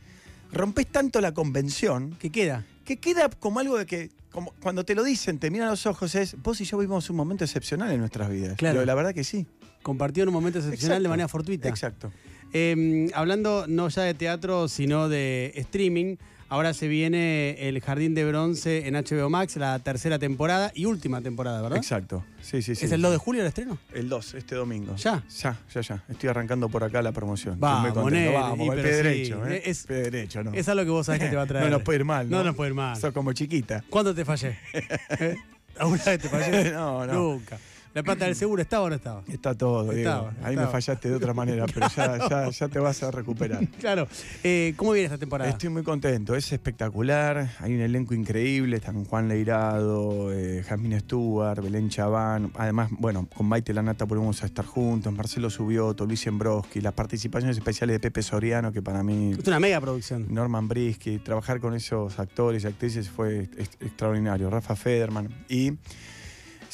rompes 0.52 0.86
tanto 0.86 1.20
la 1.20 1.32
convención. 1.32 2.16
Que 2.18 2.30
queda. 2.30 2.64
Que 2.84 2.98
queda 2.98 3.28
como 3.28 3.60
algo 3.60 3.78
de 3.78 3.86
que, 3.86 4.10
como 4.30 4.52
cuando 4.60 4.84
te 4.84 4.94
lo 4.94 5.04
dicen, 5.04 5.38
te 5.38 5.50
miran 5.50 5.68
los 5.68 5.86
ojos, 5.86 6.14
es 6.14 6.40
vos 6.42 6.60
y 6.60 6.64
yo 6.64 6.78
vivimos 6.78 7.08
un 7.10 7.16
momento 7.16 7.44
excepcional 7.44 7.90
en 7.92 7.98
nuestras 8.00 8.30
vidas. 8.30 8.56
Claro. 8.56 8.84
la 8.84 8.94
verdad 8.94 9.14
que 9.14 9.24
sí. 9.24 9.46
Compartido 9.82 10.24
en 10.24 10.28
un 10.28 10.34
momento 10.34 10.58
excepcional 10.58 11.02
de 11.02 11.08
manera 11.08 11.28
fortuita. 11.28 11.68
Exacto. 11.68 12.10
Em, 12.56 13.10
hablando 13.14 13.66
no 13.66 13.88
ya 13.88 14.02
de 14.02 14.14
teatro, 14.14 14.68
sino 14.68 15.08
de 15.08 15.52
streaming. 15.56 16.16
Ahora 16.48 16.72
se 16.72 16.86
viene 16.86 17.56
El 17.68 17.80
Jardín 17.80 18.14
de 18.14 18.24
Bronce 18.24 18.86
en 18.86 18.94
HBO 18.94 19.28
Max, 19.28 19.56
la 19.56 19.76
tercera 19.80 20.20
temporada 20.20 20.70
y 20.72 20.84
última 20.84 21.20
temporada, 21.20 21.60
¿verdad? 21.60 21.78
Exacto. 21.78 22.24
Sí, 22.42 22.62
sí, 22.62 22.76
sí. 22.76 22.84
¿Es 22.84 22.92
el 22.92 23.02
2 23.02 23.10
de 23.10 23.18
julio 23.18 23.42
el 23.42 23.48
estreno? 23.48 23.76
El 23.92 24.08
2, 24.08 24.34
este 24.34 24.54
domingo. 24.54 24.94
¿Ya? 24.94 25.24
Ya, 25.36 25.58
ya, 25.74 25.80
ya. 25.80 26.04
Estoy 26.08 26.28
arrancando 26.28 26.68
por 26.68 26.84
acá 26.84 27.02
la 27.02 27.10
promoción. 27.10 27.58
Vamos, 27.58 27.92
Vamos, 27.92 28.12
el 28.12 28.82
pie 28.82 28.92
derecho, 28.92 29.44
¿eh? 29.48 29.62
Es, 29.64 29.84
pie 29.84 29.96
derecho, 29.96 30.44
¿no? 30.44 30.52
Es 30.52 30.68
algo 30.68 30.84
que 30.84 30.90
vos 30.90 31.06
sabés 31.06 31.22
que 31.22 31.28
te 31.30 31.34
va 31.34 31.42
a 31.42 31.46
traer. 31.48 31.64
no 31.64 31.72
nos 31.72 31.82
puede 31.82 31.98
ir 31.98 32.04
mal, 32.04 32.30
¿no? 32.30 32.38
No 32.38 32.44
nos 32.44 32.54
puede 32.54 32.70
ir 32.70 32.74
mal. 32.76 32.96
Sos 32.96 33.12
como 33.12 33.32
chiquita. 33.32 33.82
¿Cuándo 33.90 34.14
te 34.14 34.24
fallé? 34.24 34.56
¿Eh? 34.72 35.36
¿Alguna 35.76 36.04
vez 36.04 36.20
te 36.20 36.28
fallé? 36.28 36.70
no, 36.72 37.04
no. 37.04 37.12
Nunca. 37.14 37.58
¿La 37.94 38.02
plata 38.02 38.24
del 38.26 38.34
seguro 38.34 38.60
estaba 38.60 38.84
o 38.84 38.88
no 38.88 38.96
estaba? 38.96 39.22
Está 39.28 39.54
todo, 39.54 39.84
Diego. 39.84 39.98
Estaba, 39.98 40.34
Ahí 40.42 40.56
me 40.56 40.66
fallaste 40.66 41.08
de 41.08 41.14
otra 41.14 41.32
manera, 41.32 41.64
pero 41.72 41.86
ya, 41.96 42.18
ya, 42.28 42.50
ya 42.50 42.68
te 42.68 42.78
vas 42.80 43.02
a 43.02 43.10
recuperar. 43.10 43.66
Claro. 43.80 44.08
Eh, 44.42 44.74
¿Cómo 44.76 44.92
viene 44.92 45.06
esta 45.06 45.18
temporada? 45.18 45.48
Estoy 45.50 45.68
muy 45.68 45.82
contento, 45.82 46.34
es 46.34 46.52
espectacular. 46.52 47.50
Hay 47.60 47.74
un 47.74 47.80
elenco 47.80 48.14
increíble, 48.14 48.76
están 48.76 49.04
Juan 49.04 49.28
Leirado, 49.28 50.32
eh, 50.32 50.64
Jasmine 50.66 51.00
Stewart, 51.00 51.62
Belén 51.62 51.88
Chaván. 51.88 52.50
Además, 52.56 52.88
bueno, 52.98 53.28
con 53.34 53.46
Maite 53.46 53.72
Lanata 53.72 54.04
volvemos 54.06 54.42
a 54.42 54.46
estar 54.46 54.64
juntos, 54.64 55.12
Marcelo 55.12 55.48
Subioto, 55.50 56.04
Luis 56.06 56.26
Embroski, 56.26 56.80
las 56.80 56.94
participaciones 56.94 57.56
especiales 57.56 57.94
de 57.94 58.00
Pepe 58.00 58.22
Soriano, 58.22 58.72
que 58.72 58.82
para 58.82 59.02
mí 59.02 59.32
Es 59.38 59.46
una 59.46 59.60
mega 59.60 59.80
producción. 59.80 60.26
Norman 60.34 60.66
Brisky, 60.66 61.18
trabajar 61.18 61.60
con 61.60 61.74
esos 61.74 62.18
actores 62.18 62.64
y 62.64 62.66
actrices 62.66 63.08
fue 63.08 63.48
ex- 63.56 63.76
extraordinario. 63.80 64.50
Rafa 64.50 64.74
Federman. 64.76 65.28
Y 65.48 65.72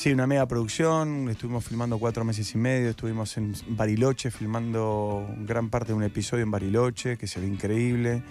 sí, 0.01 0.15
una 0.15 0.27
mega 0.27 0.47
producción. 0.49 1.29
Estuvimos 1.29 1.63
filmando 1.63 1.99
cuatro 1.99 2.25
meses 2.25 2.55
y 2.55 2.57
medio. 2.57 2.89
Estuvimos 2.89 3.37
en 3.37 3.55
Bariloche 3.69 4.31
filmando 4.31 5.29
gran 5.41 5.69
parte 5.69 5.89
de 5.89 5.93
un 5.93 6.03
episodio 6.03 6.43
en 6.43 6.51
Bariloche, 6.51 7.19
que 7.19 7.27
se 7.27 7.39
ve 7.39 7.47
increíble. 7.47 8.23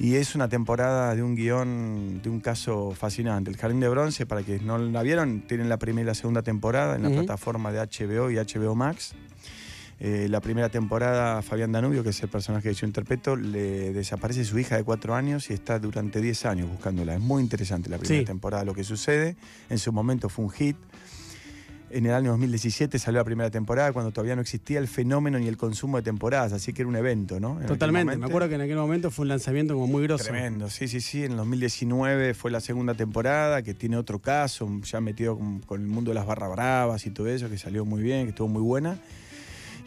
Y 0.00 0.16
es 0.16 0.34
una 0.34 0.48
temporada 0.48 1.14
de 1.14 1.22
un 1.22 1.36
guion, 1.36 2.20
de 2.22 2.28
un 2.28 2.40
caso 2.40 2.90
fascinante. 2.90 3.52
El 3.52 3.56
Jardín 3.56 3.78
de 3.78 3.88
Bronce, 3.88 4.26
para 4.26 4.42
quienes 4.42 4.64
no 4.64 4.78
la 4.78 5.02
vieron, 5.02 5.42
tienen 5.42 5.68
la 5.68 5.76
primera 5.76 6.02
y 6.02 6.06
la 6.06 6.14
segunda 6.14 6.42
temporada 6.42 6.96
en 6.96 7.04
la 7.04 7.10
plataforma 7.10 7.70
de 7.70 7.78
HBO 7.78 8.32
y 8.32 8.34
HBO 8.34 8.74
Max. 8.74 9.14
Eh, 9.98 10.26
la 10.28 10.40
primera 10.40 10.68
temporada, 10.68 11.40
Fabián 11.40 11.72
Danubio, 11.72 12.02
que 12.02 12.10
es 12.10 12.22
el 12.22 12.28
personaje 12.28 12.68
que 12.68 12.74
yo 12.74 12.86
interpreto, 12.86 13.34
le 13.34 13.92
desaparece 13.94 14.44
su 14.44 14.58
hija 14.58 14.76
de 14.76 14.84
cuatro 14.84 15.14
años 15.14 15.48
y 15.48 15.54
está 15.54 15.78
durante 15.78 16.20
10 16.20 16.44
años 16.44 16.68
buscándola. 16.68 17.14
Es 17.14 17.20
muy 17.20 17.42
interesante 17.42 17.88
la 17.88 17.96
primera 17.98 18.20
Sí. 18.20 18.26
temporada 18.26 18.64
lo 18.64 18.74
que 18.74 18.84
sucede. 18.84 19.36
En 19.70 19.78
su 19.78 19.92
momento 19.92 20.28
fue 20.28 20.44
un 20.44 20.50
hit. 20.50 20.76
En 21.88 22.04
el 22.04 22.12
año 22.12 22.30
2017 22.32 22.98
salió 22.98 23.20
la 23.20 23.24
primera 23.24 23.48
temporada 23.48 23.92
cuando 23.92 24.10
todavía 24.10 24.34
no 24.34 24.42
existía 24.42 24.80
el 24.80 24.88
fenómeno 24.88 25.38
ni 25.38 25.46
el 25.46 25.56
consumo 25.56 25.96
de 25.96 26.02
temporadas, 26.02 26.52
así 26.52 26.72
que 26.72 26.82
era 26.82 26.88
un 26.88 26.96
evento, 26.96 27.38
¿no? 27.40 27.60
En 27.60 27.66
Totalmente. 27.68 28.18
Me 28.18 28.26
acuerdo 28.26 28.48
que 28.48 28.56
en 28.56 28.60
aquel 28.60 28.76
momento 28.76 29.10
fue 29.12 29.22
un 29.22 29.28
lanzamiento 29.28 29.72
como 29.74 29.86
muy 29.86 30.02
grosso. 30.02 30.24
Tremendo, 30.24 30.68
sí, 30.68 30.88
sí, 30.88 31.00
sí. 31.00 31.24
En 31.24 31.30
el 31.30 31.36
2019 31.38 32.34
fue 32.34 32.50
la 32.50 32.60
segunda 32.60 32.94
temporada, 32.94 33.62
que 33.62 33.72
tiene 33.72 33.96
otro 33.96 34.18
caso, 34.18 34.68
ya 34.82 35.00
metido 35.00 35.38
con, 35.38 35.60
con 35.60 35.80
el 35.80 35.86
mundo 35.86 36.10
de 36.10 36.16
las 36.16 36.26
barra 36.26 36.48
bravas 36.48 37.06
y 37.06 37.10
todo 37.10 37.28
eso, 37.28 37.48
que 37.48 37.56
salió 37.56 37.84
muy 37.84 38.02
bien, 38.02 38.24
que 38.24 38.30
estuvo 38.30 38.48
muy 38.48 38.62
buena. 38.62 38.98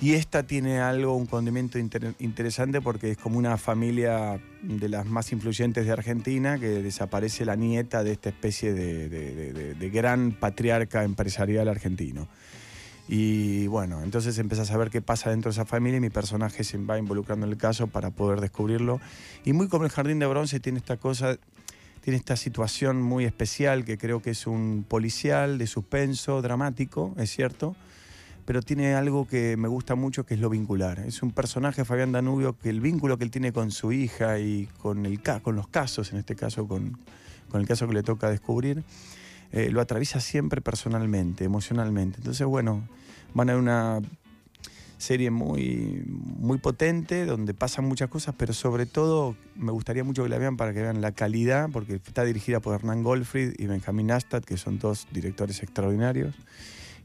Y 0.01 0.13
esta 0.13 0.43
tiene 0.43 0.79
algo, 0.79 1.13
un 1.15 1.25
condimento 1.25 1.77
inter- 1.77 2.15
interesante 2.19 2.79
porque 2.79 3.11
es 3.11 3.17
como 3.17 3.37
una 3.37 3.57
familia 3.57 4.39
de 4.61 4.87
las 4.87 5.05
más 5.05 5.33
influyentes 5.33 5.85
de 5.85 5.91
Argentina, 5.91 6.57
que 6.57 6.67
desaparece 6.81 7.43
la 7.43 7.57
nieta 7.57 8.01
de 8.03 8.13
esta 8.13 8.29
especie 8.29 8.73
de, 8.73 9.89
gran 9.91 10.31
patriarca 10.31 11.03
empresarial 11.03 11.67
argentino. 11.67 12.29
Y 13.09 13.67
bueno, 13.67 14.01
entonces 14.03 14.37
empezás 14.37 14.71
a 14.71 14.77
ver 14.77 14.89
qué 14.89 15.01
pasa 15.01 15.31
dentro 15.31 15.49
de 15.49 15.53
esa 15.53 15.65
familia 15.65 15.97
y 15.97 16.01
mi 16.01 16.11
personaje 16.11 16.63
se 16.63 16.77
va 16.77 16.97
involucrando 16.97 17.45
en 17.45 17.51
el 17.51 17.57
caso 17.57 17.87
para 17.87 18.11
poder 18.11 18.39
descubrirlo. 18.39 19.01
Y 19.43 19.51
muy 19.51 19.67
como 19.67 19.83
el 19.83 19.91
Jardín 19.91 20.19
de 20.19 20.27
Bronce 20.27 20.61
tiene 20.61 20.77
esta 20.77 20.95
cosa, 20.95 21.37
tiene 22.01 22.15
esta 22.17 22.37
situación 22.37 23.01
muy 23.01 23.25
especial 23.25 23.83
que 23.83 23.97
creo 23.97 24.21
que 24.21 24.29
es 24.29 24.47
un 24.47 24.85
policial 24.87 25.57
de 25.57 25.67
suspenso, 25.67 26.41
dramático, 26.41 27.15
es 27.17 27.31
cierto, 27.31 27.75
pero 28.49 28.63
tiene 28.63 28.95
algo 28.95 29.27
que 29.27 29.57
me 29.57 29.67
gusta 29.67 29.93
mucho 29.93 30.25
que 30.25 30.33
es 30.33 30.39
lo 30.39 30.49
vincular. 30.49 30.97
Es 31.01 31.21
un 31.21 31.29
personaje, 31.29 31.85
Fabián 31.85 32.11
Danubio, 32.11 32.57
que 32.57 32.71
el 32.71 32.81
vínculo 32.81 33.15
que 33.15 33.23
él 33.23 33.29
tiene 33.29 33.53
con 33.53 33.69
su 33.69 33.91
hija 33.91 34.39
y 34.39 34.67
con, 34.79 35.05
el, 35.05 35.21
con 35.43 35.55
los 35.55 35.67
casos, 35.67 36.11
en 36.13 36.17
este 36.17 36.35
caso 36.35 36.67
con, 36.67 36.97
con 37.51 37.61
el 37.61 37.67
caso 37.67 37.87
que 37.87 37.93
le 37.93 38.01
toca 38.01 38.27
descubrir, 38.27 38.83
eh, 39.51 39.69
lo 39.69 39.81
atraviesa 39.81 40.19
siempre 40.19 40.61
personalmente, 40.61 41.43
emocionalmente. 41.43 42.17
Entonces, 42.17 42.47
bueno, 42.47 42.87
van 43.35 43.51
a 43.51 43.55
una 43.55 43.99
serie 44.97 45.29
muy, 45.29 46.03
muy 46.07 46.57
potente, 46.57 47.27
donde 47.27 47.53
pasan 47.53 47.85
muchas 47.85 48.09
cosas, 48.09 48.33
pero 48.35 48.53
sobre 48.53 48.87
todo 48.87 49.35
me 49.57 49.71
gustaría 49.71 50.03
mucho 50.03 50.23
que 50.23 50.29
la 50.29 50.39
vean 50.39 50.57
para 50.57 50.73
que 50.73 50.81
vean 50.81 51.01
la 51.01 51.11
calidad, 51.11 51.69
porque 51.71 52.01
está 52.03 52.23
dirigida 52.23 52.61
por 52.61 52.73
Hernán 52.73 53.03
Goldfried 53.03 53.53
y 53.59 53.67
Benjamín 53.67 54.09
Astad, 54.09 54.41
que 54.41 54.57
son 54.57 54.79
dos 54.79 55.05
directores 55.11 55.61
extraordinarios, 55.61 56.33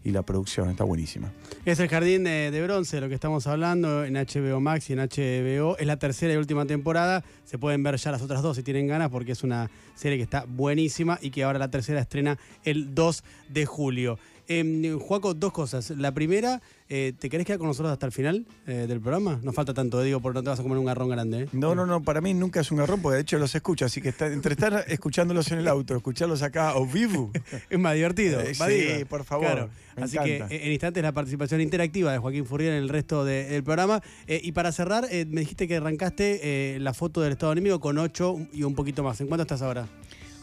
y 0.04 0.10
la 0.10 0.22
producción 0.22 0.68
está 0.70 0.84
buenísima. 0.84 1.32
Es 1.64 1.80
el 1.80 1.88
Jardín 1.88 2.24
de, 2.24 2.62
Bronce, 2.62 2.96
de 2.96 3.00
lo 3.00 3.08
que 3.08 3.14
estamos 3.14 3.46
hablando 3.46 4.04
en 4.04 4.14
HBO 4.14 4.60
Max 4.60 4.90
y 4.90 4.92
en 4.92 4.98
HBO. 5.00 5.78
Es 5.78 5.86
la 5.86 5.96
tercera 5.98 6.34
y 6.34 6.36
última 6.36 6.66
temporada. 6.66 7.24
Se 7.44 7.58
pueden 7.58 7.82
ver 7.82 7.96
ya 7.96 8.12
las 8.12 8.22
otras 8.22 8.42
dos 8.42 8.56
si 8.56 8.62
tienen 8.62 8.86
ganas, 8.86 9.08
porque 9.08 9.32
es 9.32 9.42
una 9.42 9.70
serie 9.94 10.18
que 10.18 10.22
está 10.22 10.44
buenísima 10.46 11.18
y 11.22 11.30
que 11.30 11.44
ahora 11.44 11.58
la 11.58 11.70
tercera 11.70 12.00
estrena 12.00 12.38
el 12.64 12.94
2 12.94 13.24
de 13.48 13.66
julio. 13.66 14.18
Eh, 14.48 14.96
Juaco, 15.00 15.34
dos 15.34 15.52
cosas. 15.52 15.90
La 15.90 16.12
primera, 16.12 16.60
eh, 16.88 17.12
¿te 17.18 17.30
querés 17.30 17.46
quedar 17.46 17.58
con 17.58 17.68
nosotros 17.68 17.92
hasta 17.92 18.06
el 18.06 18.12
final 18.12 18.46
eh, 18.66 18.84
del 18.88 19.00
programa? 19.00 19.40
No 19.42 19.52
falta 19.52 19.72
tanto, 19.74 20.02
digo, 20.02 20.20
porque 20.20 20.38
no 20.38 20.42
te 20.42 20.50
vas 20.50 20.60
a 20.60 20.62
comer 20.62 20.78
un 20.78 20.84
garrón 20.84 21.08
grande. 21.08 21.42
¿eh? 21.44 21.48
No, 21.52 21.74
no, 21.74 21.86
no, 21.86 22.02
para 22.02 22.20
mí 22.20 22.34
nunca 22.34 22.60
es 22.60 22.70
un 22.70 22.78
garrón, 22.78 23.00
porque 23.00 23.16
de 23.16 23.22
hecho 23.22 23.38
los 23.38 23.54
escucho, 23.54 23.84
así 23.86 24.00
que 24.02 24.10
está, 24.10 24.26
entre 24.26 24.52
estar 24.52 24.84
escuchándolos 24.88 25.50
en 25.52 25.58
el 25.58 25.68
auto, 25.68 25.96
escucharlos 25.96 26.42
acá 26.42 26.70
a 26.70 26.80
vivo. 26.84 27.30
Es 27.70 27.78
más 27.78 27.94
divertido. 27.94 28.40
Eh, 28.40 28.52
más 28.58 28.68
sí, 28.68 28.74
divertido. 28.74 29.06
por 29.08 29.24
favor, 29.24 29.46
Claro. 29.46 29.70
Así 29.96 30.16
encanta. 30.16 30.48
que 30.48 30.56
eh, 30.56 30.66
en 30.66 30.72
instantes 30.72 31.02
la 31.02 31.12
participación 31.12 31.60
interactiva 31.60 32.12
de 32.12 32.18
Joaquín 32.18 32.44
Furrier 32.46 32.72
en 32.72 32.82
el 32.82 32.88
resto 32.88 33.24
de- 33.24 33.44
del 33.44 33.62
programa. 33.64 34.02
Eh, 34.26 34.40
y 34.42 34.52
para 34.52 34.72
cerrar, 34.72 35.06
eh, 35.10 35.24
me 35.28 35.40
dijiste 35.42 35.68
que 35.68 35.76
arrancaste 35.76 36.74
eh, 36.74 36.78
la 36.80 36.92
foto 36.94 37.20
del 37.20 37.32
estado 37.32 37.52
enemigo 37.52 37.78
con 37.80 37.96
8 37.98 38.36
y 38.52 38.64
un 38.64 38.74
poquito 38.74 39.02
más. 39.02 39.20
¿En 39.20 39.28
cuánto 39.28 39.42
estás 39.42 39.62
ahora? 39.62 39.86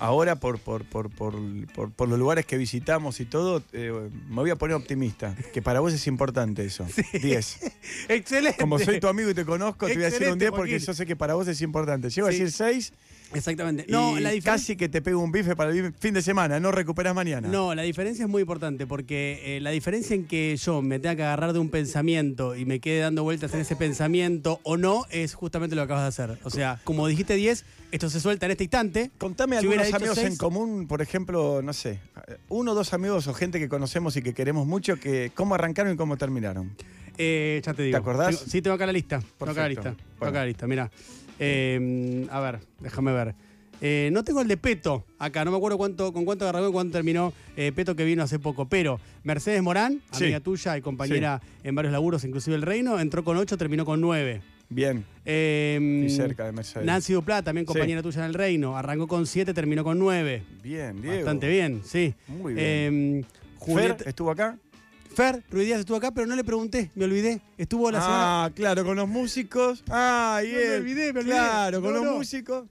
Ahora, 0.01 0.35
por, 0.37 0.57
por, 0.59 0.83
por, 0.83 1.11
por, 1.11 1.35
por- 1.91 2.09
los 2.09 2.17
lugares 2.17 2.45
que 2.47 2.57
visitamos 2.57 3.19
y 3.19 3.25
todo, 3.25 3.61
eh, 3.71 4.09
me 4.29 4.35
voy 4.35 4.49
a 4.49 4.55
poner 4.55 4.75
optimista, 4.75 5.35
que 5.53 5.61
para 5.61 5.79
vos 5.79 5.93
es 5.93 6.07
importante 6.07 6.65
eso. 6.65 6.87
10. 7.13 7.59
Excelente. 8.09 8.57
Como 8.59 8.79
soy 8.79 8.99
tu 8.99 9.07
amigo 9.07 9.29
y 9.29 9.33
te 9.35 9.45
conozco, 9.45 9.85
te 9.85 9.93
voy 9.93 10.01
a 10.03 10.05
decir 10.05 10.21
un 10.27 10.33
Excelente, 10.33 10.45
10 10.45 10.51
porque 10.51 10.71
Joaquín. 10.71 10.87
yo 10.87 10.93
sé 10.95 11.05
que 11.05 11.15
para 11.15 11.35
vos 11.35 11.47
es 11.47 11.61
importante. 11.61 12.09
Llego 12.09 12.27
a 12.27 12.31
Sí. 12.31 12.39
decir 12.39 12.51
6 12.51 12.93
Exactamente. 13.33 13.85
No, 13.87 14.17
y 14.17 14.21
la 14.21 14.29
diferencia. 14.31 14.51
casi 14.51 14.75
que 14.75 14.89
te 14.89 15.01
pego 15.01 15.19
un 15.21 15.31
bife 15.31 15.55
para 15.55 15.71
el 15.71 15.93
fin 15.93 16.13
de 16.13 16.21
semana, 16.21 16.59
no 16.59 16.71
recuperas 16.71 17.15
mañana. 17.15 17.47
No, 17.47 17.73
la 17.75 17.81
diferencia 17.83 18.23
es 18.25 18.29
muy 18.29 18.41
importante 18.41 18.87
porque 18.87 19.57
eh, 19.57 19.61
la 19.61 19.69
diferencia 19.71 20.15
en 20.15 20.25
que 20.25 20.55
yo 20.57 20.81
me 20.81 20.99
tenga 20.99 21.15
que 21.15 21.23
agarrar 21.23 21.53
de 21.53 21.59
un 21.59 21.69
pensamiento 21.69 22.55
y 22.55 22.65
me 22.65 22.79
quede 22.79 22.99
dando 22.99 23.23
vueltas 23.23 23.53
en 23.53 23.61
ese 23.61 23.75
pensamiento 23.75 24.59
o 24.63 24.77
no 24.77 25.05
es 25.09 25.33
justamente 25.33 25.75
lo 25.75 25.81
que 25.81 25.85
acabas 25.85 26.03
de 26.15 26.23
hacer. 26.23 26.39
O 26.43 26.49
sea, 26.49 26.79
como 26.83 27.07
dijiste 27.07 27.35
10, 27.35 27.65
esto 27.91 28.09
se 28.09 28.19
suelta 28.19 28.45
en 28.45 28.51
este 28.53 28.63
instante. 28.65 29.11
Contame 29.17 29.59
Si 29.59 29.65
algunos 29.67 29.93
amigos 29.93 30.17
en 30.19 30.35
común, 30.37 30.87
por 30.87 31.01
ejemplo, 31.01 31.61
no 31.61 31.73
sé, 31.73 31.99
uno 32.49 32.71
o 32.71 32.75
dos 32.75 32.93
amigos 32.93 33.27
o 33.27 33.33
gente 33.33 33.59
que 33.59 33.69
conocemos 33.69 34.15
y 34.17 34.21
que 34.21 34.33
queremos 34.33 34.67
mucho, 34.67 34.97
que 34.97 35.31
cómo 35.35 35.55
arrancaron 35.55 35.93
y 35.93 35.97
cómo 35.97 36.17
terminaron. 36.17 36.71
Eh, 37.17 37.61
ya 37.63 37.73
te 37.73 37.83
digo. 37.83 37.97
acordás? 37.97 38.29
Tengo- 38.37 38.49
sí, 38.51 38.61
tengo 38.61 38.75
acá 38.75 38.85
la 38.85 38.93
lista. 38.93 39.19
Tengo 39.37 39.51
acá 39.51 39.61
la 39.63 39.69
lista. 39.69 39.95
Tengo 39.95 40.25
acá 40.25 40.39
la 40.39 40.45
lista, 40.45 40.67
mira. 41.45 42.33
a 42.33 42.39
ver, 42.39 42.59
déjame 42.79 43.11
ver. 43.13 43.35
Eh, 43.83 44.09
no 44.13 44.23
tengo 44.23 44.41
el 44.41 44.47
de 44.47 44.57
Peto 44.57 45.05
acá, 45.17 45.43
no 45.43 45.49
me 45.49 45.57
acuerdo 45.57 45.75
cuánto, 45.77 46.13
con 46.13 46.23
cuánto 46.23 46.47
arrancó 46.47 46.69
y 46.69 46.71
cuánto 46.71 46.93
terminó 46.93 47.33
eh, 47.57 47.71
Peto 47.75 47.95
que 47.95 48.05
vino 48.05 48.21
hace 48.21 48.37
poco, 48.37 48.67
pero 48.69 48.99
Mercedes 49.23 49.63
Morán, 49.63 50.01
Sí. 50.11 50.25
amiga 50.25 50.39
tuya 50.39 50.77
y 50.77 50.81
compañera 50.81 51.41
en 51.63 51.73
varios 51.73 51.91
laburos, 51.91 52.23
inclusive 52.23 52.55
el 52.55 52.61
Reino, 52.61 52.99
entró 52.99 53.23
con 53.23 53.37
8, 53.37 53.57
terminó 53.57 53.83
con 53.83 53.99
9. 53.99 54.41
Bien, 54.69 55.03
Eh, 55.25 56.03
y 56.05 56.09
cerca 56.11 56.45
de 56.45 56.51
Mercedes. 56.51 56.85
Nancy 56.85 57.13
Duplá, 57.13 57.41
también 57.41 57.65
Sí. 57.65 57.73
compañera 57.73 58.03
tuya 58.03 58.19
en 58.21 58.27
el 58.27 58.33
Reino, 58.35 58.77
arrancó 58.77 59.07
con 59.07 59.25
7, 59.25 59.53
terminó 59.53 59.83
con 59.83 59.97
9. 59.97 60.43
Bien, 60.63 61.01
Diego. 61.01 61.17
Bastante 61.17 61.49
bien, 61.49 61.81
sí. 61.83 62.13
Muy 62.27 62.53
bien. 62.53 62.65
Eh, 62.67 63.23
Julieta- 63.57 63.97
Fer, 63.97 64.07
¿estuvo 64.09 64.29
acá? 64.31 64.57
Fer 65.13 65.43
Ruiz 65.51 65.65
Díaz 65.67 65.79
estuvo 65.81 65.97
acá, 65.97 66.11
pero 66.11 66.25
no 66.27 66.35
le 66.35 66.43
pregunté, 66.43 66.89
me 66.95 67.05
olvidé. 67.05 67.41
Estuvo 67.57 67.91
la 67.91 67.99
semana. 68.01 68.45
Ah, 68.45 68.51
claro, 68.55 68.85
con 68.85 68.95
los 68.95 69.07
músicos. 69.09 69.83
Ah, 69.89 70.41
y 70.43 70.47
No, 70.51 70.55
me 70.57 70.63
él. 70.63 70.81
olvidé, 70.81 71.13
me 71.13 71.19
olvidé. 71.19 71.35
Claro, 71.35 71.81
con 71.81 71.93
No, 71.93 72.03
los 72.03 72.15
músicos. 72.15 72.65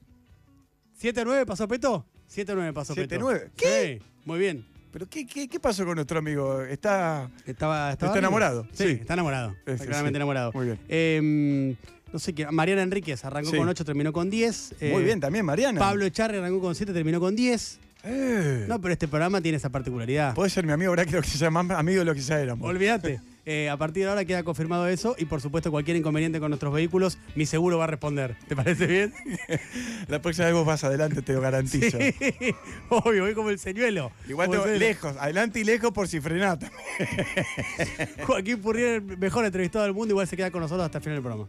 7-9 1.00 1.44
pasó 1.46 1.68
Peto. 1.68 2.07
7-9 2.35 2.72
pasó 2.72 2.94
Peto. 2.94 3.14
7-9. 3.16 3.50
¿Qué? 3.57 4.00
Sí, 4.00 4.07
muy 4.24 4.38
bien. 4.38 4.66
¿Pero 4.92 5.09
qué, 5.09 5.26
qué, 5.26 5.48
qué 5.48 5.61
pasó 5.61 5.85
con 5.85 5.94
nuestro 5.94 6.18
amigo? 6.18 6.62
Está. 6.62 7.31
Estaba, 7.46 7.92
estaba 7.92 8.11
¿Está 8.12 8.18
enamorado? 8.18 8.66
Sí, 8.72 8.85
Sí. 8.85 8.90
está 9.00 9.12
enamorado. 9.14 9.50
Sí, 9.66 9.72
Está 9.72 9.87
claramente 9.87 10.16
sí. 10.16 10.18
enamorado. 10.18 10.50
Muy 10.53 10.66
bien. 10.66 10.79
Eh, 10.88 11.76
no 12.12 12.18
sé 12.18 12.33
qué. 12.35 12.46
Mariana 12.50 12.83
Enríquez 12.83 13.24
arrancó 13.24 13.50
Sí. 13.50 13.57
con 13.57 13.68
8, 13.68 13.85
terminó 13.85 14.12
con 14.12 14.31
10. 14.31 14.74
Muy 14.81 14.88
Eh, 14.90 15.05
bien, 15.05 15.20
también, 15.20 15.44
Mariana. 15.44 15.79
Pablo 15.79 16.05
Echarri 16.07 16.38
arrancó 16.38 16.61
con 16.61 16.74
7, 16.74 16.92
terminó 16.92 17.20
con 17.20 17.37
10. 17.37 17.79
Eh, 18.04 18.66
No, 18.68 18.80
pero 18.80 18.92
este 18.92 19.08
programa 19.08 19.40
tiene 19.40 19.56
esa 19.56 19.68
particularidad. 19.70 20.34
Puede 20.34 20.50
ser 20.50 20.64
mi 20.66 20.72
amigo, 20.72 20.90
ahora 20.90 21.04
creo 21.04 21.22
que 21.22 21.28
se 21.28 21.38
llama 21.38 21.62
más 21.62 21.78
amigo 21.78 21.98
de 22.00 22.04
lo 22.04 22.14
que 22.14 22.20
ya 22.20 22.40
éramos. 22.40 22.68
Olvídate. 22.68 23.20
Eh, 23.46 23.70
a 23.70 23.76
partir 23.78 24.04
de 24.04 24.10
ahora 24.10 24.24
queda 24.24 24.44
confirmado 24.44 24.86
eso 24.86 25.16
y 25.18 25.24
por 25.24 25.40
supuesto 25.40 25.70
cualquier 25.70 25.96
inconveniente 25.96 26.38
con 26.38 26.50
nuestros 26.50 26.72
vehículos, 26.74 27.18
mi 27.34 27.46
seguro 27.46 27.78
va 27.78 27.84
a 27.84 27.86
responder. 27.86 28.36
¿Te 28.46 28.54
parece 28.54 28.86
bien? 28.86 29.14
La 30.08 30.20
próxima 30.20 30.44
vez 30.44 30.54
vos 30.54 30.66
vas 30.66 30.84
adelante, 30.84 31.22
te 31.22 31.32
lo 31.32 31.40
garantizo. 31.40 31.98
Sí. 31.98 32.14
Obvio, 32.90 33.24
voy 33.24 33.34
como 33.34 33.48
el 33.48 33.58
señuelo. 33.58 34.12
Igual 34.28 34.51
lejos, 34.78 35.16
adelante 35.18 35.59
y 35.59 35.64
lejos 35.64 35.90
por 35.90 36.07
si 36.07 36.20
frenata. 36.20 36.70
Joaquín 38.24 38.62
Furrier, 38.62 39.03
el 39.09 39.18
mejor 39.18 39.44
entrevistado 39.46 39.84
del 39.84 39.94
mundo, 39.94 40.12
igual 40.12 40.28
se 40.28 40.36
queda 40.36 40.51
con 40.51 40.61
nosotros 40.61 40.84
hasta 40.84 40.98
el 40.98 41.05
final 41.05 41.16
del 41.16 41.24
programa. 41.24 41.48